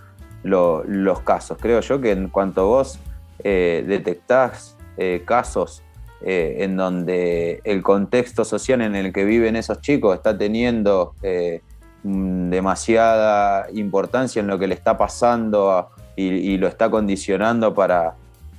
los, 0.43 1.21
casos. 1.21 1.57
Creo 1.61 1.81
yo 1.81 2.01
que 2.01 2.13
en 2.13 2.29
cuanto 2.29 2.67
vos 2.67 2.99
eh, 3.43 3.85
detectás 3.87 4.77
casos 5.25 5.83
eh, 6.25 6.59
en 6.63 6.77
donde 6.77 7.61
el 7.65 7.83
contexto 7.83 8.45
social 8.45 8.81
en 8.81 8.95
el 8.95 9.13
que 9.13 9.25
viven 9.25 9.57
esos 9.57 9.81
chicos 9.81 10.15
está 10.15 10.39
teniendo 10.39 11.17
eh, 11.21 11.63
demasiada 12.05 13.67
importancia 13.73 14.39
en 14.39 14.47
lo 14.47 14.57
que 14.57 14.69
le 14.69 14.75
está 14.75 14.97
pasando 14.97 15.89
y, 16.15 16.57
lo 16.59 16.69
está 16.69 16.91
condicionando 16.91 17.75
para, 17.75 18.15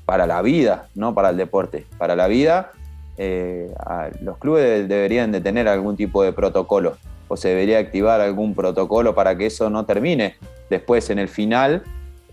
para 0.06 0.28
la 0.28 0.42
vida, 0.42 0.90
no 0.94 1.14
para 1.14 1.30
el 1.30 1.38
deporte, 1.38 1.86
para 1.98 2.18
la 2.18 2.28
vida. 2.28 2.72
Eh, 3.18 3.74
los 4.22 4.38
clubes 4.38 4.88
deberían 4.88 5.32
de 5.32 5.42
tener 5.42 5.68
algún 5.68 5.96
tipo 5.96 6.24
de 6.24 6.34
protocolo 6.34 6.98
o 7.28 7.38
se 7.38 7.50
debería 7.50 7.80
activar 7.80 8.22
algún 8.22 8.56
protocolo 8.56 9.14
para 9.14 9.38
que 9.38 9.48
eso 9.48 9.70
no 9.70 9.86
termine 9.86 10.36
después 10.70 11.10
en 11.10 11.20
el 11.20 11.28
final 11.28 11.84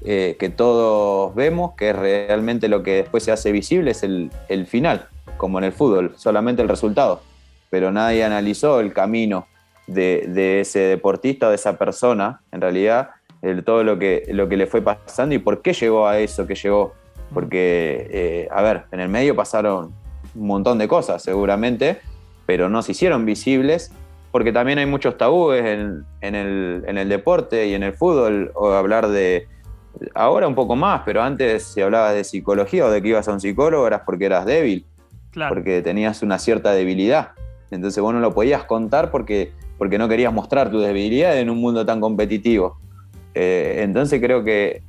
que 0.03 0.53
todos 0.57 1.35
vemos, 1.35 1.74
que 1.76 1.91
es 1.91 1.97
realmente 1.97 2.68
lo 2.68 2.83
que 2.83 2.97
después 2.97 3.22
se 3.22 3.33
hace 3.33 3.53
visible, 3.53 3.91
es 3.91 4.03
el, 4.03 4.31
final 4.66 5.07
como 5.37 5.59
en 5.59 5.64
el 5.64 5.72
fútbol, 5.72 6.14
solamente 6.16 6.62
el 6.62 6.70
resultado. 6.70 7.20
Pero 7.68 7.93
nadie 7.93 8.24
analizó 8.24 8.81
el 8.81 8.95
camino 8.95 9.47
de, 9.87 10.61
ese 10.61 10.81
deportista 10.81 11.49
de 11.49 11.57
esa 11.57 11.76
persona, 11.76 12.41
en 12.53 12.61
realidad, 12.61 13.11
todo 13.64 13.85
lo 13.85 13.99
que, 13.99 14.26
lo 14.31 14.49
que 14.49 14.57
le 14.57 14.66
fue 14.66 14.83
pasando 14.83 15.35
y 15.35 15.39
por 15.39 15.62
qué 15.62 15.72
llegó 15.72 16.07
a 16.07 16.18
eso 16.18 16.47
que 16.47 16.55
llegó. 16.55 16.95
Porque, 17.33 18.09
eh, 18.11 18.49
a 18.51 18.62
ver, 18.62 18.85
en 18.91 19.01
el 19.01 19.09
medio 19.09 19.37
pasaron 19.37 19.93
un 20.35 20.47
montón 20.47 20.78
de 20.78 20.89
cosas, 20.89 21.22
seguramente, 21.22 22.01
pero 22.47 22.68
no 22.68 22.83
se 22.83 22.93
hicieron 22.93 23.24
visibles 23.24 23.93
porque 24.33 24.53
también 24.53 24.78
hay 24.78 24.87
muchos 24.87 25.18
tabúes 25.18 25.64
en, 25.64 26.05
el, 26.20 26.85
en, 26.87 26.99
el, 26.99 27.09
deporte 27.09 27.66
y 27.66 27.74
en 27.74 27.83
el 27.83 27.95
fútbol, 27.95 28.53
o 28.55 28.72
hablar 28.72 29.09
de, 29.09 29.49
ahora 30.14 30.47
un 30.47 30.55
poco 30.55 30.76
más, 30.76 31.03
pero 31.05 31.22
antes 31.22 31.64
si 31.64 31.81
hablabas 31.81 32.14
de 32.14 32.24
psicología 32.24 32.87
o 32.87 32.91
de 32.91 33.03
que 33.03 33.09
ibas 33.09 33.26
a 33.28 33.33
un 33.33 33.41
psicólogo 33.41 33.87
eras 33.87 34.03
porque 34.07 34.26
eras 34.26 34.47
débil, 34.47 34.87
porque 35.49 35.83
tenías 35.83 36.22
una 36.22 36.39
cierta 36.39 36.72
debilidad. 36.72 37.31
Entonces 37.70 38.03
vos 38.03 38.12
no 38.12 38.20
lo 38.20 38.33
podías 38.33 38.64
contar 38.64 39.11
porque, 39.11 39.53
porque 39.78 39.99
no 39.99 40.09
querías 40.09 40.33
mostrar 40.33 40.70
tu 40.70 40.81
debilidad 40.81 41.39
en 41.39 41.51
un 41.51 41.59
mundo 41.59 41.85
tan 41.85 42.01
competitivo. 42.01 42.78
Eh, 43.35 43.83
entonces 43.83 44.20
creo 44.20 44.43
que, 44.43 44.83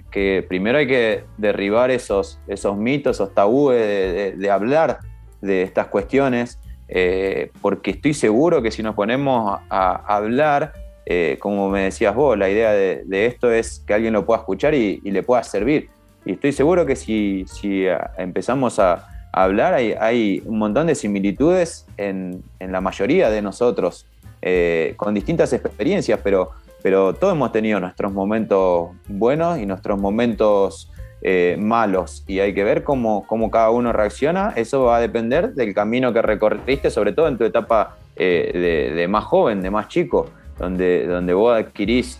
primero 0.48 0.80
hay 0.80 0.88
que 0.88 1.24
derribar 1.38 1.92
esos, 1.92 2.40
esos 2.48 2.76
mitos, 2.76 3.18
esos 3.18 3.34
tabúes 3.34 4.38
de, 4.38 4.52
hablar 4.52 5.00
de 5.42 5.64
estas 5.64 5.88
cuestiones, 5.88 6.60
eh, 6.88 7.52
porque 7.62 7.92
estoy 7.92 8.14
seguro 8.14 8.62
que 8.62 8.72
si 8.72 8.84
nos 8.84 8.96
ponemos 8.96 9.60
a, 9.70 10.16
hablar, 10.16 10.74
eh, 11.06 11.38
como 11.40 11.70
me 11.70 11.84
decías 11.84 12.14
vos, 12.14 12.38
la 12.38 12.50
idea 12.50 12.72
de, 12.72 13.26
esto 13.26 13.52
es 13.52 13.84
que 13.86 13.94
alguien 13.94 14.14
lo 14.14 14.26
pueda 14.26 14.40
escuchar 14.40 14.74
y, 14.74 15.00
le 15.04 15.24
pueda 15.24 15.44
servir. 15.44 15.90
Y 16.26 16.34
estoy 16.34 16.52
seguro 16.52 16.86
que 16.86 16.96
si, 16.96 17.46
si 17.48 17.86
empezamos 18.18 18.80
a, 18.80 19.08
hablar, 19.32 19.74
hay, 19.74 20.44
un 20.46 20.60
montón 20.60 20.88
de 20.88 20.96
similitudes 20.96 21.86
en, 21.98 22.44
la 22.60 22.82
mayoría 22.82 23.30
de 23.30 23.42
nosotros, 23.42 24.06
eh, 24.42 24.94
con 24.98 25.14
distintas 25.14 25.54
experiencias, 25.54 26.20
pero, 26.24 26.52
pero 26.84 27.14
todos 27.14 27.34
hemos 27.34 27.52
tenido 27.52 27.80
nuestros 27.80 28.12
momentos 28.12 28.90
buenos 29.08 29.60
y 29.60 29.66
nuestros 29.66 30.00
momentos 30.00 30.92
eh, 31.22 31.56
malos, 31.60 32.24
y 32.28 32.40
hay 32.40 32.54
que 32.54 32.64
ver 32.64 32.84
cómo, 32.84 33.26
cómo, 33.28 33.52
cada 33.52 33.70
uno 33.70 33.94
reacciona. 33.94 34.54
Eso 34.56 34.86
va 34.86 34.98
a 34.98 35.00
depender 35.00 35.54
del 35.54 35.74
camino 35.74 36.14
que 36.14 36.22
recorriste, 36.22 36.90
sobre 36.90 37.14
todo 37.14 37.28
en 37.28 37.38
tu 37.38 37.44
etapa 37.44 37.98
eh, 38.16 38.92
de, 38.96 39.08
más 39.08 39.26
joven, 39.26 39.62
de 39.62 39.70
más 39.70 39.88
chico, 39.88 40.30
donde, 40.58 41.08
donde 41.08 41.34
vos 41.34 41.58
adquirís 41.58 42.20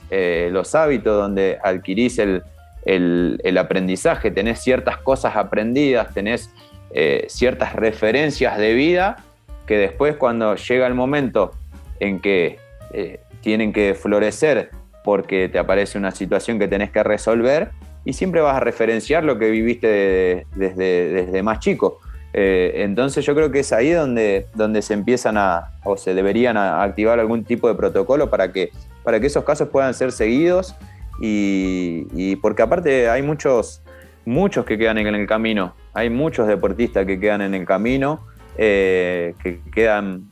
los 0.52 0.74
hábitos, 0.76 1.18
donde 1.18 1.58
adquirís 1.64 2.20
el, 2.20 2.44
el 2.86 3.58
aprendizaje, 3.58 4.32
tenés 4.32 4.60
ciertas 4.60 4.98
cosas 4.98 5.36
aprendidas, 5.36 6.14
tenés 6.14 6.50
eh, 6.94 7.28
ciertas 7.30 7.74
referencias 7.74 8.58
de 8.58 8.74
vida 8.74 9.24
que 9.66 9.78
después 9.78 10.18
cuando 10.18 10.56
llega 10.56 10.86
el 10.88 10.94
momento 10.94 11.54
en 12.02 12.20
que 12.20 12.60
eh, 12.92 13.22
tienen 13.40 13.72
que 13.72 13.94
florecer 13.94 14.72
porque 15.02 15.48
te 15.48 15.58
aparece 15.58 15.98
una 15.98 16.12
situación 16.12 16.60
que 16.60 16.68
tenés 16.68 16.92
que 16.92 17.02
resolver 17.02 17.70
y 18.06 18.14
siempre 18.14 18.42
vas 18.42 18.56
a 18.56 18.60
referenciar 18.60 19.24
lo 19.24 19.38
que 19.38 19.50
viviste 19.50 20.46
desde, 20.56 21.10
desde 21.10 21.44
más 21.44 21.60
chico. 21.60 22.00
Eh, 22.34 22.84
entonces 22.84 23.26
yo 23.26 23.36
creo 23.36 23.52
que 23.52 23.60
es 23.60 23.74
ahí 23.74 23.92
donde, 23.92 24.48
donde 24.56 24.82
se 24.82 24.94
empiezan 24.94 25.38
a, 25.38 25.72
o 25.84 25.98
se 25.98 26.14
deberían 26.14 26.56
activar 26.58 27.20
algún 27.20 27.44
tipo 27.44 27.68
de 27.68 27.76
protocolo 27.76 28.30
para 28.30 28.52
que, 28.54 28.72
para 29.04 29.20
que 29.20 29.28
esos 29.28 29.44
casos 29.44 29.68
puedan 29.70 29.94
ser 29.94 30.12
seguidos 30.12 30.76
y, 31.20 32.36
porque 32.38 32.62
aparte 32.64 33.10
hay 33.10 33.22
muchos, 33.22 33.84
muchos 34.26 34.66
que 34.66 34.78
quedan 34.78 34.98
en 34.98 35.14
el 35.14 35.28
camino 35.28 35.76
hay 35.94 36.10
muchos 36.10 36.48
deportistas 36.48 37.06
que 37.06 37.20
quedan 37.20 37.42
en 37.42 37.54
el 37.54 37.66
camino, 37.66 38.26
eh, 38.58 39.36
que, 39.44 39.60
quedan, 39.74 40.30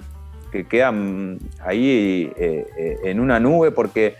que 0.52 0.66
quedan 0.66 1.38
ahí 1.64 2.32
eh, 2.38 2.98
en 3.04 3.20
una 3.20 3.42
nube 3.42 3.72
porque 3.72 4.16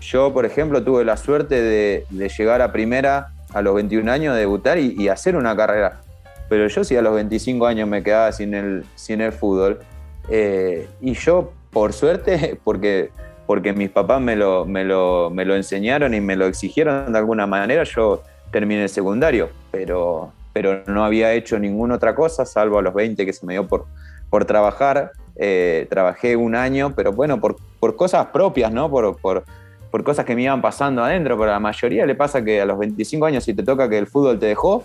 yo, 0.00 0.32
por 0.32 0.44
ejemplo, 0.44 0.82
tuve 0.82 1.04
la 1.04 1.16
suerte 1.16 1.60
de, 1.62 2.06
llegar 2.10 2.62
a 2.62 2.72
primera 2.72 3.32
a 3.52 3.62
los 3.62 3.74
21 3.74 4.10
años, 4.10 4.36
debutar 4.36 4.78
y, 4.78 5.08
hacer 5.08 5.36
una 5.36 5.56
carrera. 5.56 6.00
Pero 6.48 6.66
yo 6.66 6.84
sí 6.84 6.96
a 6.96 7.02
los 7.02 7.14
25 7.14 7.66
años 7.66 7.88
me 7.88 8.02
quedaba 8.02 8.32
sin 8.32 8.54
el, 8.54 8.84
sin 8.96 9.20
el 9.20 9.32
fútbol. 9.32 9.80
y 10.28 11.12
yo, 11.14 11.52
por 11.70 11.92
suerte, 11.92 12.58
porque 12.64 13.10
porque 13.50 13.72
mis 13.72 13.90
papás 13.90 14.20
me 14.20 14.36
lo, 14.36 14.64
me 14.64 14.84
lo, 14.84 15.28
me 15.28 15.44
lo 15.44 15.56
enseñaron 15.56 16.14
y 16.14 16.20
me 16.20 16.36
lo 16.36 16.46
exigieron 16.46 17.12
de 17.12 17.18
alguna 17.18 17.48
manera, 17.48 17.82
yo 17.82 18.22
terminé 18.52 18.84
el 18.84 18.88
secundario, 18.88 19.50
pero, 19.72 20.32
pero 20.52 20.84
no 20.86 21.04
había 21.04 21.32
hecho 21.32 21.58
ninguna 21.58 21.96
otra 21.96 22.14
cosa, 22.14 22.46
salvo 22.46 22.78
a 22.78 22.82
los 22.82 22.94
20 22.94 23.26
que 23.26 23.32
se 23.32 23.44
me 23.44 23.54
dio 23.54 23.66
por, 23.66 23.86
por 24.30 24.44
trabajar. 24.44 25.10
Eh, 25.42 25.86
trabajé 25.88 26.36
un 26.36 26.54
año, 26.54 26.92
pero 26.94 27.12
bueno, 27.14 27.40
por, 27.40 27.56
por 27.78 27.96
cosas 27.96 28.26
propias, 28.26 28.70
¿no? 28.70 28.90
Por, 28.90 29.16
por, 29.16 29.44
por, 29.90 30.04
cosas 30.04 30.26
que 30.26 30.34
me 30.34 30.42
iban 30.42 30.60
pasando 30.60 31.02
adentro, 31.02 31.38
pero 31.38 31.50
a 31.50 31.54
la 31.54 31.60
mayoría 31.60 32.04
le 32.04 32.14
pasa 32.14 32.44
que 32.44 32.60
a 32.60 32.66
los 32.66 32.78
25 32.78 33.24
años, 33.24 33.44
si 33.44 33.54
te 33.54 33.62
toca 33.62 33.88
que 33.88 33.96
el 33.96 34.06
fútbol 34.06 34.38
te 34.38 34.44
dejó, 34.44 34.84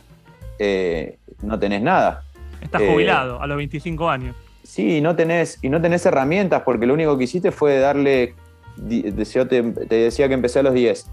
eh, 0.58 1.18
no 1.42 1.60
tenés 1.60 1.82
nada. 1.82 2.24
Estás 2.62 2.82
eh, 2.82 2.90
jubilado 2.90 3.42
a 3.42 3.48
los 3.48 3.58
25 3.58 4.10
años. 4.10 4.34
Sí, 4.64 4.98
y 4.98 5.02
no 5.02 5.14
tenés, 5.18 5.60
y 5.62 5.68
no 5.68 5.82
tenés 5.82 6.06
herramientas, 6.06 6.62
porque 6.64 6.86
lo 6.86 6.94
único 6.94 7.18
que 7.18 7.26
hiciste 7.26 7.52
fue 7.52 7.78
darle. 7.80 8.34
Yo 8.78 9.48
te, 9.48 9.62
decía 9.62 10.30
que 10.30 10.34
empecé 10.36 10.60
a 10.60 10.64
los 10.64 10.74
10. 10.74 11.06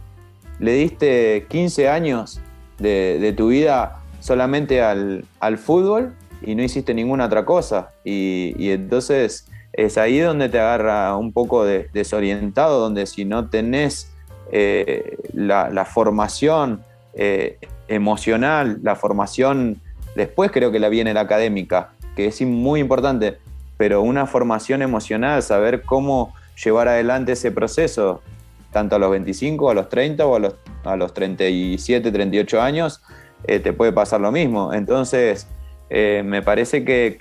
Le 0.61 0.73
diste 0.75 1.47
15 1.49 1.89
años 1.89 2.41
de, 2.79 3.35
tu 3.37 3.49
vida 3.49 3.99
solamente 4.21 4.81
al, 4.81 5.25
fútbol 5.59 6.15
y 6.45 6.55
no 6.55 6.63
hiciste 6.63 6.95
ninguna 6.95 7.27
otra 7.27 7.45
cosa. 7.45 7.91
Y, 8.05 8.71
entonces 8.71 9.49
es 9.73 9.97
ahí 9.97 10.19
donde 10.19 10.49
te 10.49 10.59
agarra 10.59 11.17
un 11.17 11.33
poco 11.33 11.65
desorientado, 11.65 12.81
donde 12.81 13.07
si 13.07 13.25
no 13.25 13.49
tenés 13.49 14.13
eh, 14.51 15.17
la, 15.33 15.85
formación 15.85 16.83
eh, 17.15 17.59
emocional, 17.89 18.81
la 18.83 18.97
formación, 18.97 19.81
después 20.15 20.51
creo 20.51 20.71
que 20.71 20.79
la 20.79 20.89
viene 20.89 21.15
la 21.15 21.23
académica, 21.23 21.91
que 22.17 22.27
es 22.27 22.43
muy 22.43 22.81
importante, 22.81 23.39
pero 23.79 24.03
una 24.03 24.27
formación 24.27 24.83
emocional, 24.83 25.43
saber 25.43 25.83
cómo 25.83 26.35
llevar 26.63 26.89
adelante 26.89 27.33
ese 27.33 27.51
proceso, 27.51 28.23
tanto 28.71 28.97
a 28.97 28.99
los 28.99 29.11
25, 29.11 29.71
a 29.71 29.75
los 29.75 29.89
30 29.89 30.27
o 30.27 30.37
a 30.37 30.39
los, 30.39 30.55
a 30.85 30.97
los 30.97 31.15
37, 31.15 32.11
38 32.11 32.61
años, 32.61 33.03
eh, 33.45 33.59
te 33.59 33.73
puede 33.73 33.93
pasar 33.93 34.21
lo 34.21 34.33
mismo. 34.33 34.73
Entonces, 34.73 35.47
eh, 35.95 36.23
me 36.25 36.41
parece 36.41 36.85
que, 36.85 37.19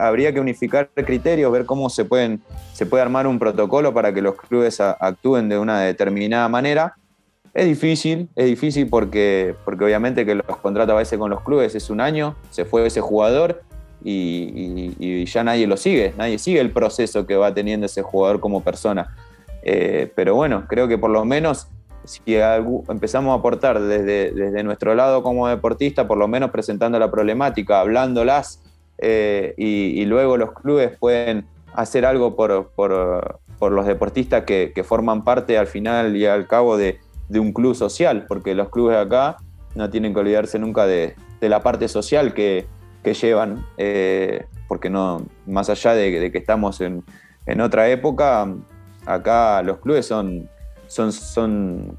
habría 0.00 0.32
que 0.32 0.40
unificar 0.40 0.88
criterios, 0.94 1.52
ver 1.52 1.66
cómo 1.66 1.90
se, 1.90 2.06
pueden, 2.06 2.40
se 2.72 2.86
puede 2.86 3.02
armar 3.02 3.26
un 3.26 3.38
protocolo 3.38 3.92
para 3.92 4.14
que 4.14 4.22
los 4.22 4.34
clubes 4.36 4.80
actúen 4.80 5.50
de 5.50 5.58
una 5.58 5.80
determinada 5.80 6.48
manera 6.48 6.94
es 7.54 7.66
difícil, 7.66 8.28
es 8.34 8.46
difícil 8.46 8.88
porque, 8.88 9.54
porque 9.64 9.84
obviamente 9.84 10.26
que 10.26 10.34
los 10.34 10.56
contratos 10.56 10.94
a 10.94 10.98
veces 10.98 11.18
con 11.18 11.30
los 11.30 11.42
clubes 11.42 11.74
es 11.76 11.88
un 11.88 12.00
año, 12.00 12.34
se 12.50 12.64
fue 12.64 12.84
ese 12.84 13.00
jugador 13.00 13.62
y, 14.02 15.24
ya 15.26 15.44
nadie 15.44 15.66
lo 15.66 15.76
sigue, 15.76 16.12
nadie 16.18 16.38
sigue 16.38 16.60
el 16.60 16.72
proceso 16.72 17.26
que 17.26 17.36
va 17.36 17.54
teniendo 17.54 17.86
ese 17.86 18.02
jugador 18.02 18.40
como 18.40 18.62
persona. 18.62 19.14
Eh, 19.62 20.10
pero 20.14 20.34
bueno, 20.34 20.64
creo 20.68 20.88
que 20.88 20.98
por 20.98 21.10
lo 21.10 21.24
menos 21.24 21.68
si 22.04 22.20
empezamos 22.88 23.32
a 23.32 23.38
aportar 23.38 23.80
desde, 23.80 24.32
desde 24.32 24.62
nuestro 24.62 24.94
lado 24.94 25.22
como 25.22 25.48
deportista, 25.48 26.06
por 26.06 26.18
lo 26.18 26.28
menos 26.28 26.50
presentando 26.50 26.98
la 26.98 27.10
problemática, 27.10 27.80
hablándolas, 27.80 28.62
eh, 28.98 29.54
y, 29.56 30.04
luego 30.04 30.36
los 30.36 30.52
clubes 30.52 30.96
pueden 30.98 31.46
hacer 31.74 32.06
algo 32.06 32.36
por, 32.36 32.70
por, 32.76 33.72
los 33.72 33.86
deportistas 33.86 34.44
que, 34.44 34.72
que, 34.74 34.84
forman 34.84 35.24
parte 35.24 35.56
al 35.56 35.66
final 35.66 36.16
y 36.16 36.26
al 36.26 36.46
cabo 36.46 36.76
de, 36.76 37.00
de 37.28 37.40
un 37.40 37.52
club 37.52 37.74
social, 37.74 38.26
porque 38.28 38.54
los 38.54 38.68
clubes 38.68 38.96
acá 38.96 39.36
no 39.74 39.90
tienen 39.90 40.14
que 40.14 40.20
olvidarse 40.20 40.58
nunca 40.58 40.86
de, 40.86 41.14
la 41.40 41.62
parte 41.62 41.88
social 41.88 42.32
que, 42.32 42.66
llevan, 43.20 43.66
eh, 43.76 44.46
porque 44.66 44.88
no, 44.88 45.26
más 45.46 45.68
allá 45.68 45.92
de, 45.92 46.32
que 46.32 46.38
estamos 46.38 46.80
en, 46.80 47.04
otra 47.60 47.88
época, 47.90 48.48
acá 49.04 49.62
los 49.62 49.78
clubes 49.78 50.06
son, 50.06 50.48
son, 50.88 51.12
son 51.12 51.98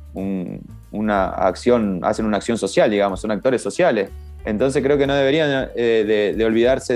una 0.92 1.26
acción, 1.28 2.00
hacen 2.04 2.26
una 2.26 2.38
acción 2.38 2.58
social, 2.58 2.90
digamos, 2.90 3.22
son 3.22 3.32
actores 3.32 3.62
sociales. 3.62 4.10
Entonces 4.46 4.84
creo 4.84 4.98
que 4.98 5.08
no 5.08 5.16
deberían 5.16 5.70
eh, 5.76 6.34
de, 6.38 6.46
olvidarse 6.46 6.94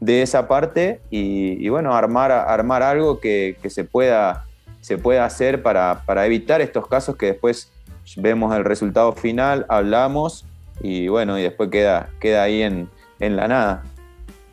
de, 0.00 0.22
esa 0.22 0.48
parte 0.48 1.00
y, 1.10 1.68
bueno, 1.68 1.94
armar, 1.94 2.32
armar 2.32 2.82
algo 2.82 3.20
que, 3.20 3.56
que 3.60 3.70
se 3.70 3.84
pueda 3.84 4.44
se 4.80 4.98
puede 4.98 5.20
hacer 5.20 5.62
para, 5.62 6.26
evitar 6.26 6.60
estos 6.60 6.86
casos 6.86 7.16
que 7.16 7.26
después 7.26 7.72
vemos 8.16 8.54
el 8.56 8.64
resultado 8.64 9.12
final, 9.12 9.66
hablamos 9.68 10.46
y 10.80 11.08
bueno, 11.08 11.38
y 11.38 11.42
después 11.42 11.70
queda, 11.70 12.08
queda 12.20 12.42
ahí 12.42 12.62
en, 12.62 12.88
la 13.18 13.48
nada. 13.48 13.82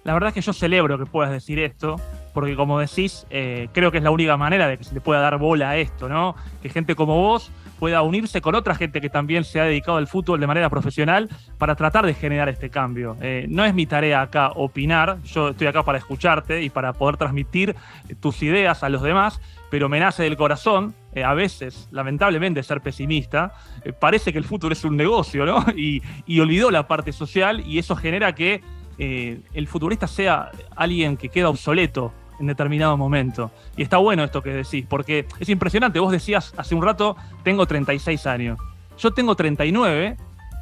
La 0.04 0.14
verdad 0.14 0.30
es 0.30 0.34
que 0.36 0.42
yo 0.42 0.54
celebro 0.54 0.98
que 0.98 1.06
puedas 1.06 1.32
decir 1.32 1.60
esto, 1.60 1.96
porque 2.38 2.56
como 2.56 2.78
decís, 2.78 3.26
eh, 3.32 3.68
creo 3.74 3.92
que 3.92 3.98
es 3.98 4.04
la 4.04 4.12
única 4.12 4.38
manera 4.38 4.68
de 4.68 4.78
que 4.78 4.84
se 4.84 4.94
le 4.94 5.02
pueda 5.02 5.22
dar 5.22 5.40
bola 5.40 5.72
a 5.72 5.78
esto, 5.78 6.08
¿no? 6.08 6.36
Que 6.62 6.70
gente 6.70 6.94
como 6.94 7.16
vos 7.16 7.50
pueda 7.80 8.04
unirse 8.04 8.42
con 8.42 8.54
otra 8.54 8.76
gente 8.76 9.02
que 9.02 9.10
también 9.10 9.44
se 9.44 9.60
ha 9.60 9.64
dedicado 9.64 9.98
al 9.98 10.06
fútbol 10.06 10.40
de 10.40 10.46
manera 10.46 10.70
profesional 10.70 11.30
para 11.58 11.74
tratar 11.74 12.06
de 12.06 12.14
generar 12.14 12.48
este 12.48 12.70
cambio. 12.70 13.18
Eh, 13.22 13.48
no 13.50 13.66
es 13.66 13.74
mi 13.74 13.88
tarea 13.88 14.22
acá 14.22 14.52
opinar, 14.54 15.18
yo 15.24 15.50
estoy 15.50 15.66
acá 15.66 15.82
para 15.82 15.98
escucharte 15.98 16.62
y 16.62 16.70
para 16.70 16.94
poder 16.94 17.18
transmitir 17.18 17.76
tus 18.20 18.44
ideas 18.44 18.84
a 18.84 18.90
los 18.90 19.02
demás, 19.02 19.42
pero 19.72 19.90
me 19.90 20.00
nace 20.00 20.22
del 20.22 20.38
corazón, 20.38 20.94
eh, 21.16 21.24
a 21.24 21.34
veces, 21.34 21.88
lamentablemente, 21.90 22.62
ser 22.62 22.82
pesimista. 22.82 23.56
Eh, 23.84 23.94
parece 23.94 24.32
que 24.32 24.38
el 24.38 24.46
fútbol 24.46 24.74
es 24.74 24.84
un 24.86 24.96
negocio, 24.96 25.44
¿no? 25.44 25.66
Y, 25.76 26.40
olvidó 26.40 26.70
la 26.70 26.88
parte 26.88 27.12
social 27.14 27.64
y 27.66 27.80
eso 27.80 27.96
genera 27.96 28.36
que 28.36 28.62
eh, 29.00 29.40
el 29.54 29.68
futbolista 29.68 30.06
sea 30.06 30.52
alguien 30.76 31.18
que 31.18 31.30
queda 31.30 31.50
obsoleto 31.50 32.14
en 32.40 32.48
determinado 32.48 32.98
momento. 32.98 33.52
Y 33.76 33.84
está 33.84 33.98
bueno 33.98 34.24
esto 34.24 34.42
que 34.42 34.52
decís, 34.52 34.86
porque 34.88 35.26
es 35.40 35.50
impresionante. 35.50 36.00
Vos 36.00 36.12
decías 36.12 36.54
hace 36.58 36.76
un 36.76 36.82
rato, 36.82 37.16
tengo 37.44 37.66
36 37.66 38.26
años. 38.28 38.60
Yo 38.98 39.12
tengo 39.12 39.36
39 39.36 40.18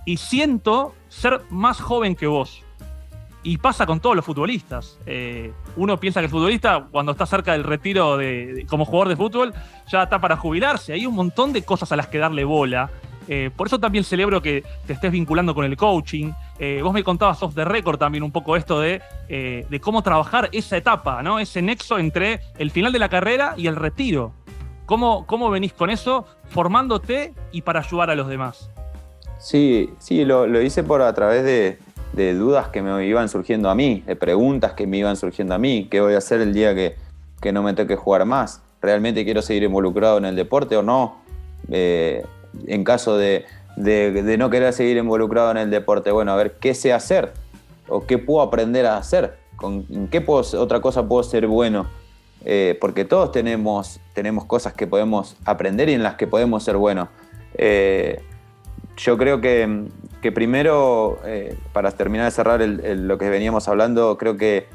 y 0.06 0.18
siento 0.18 0.94
ser 1.10 1.42
más 1.50 1.82
joven 1.82 2.16
que 2.16 2.28
vos. 2.28 2.62
Y 3.44 3.58
pasa 3.58 3.86
con 3.86 4.00
todos 4.00 4.16
los 4.16 4.26
futbolistas. 4.26 4.98
Eh, 5.06 5.54
uno 5.76 6.00
piensa 6.00 6.20
que 6.20 6.26
el 6.26 6.32
futbolista, 6.32 6.88
cuando 6.92 7.12
está 7.12 7.28
cerca 7.28 7.52
del 7.52 7.64
retiro 7.64 8.18
de, 8.18 8.66
como 8.68 8.86
jugador 8.86 9.10
de 9.10 9.16
fútbol, 9.16 9.54
ya 9.88 10.04
está 10.04 10.20
para 10.20 10.36
jubilarse. 10.36 10.94
Hay 10.94 11.06
un 11.06 11.14
montón 11.14 11.54
de 11.54 11.62
cosas 11.62 11.92
a 11.92 11.96
las 11.96 12.08
que 12.08 12.18
darle 12.18 12.44
bola. 12.44 12.90
Eh, 13.28 13.50
por 13.56 13.68
eso 13.68 13.80
también 13.80 14.04
celebro 14.04 14.42
que 14.42 14.64
te 14.86 14.94
estés 14.94 15.12
vinculando 15.12 15.56
con 15.56 15.66
el 15.66 15.76
coaching. 15.76 16.32
Eh, 16.60 16.82
vos 16.84 16.94
me 16.94 17.04
contabas 17.04 17.42
off 17.44 17.56
the 17.56 17.66
record 17.66 17.98
también 17.98 18.24
un 18.24 18.32
poco 18.32 18.56
esto 18.56 18.80
de, 18.80 19.02
de, 19.28 19.80
cómo 19.80 20.02
trabajar 20.02 20.50
esa 20.52 20.78
etapa, 20.78 21.22
¿no? 21.24 21.40
Ese 21.40 21.62
nexo 21.62 21.98
entre 21.98 22.42
el 22.58 22.72
final 22.72 22.92
de 22.92 23.00
la 23.00 23.10
carrera 23.10 23.56
y 23.58 23.68
el 23.68 23.76
retiro. 23.76 24.34
¿Cómo, 24.86 25.26
cómo 25.26 25.50
venís 25.50 25.74
con 25.74 25.90
eso 25.90 26.26
formándote 26.50 27.34
y 27.52 27.64
para 27.64 27.80
ayudar 27.80 28.12
a 28.12 28.16
los 28.16 28.28
demás? 28.28 28.70
Sí, 29.40 29.90
sí, 30.00 30.26
lo, 30.26 30.48
lo 30.48 30.62
hice 30.62 30.84
por 30.84 31.02
a 31.02 31.14
través 31.14 31.44
de, 31.44 31.80
de 32.16 32.34
dudas 32.34 32.70
que 32.70 32.82
me 32.82 33.06
iban 33.06 33.30
surgiendo 33.30 33.70
a 33.70 33.76
mí, 33.76 34.04
de 34.06 34.16
preguntas 34.16 34.74
que 34.74 34.88
me 34.88 34.98
iban 34.98 35.16
surgiendo 35.18 35.54
a 35.54 35.58
mí, 35.58 35.88
qué 35.92 36.00
voy 36.00 36.14
a 36.14 36.20
hacer 36.20 36.42
el 36.42 36.54
día 36.54 36.74
que, 36.74 36.96
no 37.52 37.62
me 37.62 37.74
toque 37.74 37.96
jugar 37.96 38.26
más, 38.26 38.64
realmente 38.82 39.24
quiero 39.24 39.44
seguir 39.44 39.64
involucrado 39.64 40.18
en 40.18 40.26
el 40.26 40.36
deporte 40.36 40.76
o 40.78 40.82
no, 40.82 41.18
eh, 41.70 42.26
en 42.68 42.84
caso 42.84 43.18
de, 43.18 43.46
no 43.78 44.50
querer 44.50 44.74
seguir 44.74 44.98
involucrado 44.98 45.52
en 45.52 45.58
el 45.58 45.70
deporte, 45.70 46.12
bueno, 46.12 46.32
a 46.32 46.36
ver 46.36 46.58
qué 46.60 46.74
sé 46.74 46.94
hacer 46.94 47.34
o 47.88 48.06
qué 48.06 48.18
puedo 48.18 48.42
aprender 48.42 48.86
a 48.86 48.98
hacer, 48.98 49.38
en 49.62 50.08
qué 50.08 50.24
otra 50.28 50.82
cosa 50.82 51.08
puedo 51.08 51.24
ser 51.24 51.48
bueno, 51.48 51.88
eh, 52.44 52.78
porque 52.80 53.06
todos 53.06 53.32
tenemos, 53.32 54.00
tenemos 54.14 54.46
cosas 54.46 54.74
que 54.74 54.86
podemos 54.86 55.36
aprender 55.46 55.90
y 55.90 55.94
en 55.94 56.04
las 56.04 56.16
que 56.16 56.28
podemos 56.28 56.64
ser 56.64 56.78
buenos. 56.78 57.10
Eh, 57.56 58.22
yo 58.98 59.18
creo 59.18 59.42
que, 59.42 59.90
primero, 60.34 61.20
eh, 61.26 61.58
para 61.74 61.92
terminar 61.92 62.26
de 62.26 62.32
cerrar 62.32 62.62
lo 62.62 63.18
que 63.18 63.30
veníamos 63.30 63.68
hablando, 63.68 64.18
creo 64.18 64.38
que, 64.38 64.68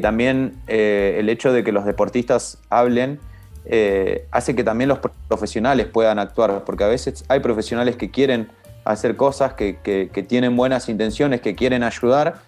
también 0.00 0.54
el 0.68 1.28
hecho 1.28 1.52
de 1.52 1.62
que 1.62 1.70
los 1.70 1.84
deportistas 1.84 2.58
hablen 2.70 3.20
eh, 3.64 4.26
hace 4.30 4.56
que 4.56 4.64
también 4.64 4.88
los 4.88 4.98
profesionales 5.28 5.86
puedan 5.86 6.18
actuar, 6.18 6.64
porque 6.64 6.84
a 6.84 6.88
veces 6.88 7.24
hay 7.28 7.40
profesionales 7.40 7.96
que 7.96 8.10
quieren 8.10 8.48
hacer 8.84 9.16
cosas, 9.16 9.54
que, 9.54 10.24
tienen 10.28 10.56
buenas 10.56 10.88
intenciones, 10.88 11.40
que 11.40 11.54
quieren 11.54 11.84
ayudar, 11.84 12.40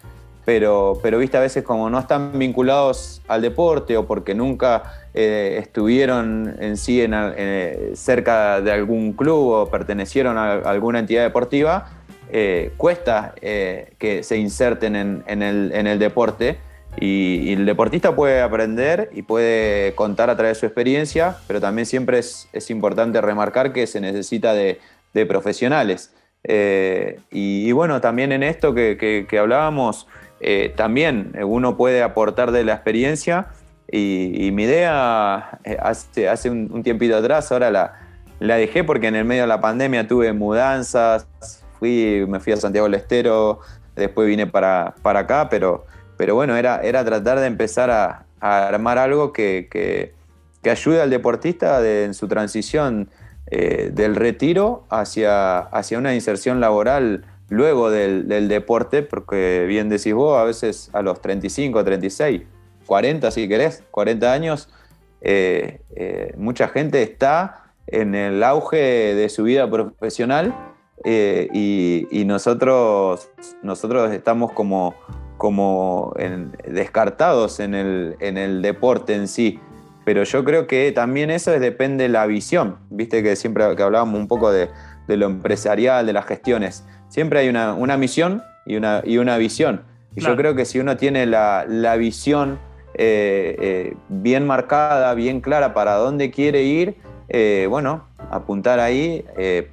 pero, 0.43 0.99
pero 1.01 1.17
a 1.17 1.39
veces 1.39 1.63
como 1.63 1.89
no 1.89 1.97
están 1.99 2.37
vinculados 2.37 3.21
al 3.27 3.41
deporte 3.41 3.97
o 3.97 4.05
porque 4.05 4.35
nunca 4.35 4.83
eh, 5.13 5.57
estuvieron 5.59 6.55
en 6.59 6.77
sí 6.77 7.01
en, 7.01 7.13
eh, 7.15 7.93
cerca 7.95 8.61
de 8.61 8.71
algún 8.71 9.13
club 9.13 9.49
o 9.49 9.69
pertenecieron 9.71 10.37
a 10.37 10.53
alguna 10.53 10.99
entidad 10.99 11.23
deportiva, 11.23 11.89
cuesta 12.75 13.33
que 13.41 14.23
se 14.23 14.37
inserten 14.37 15.23
en, 15.25 15.41
el, 15.41 15.99
deporte 15.99 16.57
y, 16.99 17.53
el 17.53 17.65
deportista 17.65 18.15
puede 18.15 18.41
aprender 18.41 19.09
y 19.13 19.21
puede 19.21 19.95
contar 19.95 20.29
a 20.29 20.35
través 20.35 20.57
de 20.57 20.59
su 20.61 20.65
experiencia, 20.65 21.37
pero 21.47 21.61
también 21.61 21.85
siempre 21.85 22.19
es, 22.19 22.69
importante 22.69 23.21
remarcar 23.21 23.73
que 23.73 23.87
se 23.87 24.01
necesita 24.01 24.53
de, 24.53 24.79
profesionales. 25.27 26.13
Y, 27.31 27.71
bueno, 27.71 28.01
también 28.01 28.31
en 28.31 28.43
esto 28.43 28.73
que 28.75 29.37
hablábamos, 29.39 30.07
eh, 30.47 30.73
también 30.75 31.33
uno 31.43 31.77
puede 31.77 32.03
aportar 32.03 32.51
de 32.51 32.63
la 32.63 32.73
experiencia 32.73 33.47
Y, 33.87 34.51
mi 34.51 34.63
idea 34.63 35.59
eh, 35.63 35.77
hace, 35.79 36.27
hace 36.27 36.49
un, 36.49 36.83
tiempito 36.83 37.15
atrás, 37.15 37.51
ahora 37.51 37.69
la, 37.71 37.93
la 38.39 38.55
dejé 38.57 38.83
porque 38.83 39.07
en 39.07 39.15
el 39.15 39.25
medio 39.25 39.43
de 39.43 39.47
la 39.47 39.61
pandemia 39.61 40.07
tuve 40.07 40.33
mudanzas, 40.33 41.27
fui, 41.79 42.25
me 42.27 42.39
fui 42.39 42.53
a 42.53 42.57
Santiago 42.57 42.87
del 42.87 42.95
Estero, 42.95 43.59
después 43.95 44.27
vine 44.27 44.47
para, 44.47 44.95
para 45.03 45.21
acá, 45.21 45.47
pero, 45.49 45.85
pero 46.17 46.35
bueno, 46.35 46.55
era, 46.55 46.81
era 46.81 47.03
tratar 47.03 47.39
de 47.39 47.47
empezar 47.47 47.89
a, 47.91 48.25
armar 48.39 48.99
algo 48.99 49.33
que, 49.33 49.67
que, 49.71 50.13
ayude 50.69 51.01
al 51.01 51.09
deportista 51.09 51.87
en 51.87 52.13
su 52.13 52.27
transición 52.27 53.09
eh, 53.47 53.91
del 53.93 54.15
retiro 54.15 54.85
hacia, 54.89 55.59
hacia 55.59 55.99
una 55.99 56.15
inserción 56.15 56.59
laboral 56.59 57.25
luego 57.49 57.91
del, 57.91 58.47
deporte, 58.47 59.03
porque 59.03 59.65
bien 59.67 59.87
decís 59.87 60.15
vos, 60.15 60.39
a 60.39 60.43
veces 60.43 60.89
a 60.93 61.03
los 61.03 61.21
35, 61.21 61.83
36, 61.83 62.41
40 62.87 63.29
si 63.29 63.47
querés, 63.47 63.83
40 63.91 64.33
años, 64.33 64.69
eh, 65.21 65.81
eh, 65.95 66.33
mucha 66.37 66.67
gente 66.69 67.03
está 67.03 67.71
en 67.85 68.15
el 68.15 68.43
auge 68.43 69.13
de 69.13 69.29
su 69.29 69.43
vida 69.43 69.69
profesional 69.69 70.55
y, 71.03 72.23
nosotros, 72.25 73.29
nosotros 73.61 74.11
estamos 74.11 74.53
como, 74.53 74.95
como 75.45 76.11
descartados 76.67 77.59
en 77.59 77.75
el, 77.75 78.15
en 78.19 78.35
el 78.39 78.63
deporte 78.63 79.13
en 79.13 79.27
sí. 79.27 79.59
Pero 80.03 80.23
yo 80.23 80.43
creo 80.43 80.65
que 80.65 80.91
también 80.91 81.29
eso 81.29 81.51
depende 81.51 82.05
de 82.05 82.09
la 82.09 82.25
visión, 82.25 82.77
viste 82.89 83.21
que 83.21 83.35
siempre 83.35 83.75
que 83.75 83.83
hablábamos 83.83 84.19
un 84.19 84.27
poco 84.27 84.51
de, 84.51 84.69
lo 85.07 85.27
empresarial, 85.27 86.07
de 86.07 86.13
las 86.13 86.25
gestiones, 86.25 86.83
siempre 87.09 87.41
hay 87.41 87.49
una, 87.49 87.75
misión 87.95 88.41
y 88.65 88.75
una, 88.77 89.03
y 89.05 89.19
una 89.19 89.37
visión. 89.37 89.83
Y 90.15 90.21
yo 90.21 90.35
creo 90.35 90.55
que 90.55 90.65
si 90.65 90.79
uno 90.79 90.97
tiene 90.97 91.27
la, 91.27 91.95
visión 91.99 92.57
eh, 92.95 93.55
eh, 93.61 93.97
bien 94.09 94.47
marcada, 94.47 95.13
bien 95.13 95.41
clara 95.41 95.75
para 95.75 95.93
dónde 95.93 96.31
quiere 96.31 96.63
ir, 96.63 96.95
eh, 97.29 97.67
bueno, 97.69 98.07
apuntar 98.31 98.79
ahí, 98.79 99.23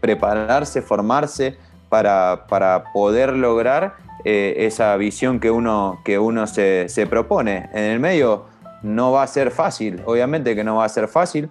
prepararse, 0.03 0.83
formarse 0.83 1.57
para, 1.89 2.45
para 2.47 2.85
poder 2.93 3.33
lograr 3.33 3.95
esa 4.25 4.97
visión 4.97 5.41
que 5.41 5.51
uno, 5.51 6.01
que 6.05 6.19
uno 6.19 6.47
se, 6.47 6.89
se 6.89 7.07
propone. 7.07 7.69
En 7.73 7.85
el 7.85 8.01
medio 8.01 8.47
no 8.83 9.13
va 9.13 9.23
a 9.23 9.27
ser 9.27 9.51
fácil, 9.51 10.03
obviamente 10.05 10.55
que 10.55 10.65
no 10.65 10.77
va 10.77 10.85
a 10.85 10.89
ser 10.89 11.09
fácil, 11.09 11.49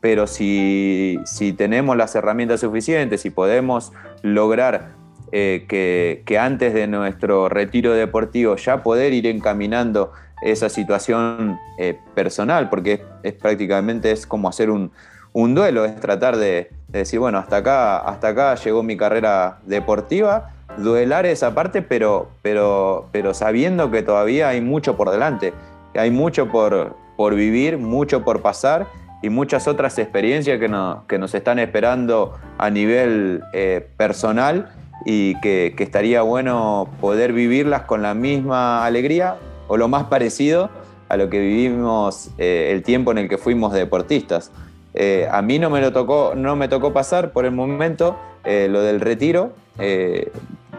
pero 0.00 0.26
si, 0.26 1.18
tenemos 1.56 1.96
las 1.96 2.14
herramientas 2.14 2.60
suficientes 2.60 3.24
y 3.24 3.30
podemos 3.30 3.92
lograr 4.22 4.92
eh, 5.32 5.64
que, 5.68 6.38
antes 6.38 6.74
de 6.74 6.86
nuestro 6.86 7.48
retiro 7.48 7.92
deportivo 7.92 8.56
ya 8.56 8.82
poder 8.82 9.12
ir 9.12 9.26
encaminando 9.26 10.12
esa 10.42 10.68
situación 10.68 11.58
eh, 11.78 11.98
personal, 12.14 12.68
porque 12.68 13.02
es, 13.22 13.32
prácticamente 13.32 14.12
es 14.12 14.26
como 14.26 14.48
hacer 14.48 14.70
un, 14.70 14.92
duelo, 15.32 15.84
es 15.84 15.98
tratar 15.98 16.36
de, 16.36 16.70
decir, 16.88 17.18
bueno, 17.18 17.38
hasta 17.38 17.56
acá, 17.56 17.98
hasta 17.98 18.28
acá 18.28 18.54
llegó 18.54 18.82
mi 18.82 18.96
carrera 18.96 19.58
deportiva, 19.64 20.52
duelar 20.78 21.26
esa 21.26 21.54
parte, 21.54 21.82
pero, 21.82 22.28
pero, 22.42 23.06
pero 23.12 23.34
sabiendo 23.34 23.90
que 23.90 24.02
todavía 24.02 24.48
hay 24.48 24.60
mucho 24.60 24.96
por 24.96 25.10
delante 25.10 25.52
hay 25.98 26.10
mucho 26.10 26.48
por, 26.48 26.96
por 27.16 27.34
vivir, 27.34 27.78
mucho 27.78 28.24
por 28.24 28.42
pasar 28.42 28.86
y 29.22 29.30
muchas 29.30 29.66
otras 29.66 29.98
experiencias 29.98 30.58
que, 30.58 30.70
que 31.08 31.18
nos 31.18 31.34
están 31.34 31.58
esperando 31.58 32.34
a 32.58 32.70
nivel 32.70 33.42
eh, 33.52 33.86
personal 33.96 34.70
y 35.04 35.38
que, 35.40 35.74
estaría 35.78 36.22
bueno 36.22 36.88
poder 37.00 37.32
vivirlas 37.32 37.82
con 37.82 38.02
la 38.02 38.14
misma 38.14 38.84
alegría 38.84 39.36
o 39.68 39.76
lo 39.76 39.88
más 39.88 40.04
parecido 40.04 40.70
a 41.08 41.16
lo 41.16 41.30
que 41.30 41.38
vivimos 41.38 42.30
eh, 42.38 42.70
el 42.72 42.82
tiempo 42.82 43.12
en 43.12 43.18
el 43.18 43.28
que 43.28 43.38
fuimos 43.38 43.72
deportistas. 43.72 44.50
Eh, 44.94 45.28
a 45.30 45.42
mí 45.42 45.58
no 45.58 45.70
me, 45.70 45.80
lo 45.80 45.92
tocó, 45.92 46.32
no 46.34 46.56
me 46.56 46.68
tocó 46.68 46.92
pasar 46.92 47.32
por 47.32 47.44
el 47.44 47.52
momento 47.52 48.16
lo 48.44 48.80
del 48.80 49.00
retiro. 49.00 49.54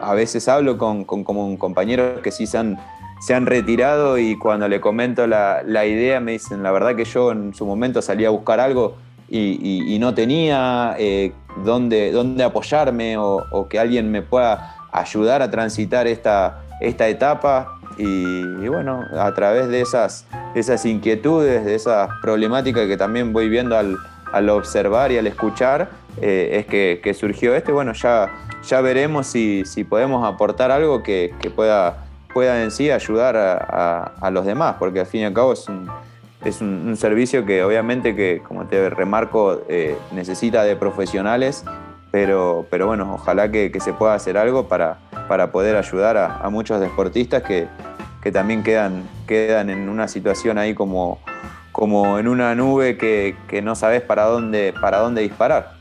A 0.01 0.13
veces 0.13 0.47
hablo 0.47 0.77
con, 0.77 1.03
con, 1.05 1.23
con 1.23 1.57
compañeros 1.57 2.21
que 2.21 2.31
sí 2.31 2.47
se 2.47 2.57
han 2.57 2.77
se 3.19 3.33
han 3.33 3.45
retirado 3.45 4.17
y 4.17 4.37
cuando 4.37 4.67
le 4.67 4.79
comento 4.79 5.27
la, 5.27 5.85
idea 5.85 6.19
me 6.19 6.33
dicen, 6.33 6.63
la 6.63 6.71
verdad 6.71 6.95
que 6.95 7.05
yo 7.05 7.31
en 7.31 7.53
su 7.53 7.65
momento 7.65 8.01
salí 8.01 8.25
a 8.25 8.29
buscar 8.29 8.59
algo 8.59 8.95
y, 9.29 9.97
no 9.99 10.13
tenía 10.13 10.95
eh, 10.97 11.33
dónde, 11.65 12.11
dónde, 12.11 12.43
apoyarme 12.43 13.17
o, 13.17 13.67
que 13.69 13.79
alguien 13.79 14.11
me 14.11 14.21
pueda 14.21 14.75
ayudar 14.91 15.41
a 15.41 15.51
transitar 15.51 16.07
esta, 16.07 16.61
esta 16.79 17.07
etapa. 17.07 17.73
Y, 17.97 18.67
bueno, 18.67 19.03
a 19.19 19.33
través 19.33 19.69
de 19.69 19.81
esas, 19.81 20.27
esas 20.53 20.85
inquietudes, 20.85 21.65
de 21.65 21.73
esas 21.73 22.09
problemáticas 22.21 22.85
que 22.85 22.95
también 22.95 23.33
voy 23.33 23.49
viendo 23.49 23.75
al, 23.75 24.49
observar 24.49 25.11
y 25.11 25.17
al 25.17 25.25
escuchar, 25.25 25.89
eh, 26.21 26.59
es 26.59 27.01
que, 27.01 27.13
surgió 27.13 27.55
este. 27.55 27.71
Bueno, 27.71 27.93
ya, 27.93 28.31
ya 28.67 28.81
veremos 28.81 29.27
si, 29.27 29.63
podemos 29.89 30.25
aportar 30.25 30.71
algo 30.71 31.03
que 31.03 31.33
pueda 31.55 32.07
pueda 32.37 32.61
en 32.61 32.69
sí 32.69 32.91
ayudar 32.91 33.35
a, 33.35 34.29
los 34.29 34.45
demás, 34.45 34.75
porque 34.77 34.99
al 34.99 35.07
fin 35.07 35.21
y 35.21 35.23
al 35.23 35.33
cabo 35.33 35.53
es 35.53 35.67
un, 35.67 35.89
es 36.45 36.61
un, 36.61 36.95
servicio 36.95 37.47
que 37.47 37.63
obviamente 37.63 38.15
que, 38.15 38.43
como 38.47 38.67
te 38.67 38.91
remarco, 38.91 39.61
eh, 39.67 39.97
necesita 40.11 40.63
de 40.63 40.75
profesionales, 40.75 41.63
pero, 42.11 42.67
pero 42.69 42.85
bueno, 42.85 43.15
ojalá 43.15 43.49
que, 43.49 43.75
se 43.79 43.91
pueda 43.91 44.13
hacer 44.13 44.37
algo 44.37 44.67
para, 44.67 44.99
para 45.27 45.51
poder 45.51 45.75
ayudar 45.77 46.15
a, 46.15 46.47
muchos 46.51 46.79
deportistas 46.79 47.41
que, 47.41 47.67
que, 48.21 48.31
también 48.31 48.61
quedan, 48.61 49.09
quedan 49.25 49.71
en 49.71 49.89
una 49.89 50.07
situación 50.07 50.59
ahí 50.59 50.75
como, 50.75 51.17
como 51.71 52.19
en 52.19 52.27
una 52.27 52.53
nube 52.53 52.97
que, 52.99 53.35
que 53.47 53.63
no 53.63 53.73
sabes 53.73 54.03
para 54.03 54.25
dónde, 54.25 54.75
para 54.79 54.99
dónde 54.99 55.23
disparar. 55.23 55.76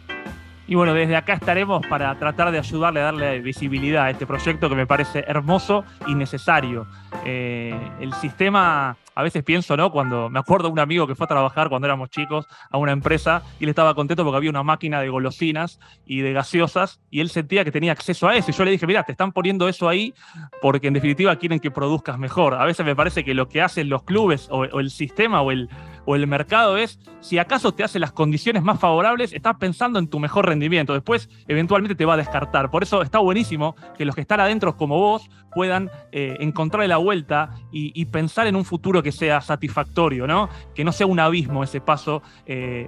Y 0.69 0.75
bueno, 0.75 0.95
desde 0.95 1.15
acá 1.15 1.35
estaremos 1.35 1.87
para 1.87 2.19
tratar 2.19 2.51
de 2.51 2.59
ayudarle 2.59 3.01
a 3.01 3.05
darle 3.05 3.41
visibilidad 3.41 4.05
a 4.05 4.11
este 4.11 4.27
proyecto 4.27 4.69
que 4.69 4.75
me 4.75 4.87
parece 4.87 5.25
hermoso 5.29 5.85
y 6.09 6.15
necesario. 6.17 6.89
Eh, 7.25 7.73
el 8.01 8.13
sistema, 8.15 8.97
a 9.15 9.23
veces 9.23 9.45
pienso, 9.45 9.77
¿no? 9.77 9.93
Cuando 9.93 10.29
me 10.29 10.41
acuerdo 10.41 10.67
de 10.67 10.73
un 10.73 10.81
amigo 10.81 11.07
que 11.07 11.15
fue 11.15 11.25
a 11.25 11.29
trabajar 11.29 11.69
cuando 11.69 11.87
éramos 11.87 12.11
chicos 12.11 12.47
a 12.69 12.79
una 12.79 12.91
empresa 12.91 13.43
y 13.61 13.65
él 13.65 13.71
estaba 13.71 13.95
contento 13.95 14.25
porque 14.25 14.39
había 14.39 14.51
una 14.51 14.65
máquina 14.65 15.01
de 15.01 15.09
golosinas 15.09 15.79
y 16.05 16.21
de 16.21 16.33
gaseosas 16.33 17.01
y 17.11 17.21
él 17.21 17.31
sentía 17.31 17.65
que 17.65 17.71
tenía 17.71 17.93
acceso 17.93 18.27
a 18.27 18.37
eso. 18.37 18.51
Y 18.51 18.55
yo 18.55 18.65
le 18.65 18.73
dije, 18.73 18.89
mira, 18.89 19.05
te 19.05 19.13
están 19.13 19.31
poniendo 19.31 19.69
eso 19.69 19.89
ahí 19.89 20.15
porque 20.61 20.89
en 20.89 20.95
definitiva 20.95 21.37
quieren 21.37 21.61
que 21.61 21.71
produzcas 21.71 22.19
mejor. 22.19 22.55
A 22.55 22.65
veces 22.65 22.85
me 22.85 22.97
parece 22.97 23.25
que 23.25 23.35
lo 23.35 23.49
que 23.49 23.63
hacen 23.63 23.89
los 23.89 24.03
clubes 24.03 24.49
o 24.51 24.65
el 24.65 24.91
sistema 24.91 25.43
o 25.43 25.53
el 25.53 25.69
o 26.07 26.17
el 26.17 26.27
mercado 26.27 26.79
es, 26.79 26.99
si 27.21 27.39
acaso 27.39 27.73
te 27.73 27.85
hace 27.85 27.99
las 27.99 28.13
condiciones 28.13 28.63
más 28.63 28.81
favorables, 28.81 29.33
estás 29.33 29.57
pensando 29.57 29.99
en 29.99 30.09
tu 30.09 30.19
mejor 30.19 30.47
rendimiento. 30.47 30.95
Después, 30.95 31.29
eventualmente 31.49 31.95
te 31.95 32.05
va 32.05 32.15
a 32.15 32.17
descartar. 32.17 32.71
Por 32.71 32.83
eso 32.83 33.03
está 33.03 33.19
buenísimo 33.19 33.77
que 33.99 34.05
los 34.05 34.15
que 34.15 34.21
están 34.21 34.41
adentro 34.41 34.77
como 34.77 34.99
vos 34.99 35.29
puedan 35.53 35.91
eh, 36.13 36.37
encontrarle 36.41 36.89
la 36.89 36.99
vuelta 36.99 37.51
y, 37.73 38.05
pensar 38.07 38.47
en 38.47 38.55
un 38.57 38.65
futuro 38.65 39.03
que 39.03 39.11
sea 39.11 39.41
satisfactorio, 39.41 40.27
¿no? 40.27 40.49
Que 40.75 40.85
no 40.85 40.93
sea 40.93 41.07
un 41.07 41.19
abismo 41.19 41.65
ese 41.65 41.81
paso 41.81 42.23
eh, 42.47 42.87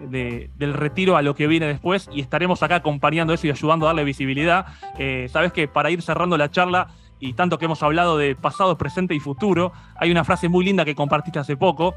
del 0.57 0.73
retiro 0.75 1.17
a 1.17 1.23
lo 1.23 1.35
que 1.35 1.47
viene 1.49 1.67
después 1.67 2.09
y 2.13 2.21
estaremos 2.21 2.63
acá 2.63 2.77
acompañando 2.77 3.35
eso 3.35 3.47
y 3.47 3.51
ayudando 3.51 3.87
a 3.87 3.89
darle 3.89 4.05
visibilidad. 4.05 4.67
Eh, 4.97 5.29
Sabes 5.31 5.53
que 5.53 5.67
para 5.67 5.91
ir 5.91 6.03
cerrando 6.03 6.39
la 6.39 6.51
charla, 6.51 6.89
y 7.21 7.33
tanto 7.33 7.59
que 7.59 7.65
hemos 7.65 7.83
hablado 7.83 8.17
de 8.17 8.37
pasado, 8.37 8.79
presente 8.79 9.15
y 9.15 9.21
futuro, 9.21 9.73
hay 9.97 10.11
una 10.11 10.25
frase 10.25 10.49
muy 10.49 10.65
linda 10.65 10.85
que 10.85 10.95
compartiste 10.95 11.39
hace 11.39 11.57
poco, 11.57 11.95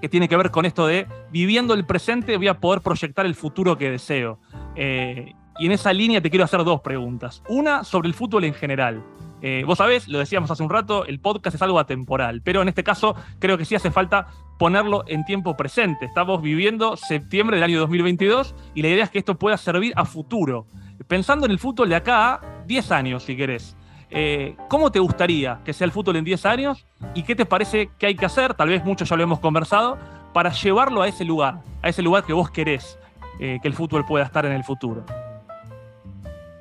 que 0.00 0.08
tiene 0.08 0.28
que 0.28 0.36
ver 0.36 0.50
con 0.50 0.66
esto 0.66 0.86
de 0.86 1.06
viviendo 1.30 1.74
el 1.74 1.84
presente 1.84 2.36
voy 2.36 2.48
a 2.48 2.60
poder 2.60 2.82
proyectar 2.82 3.26
el 3.26 3.34
futuro 3.34 3.76
que 3.78 3.90
deseo. 3.90 4.38
Eh, 4.74 5.32
y 5.58 5.66
en 5.66 5.72
esa 5.72 5.92
línea 5.92 6.20
te 6.20 6.30
quiero 6.30 6.44
hacer 6.44 6.64
dos 6.64 6.80
preguntas. 6.80 7.42
Una 7.48 7.84
sobre 7.84 8.08
el 8.08 8.14
fútbol 8.14 8.44
en 8.44 8.54
general. 8.54 9.02
Eh, 9.42 9.64
vos 9.66 9.78
sabés, 9.78 10.08
lo 10.08 10.18
decíamos 10.18 10.50
hace 10.50 10.62
un 10.62 10.70
rato, 10.70 11.04
el 11.04 11.20
podcast 11.20 11.54
es 11.54 11.62
algo 11.62 11.78
atemporal, 11.78 12.40
pero 12.42 12.62
en 12.62 12.68
este 12.68 12.82
caso 12.82 13.14
creo 13.38 13.58
que 13.58 13.64
sí 13.64 13.74
hace 13.74 13.90
falta 13.90 14.28
ponerlo 14.58 15.04
en 15.06 15.24
tiempo 15.24 15.56
presente. 15.56 16.06
Estamos 16.06 16.42
viviendo 16.42 16.96
septiembre 16.96 17.56
del 17.56 17.64
año 17.64 17.80
2022 17.80 18.54
y 18.74 18.82
la 18.82 18.88
idea 18.88 19.04
es 19.04 19.10
que 19.10 19.18
esto 19.18 19.38
pueda 19.38 19.56
servir 19.56 19.92
a 19.96 20.04
futuro. 20.04 20.66
Pensando 21.06 21.46
en 21.46 21.52
el 21.52 21.58
fútbol 21.58 21.90
de 21.90 21.96
acá 21.96 22.34
a 22.34 22.64
10 22.66 22.90
años, 22.92 23.24
si 23.24 23.36
querés. 23.36 23.76
Eh, 24.18 24.56
¿Cómo 24.68 24.90
te 24.90 24.98
gustaría 24.98 25.60
que 25.62 25.74
sea 25.74 25.84
el 25.84 25.92
fútbol 25.92 26.16
en 26.16 26.24
10 26.24 26.46
años? 26.46 26.86
¿Y 27.14 27.22
qué 27.22 27.36
te 27.36 27.44
parece 27.44 27.90
que 27.98 28.06
hay 28.06 28.14
que 28.14 28.24
hacer? 28.24 28.54
Tal 28.54 28.70
vez 28.70 28.82
mucho 28.82 29.04
ya 29.04 29.14
lo 29.14 29.22
hemos 29.22 29.40
conversado, 29.40 29.98
para 30.32 30.50
llevarlo 30.52 31.02
a 31.02 31.08
ese 31.08 31.22
lugar, 31.22 31.56
a 31.82 31.90
ese 31.90 32.00
lugar 32.00 32.24
que 32.24 32.32
vos 32.32 32.50
querés 32.50 32.98
eh, 33.40 33.58
que 33.60 33.68
el 33.68 33.74
fútbol 33.74 34.06
pueda 34.06 34.24
estar 34.24 34.46
en 34.46 34.52
el 34.52 34.64
futuro. 34.64 35.04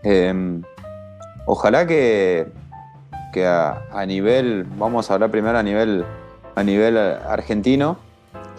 Em, 0.03 0.63
ojalá 1.45 1.87
que, 1.87 2.45
que 3.31 3.47
a, 3.47 4.05
nivel, 4.05 4.65
vamos 4.75 5.09
a 5.09 5.13
hablar 5.13 5.31
primero 5.31 5.57
a 5.57 5.63
nivel, 5.63 6.03
a 6.55 6.61
nivel 6.61 6.97
argentino, 6.97 7.97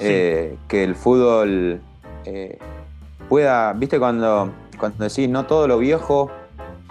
eh, 0.01 0.57
que 0.69 0.85
el 0.85 0.95
fútbol 0.95 1.83
pueda, 3.29 3.75
viste 3.75 3.99
cuando, 3.99 4.53
cuando 4.81 5.05
decís 5.05 5.29
no 5.29 5.45
todo 5.45 5.69
lo 5.69 5.77
viejo 5.77 6.31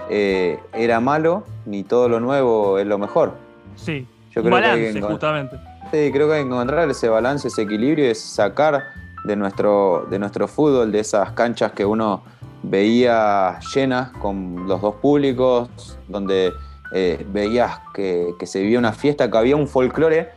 eh, 0.10 0.60
era 0.74 1.00
malo, 1.00 1.44
ni 1.66 1.84
todo 1.84 2.10
lo 2.10 2.20
nuevo 2.20 2.80
es 2.80 2.86
lo 2.86 2.98
mejor. 2.98 3.34
Sí, 3.76 4.08
Yo 4.32 4.42
creo 4.42 4.54
balance, 4.54 4.94
que 4.94 5.02
justamente. 5.02 5.60
Sí, 5.92 6.12
creo 6.12 6.28
que 6.28 6.34
hay 6.36 6.42
que 6.42 6.48
encontrar 6.48 6.90
ese 6.90 7.10
balance, 7.10 7.48
ese 7.48 7.64
equilibrio, 7.64 8.10
es 8.10 8.20
sacar 8.20 8.84
de 9.26 9.36
nuestro, 9.36 10.08
de 10.10 10.20
nuestro 10.20 10.48
fútbol, 10.48 10.92
de 10.92 11.00
esas 11.00 11.32
canchas 11.32 11.72
que 11.72 11.86
uno 11.86 12.24
veía 12.64 13.60
llenas 13.74 14.12
con 14.12 14.68
los 14.68 14.82
dos 14.82 14.96
públicos, 14.96 15.70
donde 16.08 16.52
eh, 16.94 17.26
veías 17.32 17.80
que, 17.94 18.34
se 18.44 18.62
vivía 18.62 18.80
una 18.80 18.94
fiesta, 18.94 19.30
que 19.30 19.38
había 19.38 19.56
un 19.56 19.68
folclore, 19.68 20.30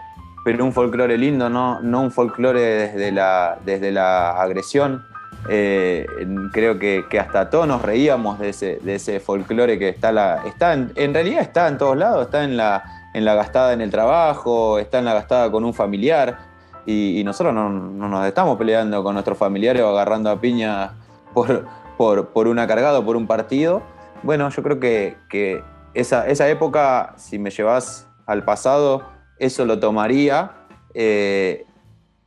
pero 0.44 0.64
un 0.64 0.72
folclore 0.72 1.16
lindo, 1.18 1.48
no, 1.48 1.80
no 1.80 2.00
un 2.00 2.10
folclore 2.10 2.60
desde 2.60 3.12
la, 3.12 3.58
desde 3.64 3.92
la 3.92 4.40
agresión. 4.40 5.04
Eh, 5.48 6.06
creo 6.52 6.78
que, 6.78 7.04
hasta 7.18 7.48
todos 7.48 7.66
nos 7.66 7.82
reíamos 7.82 8.38
de 8.38 8.50
ese, 8.50 8.78
de 8.82 8.96
ese 8.96 9.20
folclore 9.20 9.78
que 9.78 9.88
está, 9.88 10.12
la, 10.12 10.42
está 10.46 10.72
en, 10.72 11.14
realidad 11.14 11.40
está 11.40 11.68
en 11.68 11.78
todos 11.78 11.96
lados, 11.96 12.26
está 12.26 12.44
en 12.44 12.56
la, 12.56 13.10
en 13.14 13.24
la 13.24 13.34
gastada 13.34 13.72
en 13.72 13.80
el 13.80 13.90
trabajo, 13.90 14.78
está 14.78 14.98
en 14.98 15.04
la 15.04 15.14
gastada 15.14 15.50
con 15.50 15.64
un 15.64 15.72
familiar, 15.72 16.38
y, 16.86 17.22
nosotros 17.22 17.54
no, 17.54 17.68
nos 17.68 18.26
estamos 18.26 18.56
peleando 18.56 19.02
con 19.02 19.12
nuestros 19.12 19.36
familiares 19.36 19.82
o 19.82 19.88
agarrando 19.88 20.30
a 20.30 20.40
piña 20.40 20.94
por, 21.34 21.66
por, 21.98 22.28
por 22.28 22.48
una 22.48 22.66
cargada 22.66 22.98
o 22.98 23.04
por 23.04 23.14
un 23.14 23.26
partido. 23.26 23.82
Bueno, 24.22 24.48
yo 24.48 24.62
creo 24.62 24.80
que, 24.80 25.16
que 25.28 25.62
esa, 25.92 26.26
esa, 26.26 26.48
época, 26.48 27.12
si 27.18 27.38
me 27.38 27.50
llevas 27.50 28.08
al 28.24 28.42
pasado, 28.42 29.02
eso 29.38 29.66
lo 29.66 29.78
tomaría. 29.78 30.52
Eh, 30.94 31.66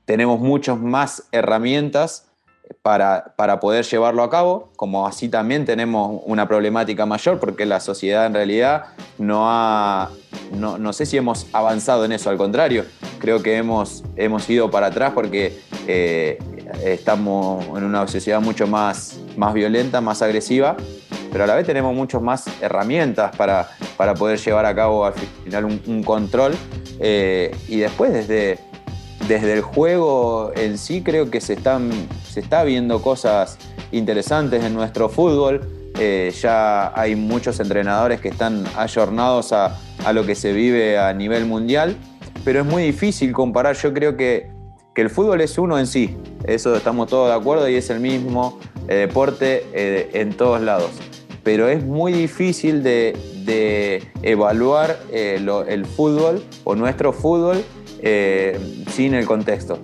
tenemos 0.05 0.39
muchas 0.39 0.77
más 0.77 1.27
herramientas 1.31 2.30
para, 2.81 3.33
para, 3.35 3.59
poder 3.59 3.85
llevarlo 3.85 4.23
a 4.23 4.29
cabo, 4.29 4.69
como 4.75 5.07
así 5.07 5.29
también 5.29 5.65
tenemos 5.65 6.21
una 6.25 6.47
problemática 6.47 7.05
mayor 7.05 7.39
porque 7.39 7.65
la 7.65 7.79
sociedad 7.79 8.25
en 8.25 8.33
realidad 8.33 8.85
no 9.17 9.43
ha, 9.49 10.09
no, 10.53 10.77
no 10.77 10.93
sé 10.93 11.05
si 11.05 11.17
hemos 11.17 11.47
avanzado 11.53 12.05
en 12.05 12.11
eso, 12.11 12.29
al 12.29 12.37
contrario, 12.37 12.85
creo 13.19 13.41
que 13.41 13.57
hemos, 13.57 14.03
hemos 14.15 14.49
ido 14.49 14.71
para 14.71 14.87
atrás 14.87 15.11
porque 15.13 15.59
eh, 15.87 16.39
estamos 16.83 17.65
en 17.77 17.83
una 17.83 18.07
sociedad 18.07 18.41
mucho 18.41 18.67
más, 18.67 19.19
más 19.37 19.53
violenta, 19.53 20.01
más 20.01 20.21
agresiva, 20.21 20.75
pero 21.31 21.43
a 21.45 21.47
la 21.47 21.55
vez 21.55 21.65
tenemos 21.65 21.93
muchas 21.95 22.21
más 22.21 22.45
herramientas 22.61 23.35
para, 23.35 23.69
para 23.97 24.13
poder 24.13 24.39
llevar 24.39 24.65
a 24.65 24.75
cabo 24.75 25.05
al 25.05 25.13
final 25.13 25.65
un, 25.65 26.03
control 26.03 26.53
eh, 26.99 27.55
y 27.67 27.77
después 27.77 28.11
desde 28.11 28.59
desde 29.27 29.53
el 29.53 29.61
juego 29.61 30.51
en 30.55 30.77
sí 30.77 31.01
creo 31.01 31.29
que 31.29 31.41
se, 31.41 31.53
están, 31.53 31.91
se 32.31 32.39
está 32.39 32.63
viendo 32.63 33.01
cosas 33.01 33.57
interesantes 33.91 34.63
en 34.63 34.73
nuestro 34.73 35.09
fútbol. 35.09 35.67
Eh, 35.99 36.33
ya 36.41 36.97
hay 36.97 37.17
muchos 37.17 37.59
entrenadores 37.59 38.21
que 38.21 38.29
están 38.29 38.63
ayornados 38.77 39.51
a, 39.51 39.77
lo 40.13 40.25
que 40.25 40.33
se 40.35 40.53
vive 40.53 40.97
a 40.97 41.13
nivel 41.13 41.45
mundial, 41.45 41.95
pero 42.45 42.61
es 42.61 42.65
muy 42.65 42.83
difícil 42.83 43.33
comparar. 43.33 43.75
Yo 43.75 43.93
creo 43.93 44.15
que, 44.15 44.49
el 44.95 45.09
fútbol 45.09 45.41
es 45.41 45.57
uno 45.57 45.79
en 45.79 45.87
sí, 45.87 46.15
eso 46.45 46.75
estamos 46.75 47.07
todos 47.07 47.29
de 47.29 47.33
acuerdo 47.33 47.67
y 47.67 47.73
es 47.73 47.89
el 47.89 47.99
mismo 47.99 48.59
eh, 48.87 49.07
deporte 49.07 49.65
eh, 49.73 50.11
en 50.13 50.33
todos 50.33 50.61
lados. 50.61 50.91
Pero 51.43 51.67
es 51.67 51.83
muy 51.83 52.13
difícil 52.13 52.83
de, 52.83 53.17
evaluar 54.21 54.99
el 55.11 55.85
fútbol 55.85 56.43
o 56.63 56.75
nuestro 56.75 57.11
fútbol 57.11 57.63
sin 57.99 59.15
el 59.15 59.25
contexto. 59.25 59.79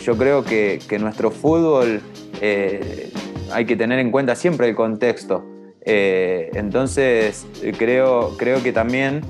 Yo 0.00 0.16
creo 0.16 0.44
que, 0.44 0.80
nuestro 1.00 1.30
fútbol 1.30 2.00
eh, 2.40 3.12
hay 3.52 3.64
que 3.66 3.76
tener 3.76 3.98
en 3.98 4.10
cuenta 4.10 4.34
siempre 4.34 4.68
el 4.68 4.74
contexto. 4.74 5.44
entonces 5.82 7.46
creo, 7.78 8.36
creo 8.36 8.62
que 8.62 8.72
también 8.72 9.22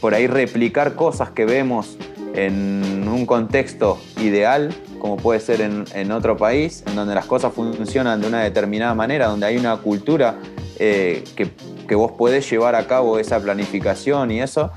por 0.00 0.14
ahí 0.14 0.26
replicar 0.26 0.94
cosas 0.94 1.30
que 1.30 1.46
vemos 1.46 1.96
en 2.34 3.08
un 3.08 3.24
contexto 3.26 3.98
ideal, 4.20 4.74
como 4.98 5.16
puede 5.16 5.40
ser 5.40 5.60
en, 5.60 6.12
otro 6.12 6.36
país, 6.36 6.84
en 6.86 6.94
donde 6.96 7.14
las 7.14 7.24
cosas 7.24 7.52
funcionan 7.52 8.20
de 8.20 8.28
una 8.28 8.42
determinada 8.42 8.94
manera, 8.94 9.26
donde 9.26 9.46
hay 9.46 9.56
una 9.56 9.76
cultura 9.78 10.38
que, 10.76 11.24
que 11.88 11.94
vos 11.94 12.12
podés 12.12 12.48
llevar 12.48 12.74
a 12.74 12.86
cabo 12.86 13.18
esa 13.18 13.40
planificación 13.40 14.30
y 14.30 14.40
eso, 14.40 14.70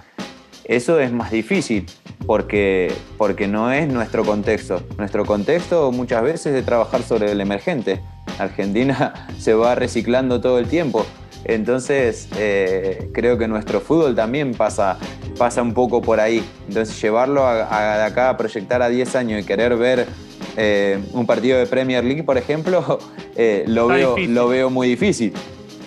eso 0.63 0.99
es 0.99 1.11
más 1.11 1.31
difícil 1.31 1.85
porque, 2.25 2.93
porque 3.17 3.47
no 3.47 3.71
es 3.71 3.87
nuestro 3.87 4.23
contexto. 4.23 4.81
Nuestro 4.97 5.25
contexto 5.25 5.91
muchas 5.91 6.23
veces 6.23 6.47
es 6.47 6.53
de 6.53 6.61
trabajar 6.63 7.03
sobre 7.03 7.31
el 7.31 7.41
emergente. 7.41 8.01
Argentina 8.39 9.27
se 9.39 9.53
va 9.53 9.75
reciclando 9.75 10.41
todo 10.41 10.59
el 10.59 10.67
tiempo. 10.67 11.05
Entonces, 11.43 12.27
eh, 12.37 13.09
creo 13.13 13.37
que 13.37 13.47
nuestro 13.47 13.81
fútbol 13.81 14.15
también 14.15 14.53
pasa, 14.53 14.97
pasa 15.37 15.61
un 15.61 15.73
poco 15.73 16.01
por 16.01 16.19
ahí. 16.19 16.43
Entonces, 16.67 17.01
llevarlo 17.01 17.45
a, 17.45 17.97
de 17.97 18.03
acá 18.03 18.29
a 18.29 18.37
proyectar 18.37 18.81
a 18.81 18.89
10 18.89 19.15
años 19.15 19.41
y 19.41 19.43
querer 19.43 19.75
ver 19.75 20.05
eh, 20.55 20.99
un 21.13 21.25
partido 21.25 21.57
de 21.57 21.65
Premier 21.65 22.03
League, 22.03 22.23
por 22.23 22.37
ejemplo, 22.37 22.99
eh, 23.35 23.63
lo, 23.67 23.87
veo, 23.87 24.15
lo 24.17 24.47
veo 24.47 24.69
muy 24.69 24.87
difícil 24.87 25.33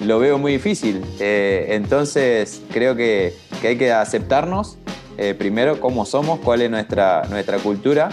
lo 0.05 0.19
veo 0.19 0.39
muy 0.39 0.53
difícil. 0.53 1.03
Entonces 1.21 2.61
creo 2.73 2.97
que, 2.97 3.33
hay 3.63 3.79
que 3.79 3.93
aceptarnos 3.93 4.77
eh, 5.19 5.35
primero 5.35 5.81
cómo 5.81 6.05
somos, 6.05 6.41
cuál 6.41 6.63
es 6.63 6.71
nuestra, 6.71 7.23
nuestra 7.31 7.59
cultura 7.59 8.11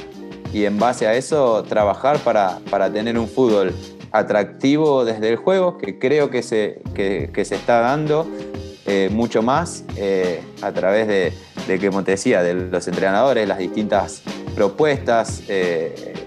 y 0.54 0.66
en 0.66 0.78
base 0.78 1.08
a 1.08 1.16
eso 1.16 1.64
trabajar 1.64 2.20
para, 2.20 2.60
tener 2.92 3.18
un 3.18 3.28
fútbol 3.28 3.74
atractivo 4.12 5.06
desde 5.06 5.30
el 5.30 5.38
juego, 5.38 5.78
que 5.78 5.98
creo 5.98 6.30
que 6.30 6.44
se, 6.44 6.82
que, 6.94 7.46
se 7.46 7.56
está 7.56 7.80
dando 7.80 8.28
eh, 8.86 9.10
mucho 9.12 9.42
más 9.42 9.86
a 10.62 10.72
través 10.74 11.08
de, 11.08 11.34
de, 11.68 11.88
como 11.88 12.04
te 12.04 12.12
decía, 12.12 12.44
de 12.44 12.54
los 12.54 12.88
entrenadores, 12.88 13.48
las 13.48 13.60
distintas 13.60 14.22
propuestas. 14.56 15.44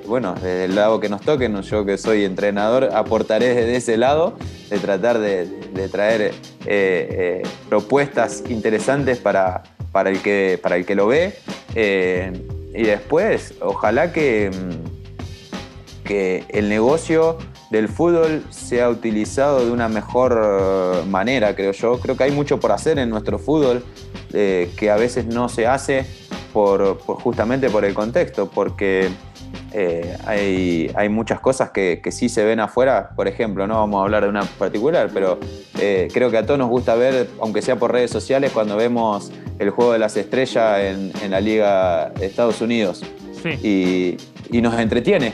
bueno, 0.06 0.34
desde 0.34 0.64
el 0.64 0.74
lado 0.74 1.00
que 1.00 1.10
nos 1.10 1.20
toque, 1.20 1.52
yo 1.62 1.84
que 1.84 1.98
soy 1.98 2.24
entrenador, 2.24 2.90
aportaré 2.94 3.54
desde 3.54 3.76
ese 3.76 3.96
lado 3.98 4.36
de 4.70 4.78
tratar 4.78 5.18
de, 5.18 5.88
traer 5.90 6.22
eh, 6.22 6.32
eh, 6.66 7.42
propuestas 7.68 8.42
interesantes 8.48 9.18
para, 9.18 9.62
para, 9.94 10.10
el 10.10 10.20
que, 10.20 10.58
para 10.60 10.76
el 10.76 10.84
que 10.84 10.94
lo 10.94 11.06
ve. 11.06 11.38
Eh, 11.74 12.32
y 12.74 12.82
después, 12.82 13.54
ojalá 13.60 14.12
que, 14.12 14.50
mm, 14.50 16.04
que 16.04 16.44
el 16.48 16.68
negocio 16.68 17.38
del 17.70 17.88
fútbol 17.88 18.44
sea 18.50 18.90
utilizado 18.90 19.64
de 19.64 19.70
una 19.70 19.88
mejor 19.88 21.06
manera, 21.06 21.54
creo 21.54 21.72
yo. 21.72 22.00
Creo 22.00 22.16
que 22.16 22.24
hay 22.24 22.32
mucho 22.32 22.58
por 22.58 22.72
hacer 22.72 22.98
en 22.98 23.08
nuestro 23.08 23.38
fútbol 23.38 23.84
que 24.30 24.90
a 24.90 24.96
veces 24.96 25.26
no 25.26 25.48
se 25.48 25.68
hace 25.68 26.04
por, 26.52 26.98
justamente 26.98 27.70
por 27.70 27.84
el 27.84 27.94
contexto, 27.94 28.50
porque 28.50 29.08
eh, 29.76 30.16
hay, 30.24 31.08
muchas 31.08 31.40
cosas 31.40 31.70
que, 31.70 32.00
sí 32.12 32.28
se 32.28 32.44
ven 32.44 32.60
afuera, 32.60 33.10
por 33.16 33.26
ejemplo, 33.26 33.66
no 33.66 33.74
vamos 33.74 34.00
a 34.00 34.04
hablar 34.04 34.22
de 34.22 34.28
una 34.28 34.44
particular, 34.44 35.10
pero 35.12 35.40
eh, 35.80 36.08
creo 36.14 36.30
que 36.30 36.38
a 36.38 36.46
todos 36.46 36.58
nos 36.58 36.68
gusta 36.68 36.94
ver, 36.94 37.28
aunque 37.40 37.60
sea 37.60 37.74
por 37.74 37.90
redes 37.90 38.12
sociales, 38.12 38.52
cuando 38.52 38.76
vemos 38.76 39.32
el 39.58 39.70
juego 39.70 39.92
de 39.92 39.98
las 39.98 40.16
estrellas 40.16 40.80
en, 40.80 41.30
la 41.30 41.40
Liga 41.40 42.10
de 42.10 42.26
Estados 42.26 42.60
Unidos. 42.60 43.02
Y, 43.62 44.16
nos 44.50 44.78
entretiene. 44.78 45.32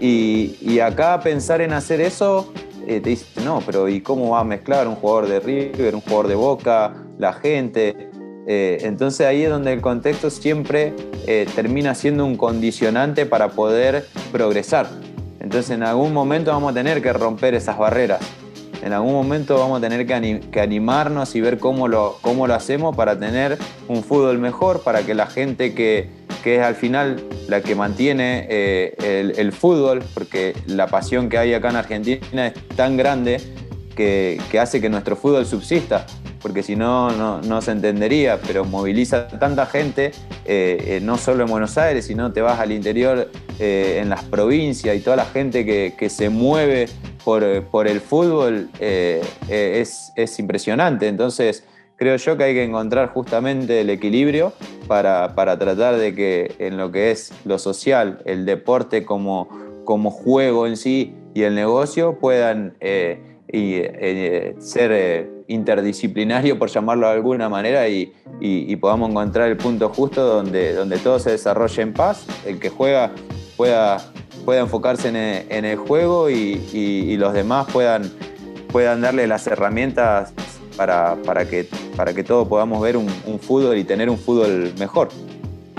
Y, 0.00 0.78
acá 0.80 1.20
pensar 1.20 1.60
en 1.60 1.72
hacer 1.72 2.00
eso, 2.00 2.52
eh, 2.86 3.00
te 3.00 3.10
dice, 3.10 3.26
no, 3.44 3.62
pero 3.64 3.88
¿y 3.88 4.00
cómo 4.00 4.30
va 4.30 4.40
a 4.40 4.44
mezclar 4.44 4.88
un 4.88 4.94
jugador 4.94 5.28
de 5.28 5.40
River, 5.40 5.94
un 5.94 6.00
jugador 6.00 6.28
de 6.28 6.34
Boca, 6.34 6.94
la 7.18 7.32
gente? 7.32 8.08
Eh, 8.50 8.78
entonces 8.82 9.26
ahí 9.26 9.42
es 9.42 9.50
donde 9.50 9.74
el 9.74 9.82
contexto 9.82 10.30
siempre 10.30 10.94
eh, 11.26 11.46
termina 11.54 11.94
siendo 11.94 12.24
un 12.24 12.36
condicionante 12.36 13.26
para 13.26 13.50
poder 13.50 14.06
progresar. 14.32 14.88
Entonces 15.38 15.70
en 15.72 15.82
algún 15.82 16.14
momento 16.14 16.50
vamos 16.50 16.72
a 16.72 16.74
tener 16.74 17.02
que 17.02 17.12
romper 17.12 17.54
esas 17.54 17.76
barreras. 17.76 18.20
En 18.82 18.92
algún 18.92 19.12
momento 19.12 19.58
vamos 19.58 19.78
a 19.78 19.80
tener 19.80 20.06
que, 20.06 20.60
animarnos 20.60 21.34
y 21.34 21.40
ver 21.40 21.58
cómo 21.58 21.88
lo, 21.88 22.18
hacemos 22.52 22.96
para 22.96 23.18
tener 23.18 23.58
un 23.88 24.02
fútbol 24.02 24.38
mejor, 24.38 24.82
para 24.82 25.02
que 25.02 25.14
la 25.14 25.26
gente 25.26 25.74
que, 25.74 26.10
es 26.44 26.62
al 26.62 26.76
final 26.76 27.22
la 27.46 27.60
que 27.60 27.74
mantiene 27.74 28.46
eh, 28.48 29.34
el, 29.36 29.52
fútbol, 29.52 30.02
porque 30.14 30.54
la 30.66 30.86
pasión 30.86 31.28
que 31.28 31.36
hay 31.36 31.52
acá 31.52 31.68
en 31.68 31.76
Argentina 31.76 32.46
es 32.46 32.54
tan 32.74 32.96
grande 32.96 33.38
que 33.94 34.58
hace 34.58 34.80
que 34.80 34.88
nuestro 34.88 35.16
fútbol 35.16 35.44
subsista 35.44 36.06
porque 36.40 36.62
si 36.62 36.76
no, 36.76 37.10
no, 37.42 37.62
se 37.62 37.72
entendería, 37.72 38.38
pero 38.46 38.64
moviliza 38.64 39.26
tanta 39.28 39.66
gente, 39.66 40.12
eh, 40.44 40.78
eh, 40.86 41.00
no 41.02 41.18
solo 41.18 41.44
en 41.44 41.50
Buenos 41.50 41.76
Aires, 41.78 42.06
sino 42.06 42.32
te 42.32 42.40
vas 42.40 42.60
al 42.60 42.72
interior, 42.72 43.30
eh, 43.58 43.98
en 44.00 44.08
las 44.08 44.22
provincias 44.24 44.96
y 44.96 45.00
toda 45.00 45.16
la 45.16 45.24
gente 45.24 45.64
que, 45.66 46.08
se 46.08 46.30
mueve 46.30 46.88
por, 47.24 47.42
el 47.42 48.00
fútbol 48.00 48.70
es, 48.80 50.12
es, 50.16 50.38
impresionante. 50.38 51.08
Entonces, 51.08 51.64
creo 51.96 52.16
yo 52.16 52.36
que 52.36 52.44
hay 52.44 52.54
que 52.54 52.64
encontrar 52.64 53.08
justamente 53.12 53.80
el 53.80 53.90
equilibrio 53.90 54.52
para, 54.86 55.34
tratar 55.34 55.96
de 55.96 56.14
que 56.14 56.54
en 56.58 56.76
lo 56.76 56.92
que 56.92 57.10
es 57.10 57.32
lo 57.44 57.58
social, 57.58 58.22
el 58.24 58.46
deporte 58.46 59.04
como, 59.04 59.48
como 59.84 60.10
juego 60.10 60.66
en 60.66 60.76
sí 60.76 61.14
y 61.34 61.42
el 61.42 61.54
negocio 61.54 62.18
puedan 62.18 62.76
ser 64.60 65.37
interdisciplinario, 65.48 66.58
por 66.58 66.68
llamarlo 66.68 67.08
de 67.08 67.14
alguna 67.14 67.48
manera, 67.48 67.88
y, 67.88 68.12
podamos 68.76 69.10
encontrar 69.10 69.48
el 69.48 69.56
punto 69.56 69.88
justo 69.88 70.24
donde, 70.24 70.72
donde 70.74 70.98
todo 70.98 71.18
se 71.18 71.32
desarrolle 71.32 71.82
en 71.82 71.92
paz, 71.92 72.24
el 72.46 72.60
que 72.60 72.68
juega 72.68 73.10
pueda, 73.56 73.98
pueda 74.44 74.60
enfocarse 74.60 75.08
en 75.08 75.64
el, 75.64 75.76
juego 75.76 76.30
y, 76.30 77.16
los 77.16 77.32
demás 77.32 77.66
puedan, 77.72 78.12
puedan 78.70 79.00
darle 79.00 79.26
las 79.26 79.46
herramientas 79.46 80.32
para, 80.76 81.16
que, 81.50 81.68
para 81.96 82.14
que 82.14 82.22
todos 82.22 82.46
podamos 82.46 82.80
ver 82.80 82.96
un 82.96 83.40
fútbol 83.40 83.76
y 83.76 83.84
tener 83.84 84.08
un 84.08 84.18
fútbol 84.18 84.72
mejor. 84.78 85.08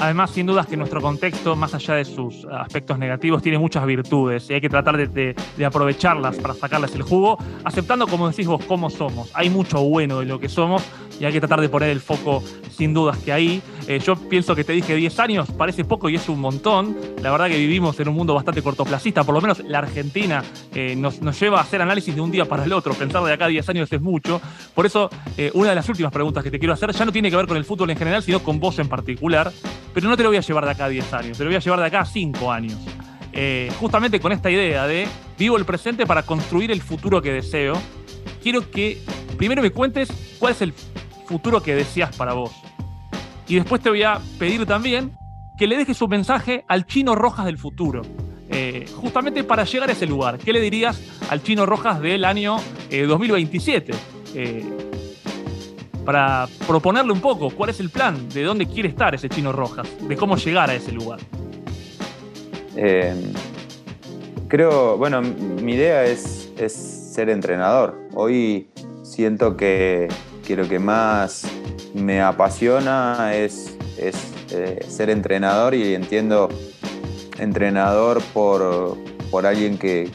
Además, 0.02 0.32
sin 0.32 0.46
dudas 0.46 0.66
que 0.66 0.78
nuestro 0.78 1.02
contexto, 1.02 1.58
más 1.58 1.74
allá 1.74 1.96
de 1.96 2.06
sus 2.06 2.46
aspectos 2.46 2.98
negativos, 2.98 3.42
tiene 3.42 3.58
muchas 3.58 3.86
virtudes 3.86 4.50
y 4.50 4.54
hay 4.54 4.62
que 4.62 4.70
tratar 4.70 4.96
de, 4.96 5.36
aprovecharlas 5.66 6.38
para 6.38 6.54
sacarles 6.54 6.96
el 6.96 7.02
jugo, 7.02 7.38
aceptando, 7.66 8.08
como 8.08 8.30
decís 8.30 8.48
vos, 8.48 8.64
cómo 8.66 8.90
somos. 8.90 9.30
Hay 9.34 9.50
mucho 9.50 9.82
bueno 9.84 10.22
de 10.22 10.26
lo 10.26 10.40
que 10.40 10.48
somos 10.48 10.84
y 11.20 11.26
hay 11.26 11.34
que 11.34 11.42
tratar 11.42 11.60
de 11.60 11.68
poner 11.68 11.90
el 11.90 12.00
foco, 12.00 12.42
sin 12.72 12.94
dudas 12.94 13.18
que 13.18 13.34
ahí. 13.34 13.62
Eh, 13.90 14.00
yo 14.00 14.16
pienso 14.16 14.56
que 14.56 14.64
te 14.64 14.72
dije 14.72 14.96
10 14.96 15.20
años, 15.20 15.52
parece 15.52 15.84
poco 15.84 16.08
y 16.10 16.16
es 16.16 16.30
un 16.30 16.40
montón. 16.40 16.96
La 17.22 17.32
verdad 17.32 17.48
que 17.48 17.58
vivimos 17.58 18.00
en 18.00 18.08
un 18.08 18.16
mundo 18.16 18.34
bastante 18.34 18.62
cortoplacista, 18.62 19.26
por 19.26 19.36
lo 19.36 19.42
menos 19.42 19.60
la 19.66 19.80
Argentina 19.80 20.44
eh, 20.74 20.96
nos, 20.96 21.20
lleva 21.40 21.58
a 21.58 21.62
hacer 21.64 21.82
análisis 21.82 22.16
de 22.16 22.22
un 22.22 22.32
día 22.32 22.46
para 22.46 22.64
el 22.64 22.72
otro. 22.72 22.94
Pensar 22.94 23.22
de 23.24 23.34
acá 23.34 23.46
a 23.46 23.50
10 23.50 23.68
años 23.68 23.92
es 23.92 24.02
mucho. 24.02 24.42
Por 24.74 24.86
eso, 24.86 25.10
eh, 25.38 25.52
una 25.56 25.70
de 25.70 25.76
las 25.76 25.90
últimas 25.90 26.14
preguntas 26.14 26.42
que 26.42 26.52
te 26.52 26.58
quiero 26.58 26.74
hacer 26.74 26.94
ya 26.94 27.04
no 27.04 27.12
tiene 27.12 27.30
que 27.30 27.36
ver 27.36 27.48
con 27.48 27.58
el 27.58 27.66
fútbol 27.66 27.90
en 27.90 27.98
general, 27.98 28.24
sino 28.24 28.40
con 28.40 28.62
vos 28.62 28.80
en 28.80 28.88
particular 28.88 29.52
pero 29.94 30.10
no 30.10 30.18
te 30.18 30.24
lo 30.24 30.30
voy 30.30 30.38
a 30.38 30.42
llevar 30.42 30.66
de 30.66 30.72
acá 30.72 30.86
a 30.86 30.90
10 30.90 31.14
años, 31.14 31.38
te 31.38 31.44
lo 31.44 31.50
voy 31.50 31.58
a 31.58 31.60
llevar 31.60 31.80
de 31.80 31.86
acá 31.86 32.02
a 32.02 32.06
5 32.06 32.52
años. 32.52 32.78
Eh, 33.32 33.72
justamente 33.80 34.20
con 34.20 34.32
esta 34.32 34.50
idea 34.50 34.88
de 34.88 35.08
vivo 35.38 35.58
el 35.58 35.66
presente 35.66 36.06
para 36.06 36.24
construir 36.24 36.72
el 36.72 36.82
futuro 36.82 37.22
que 37.22 37.32
deseo, 37.32 37.80
quiero 38.42 38.70
que 38.72 39.02
primero 39.38 39.62
me 39.62 39.72
cuentes 39.72 40.10
cuál 40.40 40.54
es 40.54 40.62
el 40.62 40.74
futuro 41.26 41.62
que 41.62 41.76
deseas 41.76 42.16
para 42.16 42.34
vos. 42.34 42.52
Y 43.48 43.56
después 43.56 43.82
te 43.82 43.90
voy 43.90 44.04
a 44.04 44.20
pedir 44.38 44.66
también 44.66 45.18
que 45.58 45.68
le 45.68 45.78
dejes 45.78 46.02
un 46.02 46.10
mensaje 46.10 46.66
al 46.68 46.86
chino 46.86 47.16
Rojas 47.16 47.46
del 47.46 47.58
futuro. 47.58 48.02
Eh, 48.52 48.86
justamente 48.96 49.44
para 49.44 49.64
llegar 49.64 49.90
a 49.90 49.92
ese 49.92 50.08
lugar, 50.08 50.40
¿qué 50.40 50.52
le 50.52 50.60
dirías 50.60 51.00
al 51.30 51.44
chino 51.44 51.66
Rojas 51.66 52.02
del 52.02 52.26
año 52.26 52.58
2027? 52.90 54.89
Para 56.10 56.48
proponerle 56.66 57.12
un 57.12 57.22
poco 57.22 57.52
cuál 57.52 57.70
es 57.70 57.80
el 57.80 57.92
plan, 57.92 58.30
de 58.30 58.42
dónde 58.42 58.66
quiere 58.66 58.90
estar 58.90 59.14
ese 59.14 59.30
Chino 59.30 59.52
Rojas, 59.52 59.88
de 60.02 60.18
cómo 60.18 60.38
llegar 60.38 60.68
a 60.72 60.74
ese 60.74 60.92
lugar. 60.92 61.20
Eh, 62.76 63.14
creo, 64.48 64.98
bueno, 64.98 65.22
mi 65.22 65.74
idea 65.74 66.06
es, 66.06 66.52
ser 67.14 67.30
entrenador. 67.30 67.96
Hoy 68.16 68.70
siento 69.04 69.56
que, 69.56 70.08
lo 70.50 70.68
que 70.68 70.80
más 70.80 71.44
me 71.94 72.22
apasiona 72.22 73.36
es, 73.36 73.78
eh, 74.00 74.80
ser 74.88 75.12
entrenador 75.12 75.76
y 75.76 75.94
entiendo 75.94 76.50
entrenador 77.38 78.20
por, 78.34 78.98
alguien 79.46 79.78
que, 79.78 80.10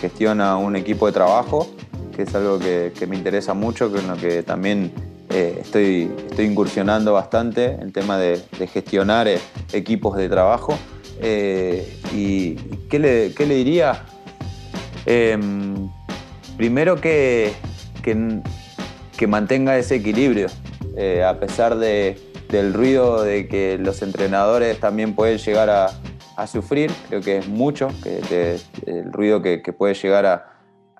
gestiona 0.00 0.56
un 0.56 0.74
equipo 0.74 1.04
de 1.04 1.12
trabajo 1.12 1.68
que 2.12 2.22
es 2.22 2.34
algo 2.34 2.58
que, 2.58 2.92
me 3.08 3.16
interesa 3.16 3.54
mucho, 3.54 3.90
con 3.90 4.06
lo 4.06 4.16
que 4.16 4.42
también 4.42 4.92
eh, 5.30 5.58
estoy, 5.60 6.10
estoy 6.28 6.44
incursionando 6.44 7.12
bastante, 7.12 7.76
el 7.80 7.92
tema 7.92 8.18
de, 8.18 8.40
gestionar 8.72 9.28
eh, 9.28 9.40
equipos 9.72 10.16
de 10.16 10.28
trabajo. 10.28 10.78
Eh, 11.20 11.98
¿Y 12.14 12.54
qué 12.88 12.98
le, 12.98 13.54
diría? 13.54 14.04
Em, 15.06 15.88
primero 16.56 17.00
que, 17.00 17.52
que, 18.02 19.26
mantenga 19.26 19.78
ese 19.78 19.96
equilibrio, 19.96 20.48
a 21.26 21.38
pesar 21.38 21.76
del 21.76 22.74
ruido 22.74 23.22
de 23.22 23.46
que 23.46 23.78
los 23.78 24.02
entrenadores 24.02 24.80
también 24.80 25.14
pueden 25.14 25.38
llegar 25.38 25.70
a, 25.70 25.90
sufrir, 26.48 26.90
creo 27.08 27.20
que 27.20 27.38
es 27.38 27.46
mucho, 27.46 27.88
que 28.02 28.58
el 28.84 29.12
ruido 29.12 29.42
que 29.42 29.72
puede 29.72 29.94
llegar 29.94 30.26
a, 30.26 30.51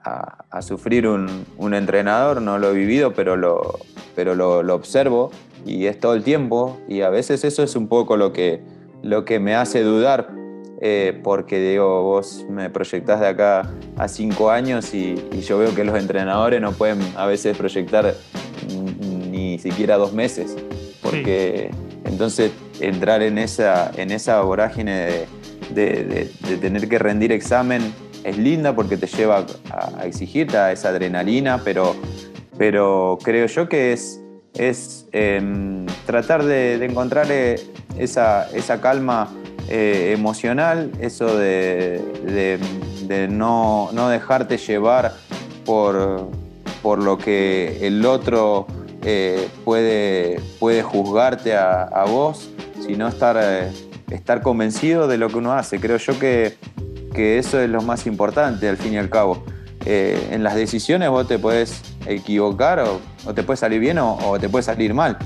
a, 0.05 0.63
sufrir 0.63 1.07
un, 1.07 1.75
entrenador, 1.75 2.43
no 2.43 2.59
lo 2.59 2.71
he 2.71 2.75
vivido, 2.75 3.13
pero, 3.15 3.37
lo, 3.37 3.79
pero 4.15 4.35
lo, 4.35 4.75
observo 4.75 5.31
y 5.65 5.87
es 5.87 5.99
todo 5.99 6.15
el 6.15 6.23
tiempo. 6.23 6.79
Y 6.89 7.03
a 7.03 7.11
veces 7.11 7.45
eso 7.45 7.63
es 7.63 7.77
un 7.77 7.89
poco 7.89 8.17
lo 8.17 8.33
que, 8.33 8.63
lo 9.03 9.25
que 9.25 9.39
me 9.39 9.55
hace 9.55 9.83
dudar, 9.83 10.31
eh, 10.81 11.21
porque 11.23 11.61
digo, 11.61 12.03
vos 12.03 12.45
me 12.49 12.71
proyectás 12.71 13.21
de 13.21 13.29
acá 13.29 13.71
a 13.97 14.09
cinco 14.09 14.51
años 14.51 14.93
y, 14.95 15.17
yo 15.41 15.59
veo 15.59 15.75
que 15.75 15.85
los 15.85 15.99
entrenadores 15.99 16.61
no 16.61 16.73
pueden 16.73 17.01
a 17.17 17.27
veces 17.27 17.57
proyectar 17.57 18.15
ni 19.31 19.59
siquiera 19.59 19.97
dos 19.97 20.13
meses, 20.13 20.57
porque 21.03 21.71
entonces 22.05 22.53
entrar 22.81 23.23
en 23.23 23.39
esa, 23.39 23.91
en 23.97 24.11
esa 24.11 24.41
vorágine 24.43 25.27
de 25.71 26.31
tener 26.61 26.89
que 26.89 26.99
rendir 26.99 27.33
examen 27.33 27.93
es 28.25 28.39
linda 28.39 28.75
porque 28.75 28.97
te 28.97 29.07
lleva 29.07 29.47
a, 29.71 30.07
exigirte 30.07 30.57
a 30.57 30.73
esa 30.73 30.91
adrenalina, 30.91 31.61
pero, 31.65 31.97
pero 32.59 33.19
creo 33.23 33.47
yo 33.47 33.69
que 33.69 33.93
es, 33.93 34.21
es 34.55 35.07
em, 35.13 35.87
tratar 36.07 36.45
de, 36.45 36.85
encontrar 36.85 37.27
eh, 37.31 37.57
esa, 37.99 38.49
esa 38.51 38.81
calma 38.81 39.29
eh, 39.69 40.13
emocional, 40.15 40.91
eso 41.01 41.37
de, 41.37 42.01
no, 43.31 43.91
dejarte 44.11 44.59
llevar 44.59 45.13
por, 45.65 46.29
por, 46.83 47.03
lo 47.03 47.19
que 47.19 47.87
el 47.87 48.05
otro 48.05 48.67
eh, 49.05 49.49
puede, 49.65 50.41
puede 50.59 50.83
juzgarte 50.83 51.55
a, 51.55 51.83
a 51.85 52.05
vos, 52.05 52.51
sino 52.87 53.09
estar, 53.09 53.71
estar 54.11 54.43
convencido 54.43 55.09
de 55.09 55.19
lo 55.19 55.29
que 55.29 55.37
uno 55.37 55.53
hace. 55.53 55.79
Creo 55.79 55.97
yo 55.99 56.19
que 56.19 56.57
que 57.13 57.39
eso 57.39 57.61
es 57.61 57.69
lo 57.69 57.83
más 57.83 58.07
importante 58.07 58.69
al 58.69 58.77
fin 58.77 58.95
y 58.95 58.99
al 58.99 59.11
cabo. 59.11 59.45
Eh, 59.85 60.29
en 60.31 60.45
las 60.45 60.55
decisiones 60.55 61.11
vos 61.11 61.27
te 61.27 61.39
puedes 61.39 61.83
equivocar 62.07 62.81
o, 62.81 63.35
te 63.35 63.43
puede 63.43 63.57
salir 63.57 63.81
bien 63.81 63.99
o, 63.99 64.37
te 64.41 64.49
puede 64.49 64.63
salir 64.63 64.95
mal. 64.95 65.19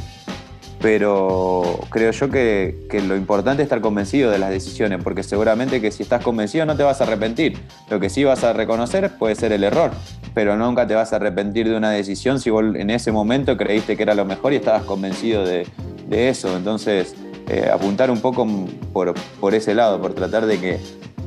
Pero 0.80 1.80
creo 1.90 2.12
yo 2.12 2.30
que, 2.30 2.86
lo 3.06 3.16
importante 3.16 3.62
es 3.62 3.66
estar 3.66 3.80
convencido 3.80 4.30
de 4.30 4.38
las 4.38 4.50
decisiones, 4.50 5.02
porque 5.02 5.22
seguramente 5.22 5.80
que 5.80 5.90
si 5.90 6.02
estás 6.02 6.22
convencido 6.22 6.66
no 6.66 6.76
te 6.76 6.82
vas 6.82 7.00
a 7.00 7.04
arrepentir. 7.04 7.58
Lo 7.90 7.98
que 7.98 8.10
sí 8.10 8.24
vas 8.24 8.44
a 8.44 8.52
reconocer 8.52 9.16
puede 9.18 9.34
ser 9.34 9.52
el 9.52 9.64
error, 9.64 9.90
pero 10.34 10.56
nunca 10.56 10.86
te 10.86 10.94
vas 10.94 11.12
a 11.12 11.16
arrepentir 11.16 11.68
de 11.68 11.76
una 11.76 11.90
decisión 11.90 12.40
si 12.40 12.50
vos 12.50 12.62
en 12.74 12.90
ese 12.90 13.10
momento 13.10 13.56
creíste 13.56 13.96
que 13.96 14.02
era 14.02 14.14
lo 14.14 14.24
mejor 14.24 14.52
y 14.52 14.56
estabas 14.56 14.82
convencido 14.82 15.44
de, 15.44 15.66
eso. 16.10 16.56
Entonces, 16.56 17.16
eh, 17.48 17.68
apuntar 17.72 18.10
un 18.10 18.20
poco 18.20 18.46
por, 18.92 19.14
por 19.40 19.54
ese 19.54 19.74
lado, 19.74 20.00
por 20.00 20.14
tratar 20.14 20.46
de 20.46 20.60
que 20.60 20.78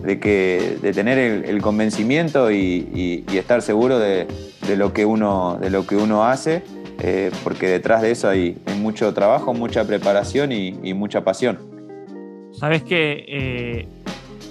de, 0.04 0.20
que, 0.20 0.78
de 0.82 0.94
tener 0.94 1.18
el, 1.18 1.62
convencimiento 1.62 2.52
y, 2.52 3.24
estar 3.34 3.62
seguro 3.62 4.00
de, 4.00 4.28
lo 4.78 4.94
que 4.94 5.06
uno, 5.06 5.58
de 5.60 5.70
lo 5.70 5.86
que 5.86 5.96
uno 5.96 6.26
hace, 6.26 6.64
eh, 7.00 7.32
porque 7.44 7.68
detrás 7.68 8.02
de 8.02 8.12
eso 8.12 8.30
hay, 8.30 8.58
mucho 8.78 9.14
trabajo, 9.14 9.54
mucha 9.54 9.86
preparación 9.86 10.52
y, 10.52 10.94
mucha 10.94 11.24
pasión. 11.24 11.60
Sabes 12.52 12.84
que 12.84 13.26
eh, 13.28 13.88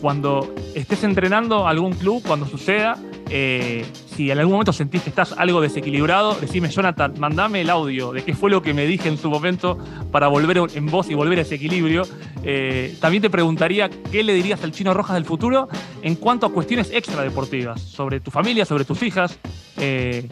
cuando 0.00 0.54
estés 0.74 1.04
entrenando 1.04 1.66
algún 1.66 1.92
club, 1.92 2.22
cuando 2.26 2.46
suceda, 2.46 2.96
eh, 3.30 3.84
si 4.18 4.32
en 4.32 4.38
algún 4.40 4.54
momento 4.54 4.72
sentís 4.72 5.02
que 5.02 5.10
estás 5.10 5.32
algo 5.38 5.60
desequilibrado, 5.60 6.34
decime, 6.40 6.68
Jonathan, 6.70 7.14
mandame 7.20 7.60
el 7.60 7.70
audio 7.70 8.10
de 8.10 8.24
qué 8.24 8.34
fue 8.34 8.50
lo 8.50 8.62
que 8.62 8.74
me 8.74 8.84
dije 8.84 9.08
en 9.08 9.16
su 9.16 9.30
momento 9.30 9.78
para 10.10 10.26
volver 10.26 10.60
en 10.74 10.86
voz 10.86 11.08
y 11.08 11.14
volver 11.14 11.38
a 11.38 11.42
ese 11.42 11.54
equilibrio. 11.54 12.02
Eh, 12.42 12.96
también 13.00 13.22
te 13.22 13.30
preguntaría 13.30 13.88
qué 13.88 14.24
le 14.24 14.34
dirías 14.34 14.64
al 14.64 14.72
chino 14.72 14.92
Rojas 14.92 15.14
del 15.14 15.24
futuro 15.24 15.68
en 16.02 16.16
cuanto 16.16 16.46
a 16.46 16.52
cuestiones 16.52 16.90
extradeportivas, 16.92 17.80
sobre 17.80 18.18
tu 18.18 18.32
familia, 18.32 18.64
sobre 18.64 18.84
tus 18.84 19.00
hijas. 19.04 19.38
Eh, 19.76 20.26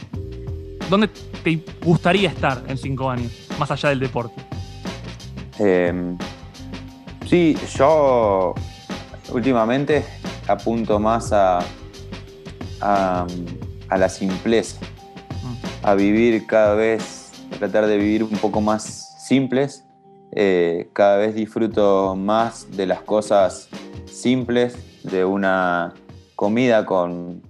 ¿Dónde 0.90 1.08
te 1.44 1.60
gustaría 1.84 2.30
estar 2.30 2.64
en 2.66 2.78
cinco 2.78 3.08
años, 3.08 3.30
más 3.56 3.70
allá 3.70 3.90
del 3.90 4.00
deporte? 4.00 4.34
Em, 5.60 6.18
sí, 7.24 7.56
yo 7.76 8.52
últimamente 9.30 10.04
apunto 10.48 10.98
más 10.98 11.32
a, 11.32 11.60
a, 12.80 13.26
la 13.90 14.08
simpleza, 14.08 14.78
a 15.82 15.94
vivir 15.94 16.46
cada 16.46 16.74
vez, 16.74 17.32
a 17.52 17.58
tratar 17.58 17.86
de 17.86 17.96
vivir 17.96 18.24
un 18.24 18.36
poco 18.38 18.60
más 18.60 19.24
simples. 19.26 19.84
Eh, 20.32 20.88
cada 20.92 21.18
vez 21.18 21.34
disfruto 21.34 22.16
más 22.16 22.76
de 22.76 22.86
las 22.86 23.00
cosas 23.00 23.68
simples, 24.06 24.76
de 25.04 25.24
una 25.24 25.94
comida 26.34 26.84
con 26.84 27.42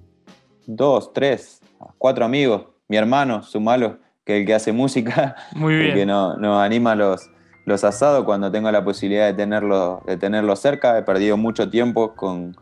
dos, 0.66 1.12
tres, 1.12 1.60
cuatro 1.98 2.24
amigos, 2.24 2.66
mi 2.88 2.96
hermano, 2.96 3.42
su 3.42 3.60
malo, 3.60 3.98
que 4.24 4.34
es 4.34 4.40
el 4.40 4.46
que 4.46 4.54
hace 4.54 4.72
música, 4.72 5.36
Muy 5.54 5.76
bien. 5.76 5.94
que 5.94 6.06
nos 6.06 6.62
anima 6.62 6.94
los, 6.94 7.30
los 7.64 7.82
asados 7.84 8.24
cuando 8.24 8.50
tengo 8.50 8.70
la 8.70 8.84
posibilidad 8.84 9.26
de 9.26 9.34
tenerlo, 9.34 10.02
de 10.06 10.16
tenerlo 10.16 10.54
cerca. 10.56 10.98
He 10.98 11.02
perdido 11.02 11.36
mucho 11.36 11.70
tiempo 11.70 12.14
con, 12.14 12.56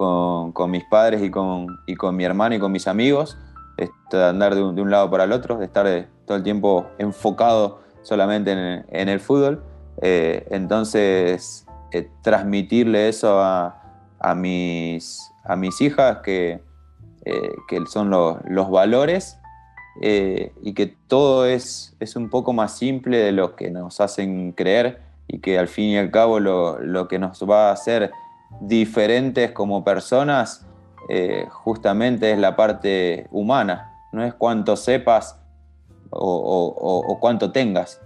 con, 0.00 0.70
mis 0.70 0.84
padres 0.84 1.22
y 1.22 1.30
con, 1.30 1.66
y 1.86 1.94
con 1.94 2.16
mi 2.16 2.24
hermano 2.24 2.54
y 2.54 2.58
con 2.58 2.72
mis 2.72 2.88
amigos. 2.88 3.36
de 3.76 4.24
andar 4.24 4.54
de 4.54 4.62
un, 4.62 4.90
lado 4.90 5.10
para 5.10 5.24
el 5.24 5.32
otro, 5.32 5.58
de 5.58 5.66
estar 5.66 5.86
eh, 5.86 6.08
todo 6.26 6.38
el 6.38 6.42
tiempo 6.42 6.86
enfocado 6.98 7.80
solamente 8.02 8.52
en, 8.52 9.08
el 9.08 9.20
fútbol. 9.20 9.62
Eh, 10.00 10.46
entonces, 10.50 11.66
transmitirle 12.22 13.10
eso 13.10 13.40
a, 13.42 14.34
mis, 14.34 15.30
a 15.44 15.56
mis 15.56 15.78
hijas, 15.82 16.18
que, 16.24 16.62
que 17.68 17.86
son 17.86 18.08
los 18.10 18.70
valores 18.70 19.38
y 20.00 20.72
que 20.72 20.96
todo 21.08 21.44
es, 21.44 21.94
es 22.00 22.16
un 22.16 22.30
poco 22.30 22.54
más 22.54 22.78
simple 22.78 23.18
de 23.18 23.32
lo 23.32 23.54
que 23.54 23.70
nos 23.70 24.00
hacen 24.00 24.52
creer 24.52 25.02
y 25.28 25.40
que 25.40 25.58
al 25.58 25.68
fin 25.68 25.90
y 25.90 25.98
al 25.98 26.10
cabo 26.10 26.40
lo, 26.40 26.78
lo 26.78 27.06
que 27.06 27.18
nos 27.18 27.42
va 27.42 27.68
a 27.68 27.72
hacer 27.72 28.10
diferentes 28.60 29.52
como 29.52 29.84
personas 29.84 30.66
eh, 31.08 31.46
justamente 31.50 32.30
es 32.30 32.38
la 32.38 32.54
parte 32.56 33.26
humana, 33.30 33.98
no 34.12 34.22
es 34.24 34.34
cuánto 34.34 34.76
sepas 34.76 35.40
o, 36.10 37.18
cuánto 37.20 37.52
tengas. 37.52 38.00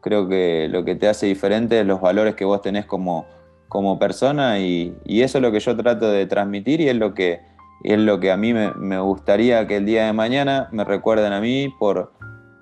Creo 0.00 0.28
que 0.28 0.68
lo 0.70 0.84
que 0.84 0.94
te 0.94 1.08
hace 1.08 1.26
diferente 1.26 1.80
es 1.80 1.86
los 1.86 2.00
valores 2.00 2.34
que 2.34 2.44
vos 2.44 2.62
tenés 2.62 2.86
como, 2.86 3.26
como 3.68 3.98
persona 3.98 4.58
y, 4.58 4.96
eso 5.06 5.38
es 5.38 5.42
lo 5.42 5.52
que 5.52 5.60
yo 5.60 5.76
trato 5.76 6.10
de 6.10 6.26
transmitir 6.26 6.80
y 6.80 6.88
es 6.88 6.96
lo 6.96 7.14
que, 7.14 7.40
es 7.84 7.98
lo 7.98 8.18
que 8.20 8.32
a 8.32 8.36
mí 8.36 8.52
me, 8.54 8.98
gustaría 9.00 9.66
que 9.66 9.76
el 9.76 9.86
día 9.86 10.06
de 10.06 10.12
mañana 10.12 10.68
me 10.72 10.84
recuerden 10.84 11.32
a 11.32 11.40
mí 11.40 11.72
por, 11.78 12.12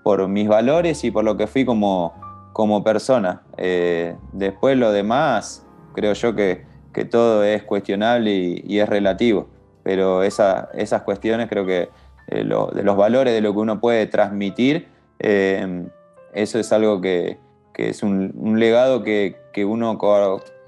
por 0.02 0.26
mis 0.28 0.48
valores 0.48 1.04
y 1.04 1.10
por 1.10 1.24
lo 1.24 1.36
que 1.36 1.46
fui 1.46 1.64
como, 1.64 2.12
como 2.52 2.82
persona. 2.82 3.42
Eh, 3.56 4.16
después 4.32 4.76
lo 4.76 4.92
demás, 4.92 5.66
creo 5.94 6.14
yo 6.14 6.34
que, 6.34 6.64
todo 7.04 7.44
es 7.44 7.62
cuestionable 7.62 8.62
y, 8.64 8.78
es 8.78 8.88
relativo, 8.88 9.48
pero 9.82 10.22
esas 10.22 11.02
cuestiones 11.04 11.48
creo 11.48 11.66
que 11.66 11.88
eh, 12.28 12.44
de 12.44 12.82
los 12.82 12.96
valores, 12.96 13.34
de 13.34 13.40
lo 13.40 13.52
que 13.52 13.58
uno 13.58 13.80
puede 13.80 14.06
transmitir, 14.06 14.88
eh, 15.18 15.84
eso 16.32 16.58
es 16.58 16.72
algo 16.72 17.00
que, 17.00 17.38
es 17.74 18.02
un, 18.02 18.58
legado 18.58 19.02
que, 19.02 19.36
uno 19.64 19.98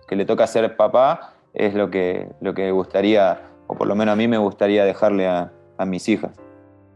que 0.06 0.16
le 0.16 0.24
toca 0.24 0.46
ser 0.46 0.76
papá, 0.76 1.34
es 1.54 1.74
lo 1.74 1.90
que, 1.90 2.28
lo 2.40 2.54
que 2.54 2.70
gustaría, 2.70 3.40
o 3.66 3.74
por 3.74 3.86
lo 3.86 3.94
menos 3.96 4.12
a 4.12 4.16
mí 4.16 4.28
me 4.28 4.38
gustaría 4.38 4.84
dejarle 4.84 5.26
a 5.26 5.50
mis 5.86 6.08
hijas 6.08 6.32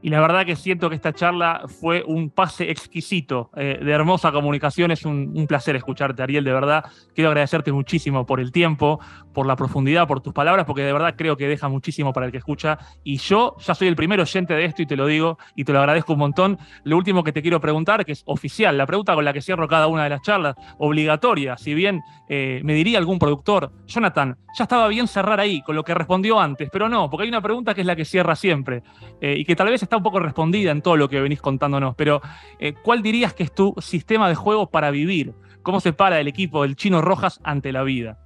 y 0.03 0.09
la 0.09 0.20
verdad 0.20 0.44
que 0.44 0.57
siento 0.57 0.90
que 0.90 0.96
esta 0.96 1.12
charla 1.12 1.62
fue 1.80 2.03
un 2.05 2.30
pase 2.30 2.68
exquisito 2.68 3.50
eh, 3.57 3.78
de 3.80 3.92
hermosa 3.92 4.32
comunicación. 4.32 4.90
Es 4.90 5.05
un, 5.05 5.46
placer 5.46 5.76
escucharte, 5.76 6.22
Ariel, 6.24 6.42
de 6.42 6.53
verdad. 6.53 6.84
Quiero 7.14 7.30
agradecerte 7.30 7.70
muchísimo 7.70 8.26
por 8.26 8.40
el 8.40 8.50
tiempo, 8.50 8.98
por 9.32 9.46
la 9.46 9.55
profundidad, 9.55 10.09
por 10.09 10.20
tus 10.20 10.32
palabras, 10.32 10.66
porque 10.66 10.82
de 10.82 10.92
verdad 10.92 11.14
creo 11.16 11.36
que 11.36 11.46
deja 11.46 11.68
muchísimo 11.68 12.12
para 12.12 12.26
el 12.26 12.32
que 12.32 12.38
escucha. 12.38 12.78
Y 13.05 13.18
yo 13.18 13.55
ya 13.61 13.76
soy 13.76 13.86
el 13.86 13.94
primer 13.94 14.20
oyente 14.20 14.55
de 14.55 14.64
esto 14.64 14.82
y 14.82 14.86
te 14.86 14.96
lo 14.96 15.07
digo 15.07 15.38
y 15.55 15.62
te 15.62 15.72
lo 15.72 15.78
agradezco 15.78 16.14
un 16.14 16.18
montón. 16.18 16.59
Lo 16.82 16.96
último 16.96 17.22
que 17.22 17.32
te 17.32 17.40
quiero 17.40 17.61
preguntar, 17.61 18.05
que 18.05 18.12
es 18.12 18.22
oficial, 18.26 18.76
la 18.76 18.86
pregunta 18.86 19.14
con 19.14 19.24
la 19.24 19.32
que 19.32 19.40
cierro 19.40 19.68
cada 19.68 19.86
una 19.86 20.03
de 20.03 20.11
las 20.11 20.22
charlas, 20.22 20.57
obligatoria, 20.78 21.57
si 21.57 21.74
bien 21.74 22.03
eh, 22.28 22.61
me 22.64 22.74
diría 22.74 22.98
algún 22.98 23.20
productor, 23.20 23.70
Jonathan, 23.86 24.36
ya 24.59 24.64
estaba 24.64 24.88
bien 24.88 25.07
cerrar 25.07 25.38
ahí 25.38 25.62
con 25.62 25.76
lo 25.76 25.84
que 25.84 25.94
respondió 25.94 26.40
antes, 26.40 26.68
pero 26.72 26.88
no, 26.88 27.09
porque 27.09 27.24
hay 27.24 27.28
una 27.28 27.40
pregunta 27.40 27.74
que 27.74 27.82
es 27.82 27.86
la 27.86 27.96
que 27.96 28.05
cierra 28.05 28.34
siempre 28.36 28.82
eh, 29.20 29.34
y 29.38 29.44
que 29.44 29.57
tal 29.57 29.68
vez 29.68 29.82
está 29.93 29.99
un 29.99 30.03
poco 30.05 30.20
respondida 30.20 30.70
en 30.70 30.80
todo 30.80 30.97
lo 30.97 31.11
que 31.11 31.20
venís 31.20 31.43
contándonos, 31.43 31.95
pero 31.97 32.22
eh, 32.59 32.72
¿cuál 32.82 33.03
dirías 33.03 33.34
que 33.34 33.43
es 33.43 33.53
tu 33.53 33.74
sistema 33.78 34.26
de 34.30 34.34
juego 34.34 34.70
para 34.70 34.90
vivir? 34.90 35.34
¿Cómo 35.62 35.80
se 35.80 35.93
para 35.93 36.18
el 36.18 36.28
equipo 36.28 36.62
del 36.62 36.76
Chino 36.76 37.03
Rojas 37.03 37.40
ante 37.45 37.72
la 37.72 37.82
vida? 37.82 38.18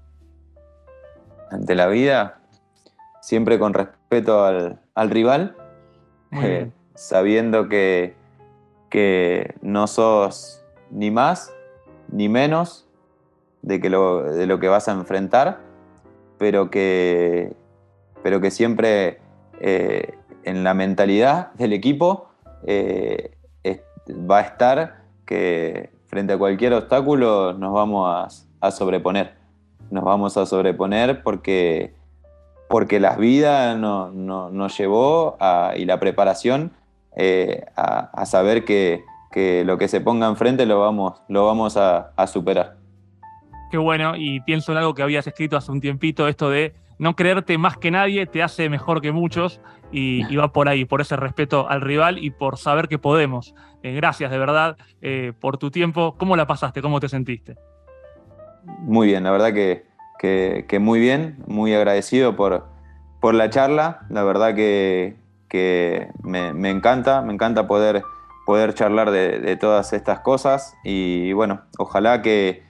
Ante 1.51 1.75
la 1.75 1.89
vida, 1.89 2.39
siempre 3.21 3.59
con 3.59 3.75
respeto 3.75 4.45
al, 4.45 5.11
rival, 5.11 5.57
eh, 6.41 6.71
sabiendo 6.95 7.69
que, 7.69 8.15
que 8.89 9.57
no 9.61 9.89
sos 9.89 10.65
ni 10.93 11.11
más 11.11 11.53
ni 12.13 12.29
menos 12.29 12.87
de, 13.63 13.81
que 13.81 13.91
lo, 13.91 14.23
de 14.23 14.47
lo 14.47 14.61
que 14.61 14.69
vas 14.69 14.87
a 14.87 14.93
enfrentar, 14.93 15.59
pero 16.39 16.71
que, 16.71 17.57
pero 18.23 18.41
que 18.41 18.53
siempre 18.53 19.19
eh, 19.59 20.15
en 20.47 20.65
la 20.65 20.73
mentalidad 20.73 21.53
del 21.55 21.73
equipo 21.75 22.29
eh, 22.67 23.37
va 24.09 24.39
a 24.39 24.43
estar 24.43 25.03
que 25.27 25.91
frente 26.07 26.33
a 26.33 26.39
cualquier 26.39 26.73
obstáculo 26.73 27.53
nos 27.53 27.73
vamos 27.73 28.47
a, 28.61 28.71
sobreponer. 28.71 29.35
Nos 29.91 30.03
vamos 30.03 30.37
a 30.37 30.47
sobreponer 30.47 31.23
porque, 31.23 31.95
porque 32.69 32.99
la 32.99 33.17
vida 33.17 33.75
nos 33.75 34.79
llevó 34.79 35.37
y 35.77 35.85
la 35.85 36.01
preparación 36.01 36.73
eh, 37.17 37.65
a, 37.77 38.25
saber 38.27 38.65
que, 38.65 39.05
lo 39.65 39.79
que 39.79 39.89
se 39.89 40.01
ponga 40.01 40.29
enfrente 40.29 40.65
lo 40.65 40.81
vamos, 40.81 41.21
lo 41.29 41.45
vamos 41.45 41.77
a, 41.77 42.13
a 42.17 42.27
superar. 42.27 42.77
Qué 43.71 43.79
bueno, 43.79 44.15
y 44.17 44.41
pienso 44.41 44.73
en 44.73 44.79
algo 44.79 44.95
que 44.95 45.03
habías 45.03 45.27
escrito 45.27 45.57
hace 45.57 45.73
un 45.73 45.81
tiempito, 45.81 46.29
esto 46.29 46.51
de 46.51 46.75
no 46.99 47.17
creerte 47.17 47.59
más 47.59 47.77
que 47.77 47.91
nadie 47.91 48.27
te 48.27 48.43
hace 48.43 48.69
mejor 48.69 49.01
que 49.01 49.13
muchos 49.13 49.61
y, 49.93 50.37
va 50.37 50.53
por 50.53 50.69
ahí, 50.69 50.85
por 50.85 51.01
ese 51.01 51.17
respeto 51.17 51.69
al 51.69 51.81
rival 51.81 52.19
y 52.19 52.31
por 52.31 52.59
saber 52.59 52.89
que 52.89 52.99
podemos. 52.99 53.55
Eh, 53.83 53.95
gracias 53.95 54.31
de 54.31 54.39
verdad 54.39 54.77
eh, 55.01 55.33
por 55.39 55.59
tu 55.59 55.71
tiempo. 55.71 56.17
¿Cómo 56.19 56.37
la 56.37 56.47
pasaste? 56.47 56.83
¿Cómo 56.83 57.01
te 57.01 57.09
sentiste? 57.09 57.57
Muy 58.81 59.07
bien, 59.09 59.25
la 59.25 59.31
verdad 59.31 59.53
que, 59.53 60.79
muy 60.81 60.99
bien, 60.99 61.37
muy 61.47 61.73
agradecido 61.75 62.37
por, 62.37 62.67
por 63.21 63.35
la 63.35 63.49
charla. 63.51 64.01
La 64.11 64.25
verdad 64.25 64.55
que, 64.55 65.17
me, 66.23 66.71
encanta, 66.71 67.23
me 67.23 67.33
encanta 67.33 67.67
poder, 67.67 68.03
poder 68.45 68.75
charlar 68.75 69.11
de, 69.11 69.57
todas 69.57 69.93
estas 69.93 70.21
cosas 70.21 70.77
y 70.85 71.33
bueno, 71.33 71.63
ojalá 71.79 72.23
que, 72.23 72.65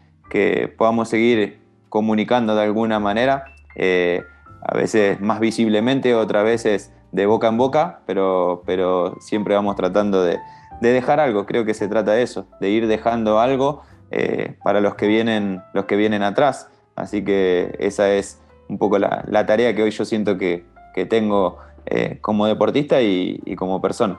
podamos 0.76 1.08
seguir 1.08 1.60
comunicando 1.88 2.54
de 2.54 2.62
alguna 2.62 3.00
manera. 3.00 3.55
Eh, 3.76 4.22
a 4.62 4.76
veces 4.76 5.20
más 5.20 5.38
visiblemente, 5.38 6.14
otras 6.14 6.44
veces 6.44 6.92
de 7.12 7.26
boca 7.26 7.48
en 7.48 7.56
boca, 7.56 8.00
pero, 8.06 8.62
pero 8.66 9.16
siempre 9.20 9.54
vamos 9.54 9.76
tratando 9.76 10.24
de, 10.24 10.38
dejar 10.80 11.20
algo. 11.20 11.46
Creo 11.46 11.64
que 11.64 11.74
se 11.74 11.88
trata 11.88 12.12
de 12.12 12.22
eso, 12.22 12.46
de 12.60 12.70
ir 12.70 12.86
dejando 12.86 13.38
algo 13.38 13.82
eh, 14.10 14.56
para 14.64 14.80
los 14.80 14.94
que, 14.94 15.06
vienen, 15.06 15.62
los 15.72 15.84
que 15.84 15.96
vienen 15.96 16.22
atrás. 16.22 16.68
Así 16.96 17.24
que 17.24 17.76
esa 17.78 18.10
es 18.12 18.42
un 18.68 18.78
poco 18.78 18.98
la, 18.98 19.46
tarea 19.46 19.74
que 19.74 19.82
hoy 19.82 19.90
yo 19.90 20.04
siento 20.04 20.36
que, 20.36 20.64
tengo 21.10 21.58
eh, 21.84 22.18
como 22.22 22.46
deportista 22.46 23.02
y, 23.02 23.38
como 23.56 23.82
persona. 23.82 24.18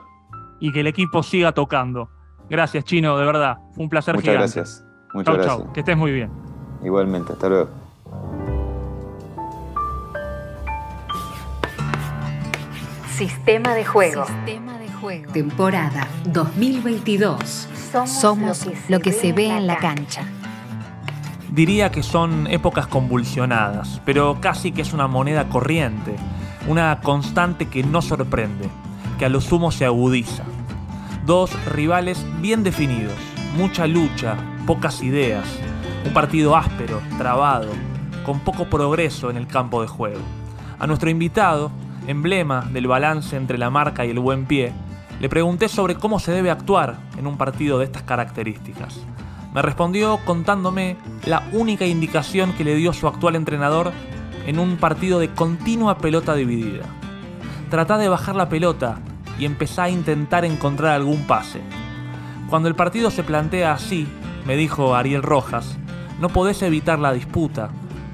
Y 0.60 0.72
que 0.72 0.80
el 0.80 0.86
equipo 0.86 1.22
siga 1.22 1.52
tocando. 1.52 2.08
Gracias, 2.48 2.84
Chino, 2.84 3.18
de 3.18 3.26
verdad. 3.26 3.58
Fue 3.74 3.84
un 3.84 3.90
placer 3.90 4.14
Muchas 4.14 4.34
gracias. 4.34 4.84
Muchas 5.12 5.36
gracias. 5.36 5.68
Que 5.74 5.80
estés 5.80 5.96
muy 5.96 6.12
bien. 6.12 6.30
Igualmente, 6.82 7.32
hasta 7.32 7.48
luego. 7.48 7.87
Sistema 13.18 13.74
de 13.74 13.84
juego. 13.84 14.24
Sistema 14.26 14.78
de 14.78 14.88
juego. 14.92 15.32
Temporada 15.32 16.06
2022. 16.26 17.68
Somos, 18.06 18.64
lo 18.88 19.00
que, 19.00 19.10
se, 19.10 19.32
ve 19.32 19.48
en 19.48 19.66
la 19.66 19.78
cancha. 19.78 20.22
Diría 21.50 21.90
que 21.90 22.04
son 22.04 22.46
épocas 22.46 22.86
convulsionadas, 22.86 24.00
pero 24.04 24.40
casi 24.40 24.70
que 24.70 24.82
es 24.82 24.92
una 24.92 25.08
moneda 25.08 25.48
corriente, 25.48 26.14
una 26.68 27.00
constante 27.00 27.66
que 27.66 27.82
no 27.82 28.02
sorprende, 28.02 28.68
que 29.18 29.24
a 29.24 29.28
lo 29.28 29.40
sumo 29.40 29.72
se 29.72 29.84
agudiza. 29.84 30.44
Dos 31.26 31.50
rivales 31.66 32.24
bien 32.40 32.62
definidos, 32.62 33.18
mucha 33.56 33.88
lucha, 33.88 34.36
pocas 34.64 35.02
ideas, 35.02 35.44
un 36.06 36.12
partido 36.12 36.54
áspero, 36.54 37.00
trabado, 37.18 37.72
con 38.24 38.38
poco 38.38 38.66
progreso 38.66 39.28
en 39.28 39.36
el 39.36 39.48
campo 39.48 39.82
de 39.82 39.88
juego. 39.88 40.20
A 40.78 40.86
nuestro 40.86 41.10
invitado, 41.10 41.72
emblema 42.08 42.62
del 42.72 42.86
balance 42.86 43.36
entre 43.36 43.58
la 43.58 43.70
marca 43.70 44.04
y 44.04 44.10
el 44.10 44.18
buen 44.18 44.46
pie, 44.46 44.72
le 45.20 45.28
pregunté 45.28 45.68
sobre 45.68 45.96
cómo 45.96 46.18
se 46.18 46.32
debe 46.32 46.50
actuar 46.50 46.96
en 47.18 47.26
un 47.26 47.36
partido 47.36 47.78
de 47.78 47.84
estas 47.84 48.02
características. 48.02 49.00
Me 49.52 49.62
respondió 49.62 50.18
contándome 50.24 50.96
la 51.26 51.42
única 51.52 51.86
indicación 51.86 52.52
que 52.52 52.64
le 52.64 52.76
dio 52.76 52.92
su 52.92 53.06
actual 53.08 53.36
entrenador 53.36 53.92
en 54.46 54.58
un 54.58 54.76
partido 54.76 55.18
de 55.18 55.30
continua 55.30 55.98
pelota 55.98 56.34
dividida. 56.34 56.84
Trata 57.70 57.98
de 57.98 58.08
bajar 58.08 58.36
la 58.36 58.48
pelota 58.48 59.00
y 59.38 59.44
empezá 59.44 59.84
a 59.84 59.90
intentar 59.90 60.44
encontrar 60.44 60.94
algún 60.94 61.26
pase. 61.26 61.60
Cuando 62.48 62.68
el 62.68 62.74
partido 62.74 63.10
se 63.10 63.22
plantea 63.22 63.72
así, 63.72 64.06
me 64.46 64.56
dijo 64.56 64.94
Ariel 64.94 65.22
Rojas, 65.22 65.76
no 66.20 66.30
podés 66.30 66.62
evitar 66.62 66.98
la 66.98 67.12
disputa, 67.12 67.68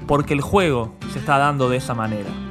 porque 0.07 0.33
el 0.33 0.41
juego 0.41 0.95
se 1.13 1.19
está 1.19 1.37
dando 1.37 1.69
de 1.69 1.77
esa 1.77 1.93
manera. 1.93 2.44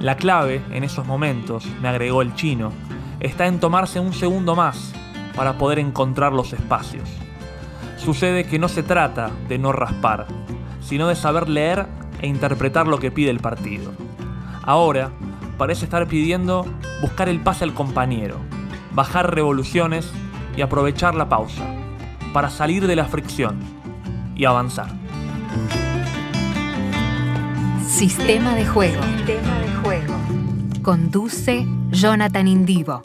La 0.00 0.16
clave 0.16 0.62
en 0.70 0.84
esos 0.84 1.06
momentos, 1.06 1.66
me 1.82 1.88
agregó 1.88 2.22
el 2.22 2.34
chino, 2.36 2.72
está 3.18 3.48
en 3.48 3.58
tomarse 3.58 3.98
un 3.98 4.12
segundo 4.12 4.54
más 4.54 4.92
para 5.34 5.58
poder 5.58 5.80
encontrar 5.80 6.32
los 6.32 6.52
espacios. 6.52 7.08
Sucede 7.96 8.44
que 8.44 8.60
no 8.60 8.68
se 8.68 8.84
trata 8.84 9.30
de 9.48 9.58
no 9.58 9.72
raspar, 9.72 10.26
sino 10.80 11.08
de 11.08 11.16
saber 11.16 11.48
leer 11.48 11.86
e 12.20 12.28
interpretar 12.28 12.86
lo 12.86 13.00
que 13.00 13.10
pide 13.10 13.30
el 13.30 13.40
partido. 13.40 13.90
Ahora, 14.62 15.10
parece 15.56 15.86
estar 15.86 16.06
pidiendo 16.06 16.64
buscar 17.02 17.28
el 17.28 17.40
pase 17.40 17.64
al 17.64 17.74
compañero, 17.74 18.36
bajar 18.92 19.34
revoluciones 19.34 20.12
y 20.56 20.62
aprovechar 20.62 21.16
la 21.16 21.28
pausa 21.28 21.64
para 22.32 22.50
salir 22.50 22.86
de 22.86 22.94
la 22.94 23.06
fricción 23.06 23.58
y 24.36 24.44
avanzar. 24.44 24.90
Sistema 27.88 28.54
de 28.54 28.66
juego. 28.66 29.02
Sistema 29.02 29.60
de 29.60 29.72
juego. 29.82 30.14
Conduce 30.82 31.66
Jonathan 31.90 32.46
Indivo. 32.46 33.02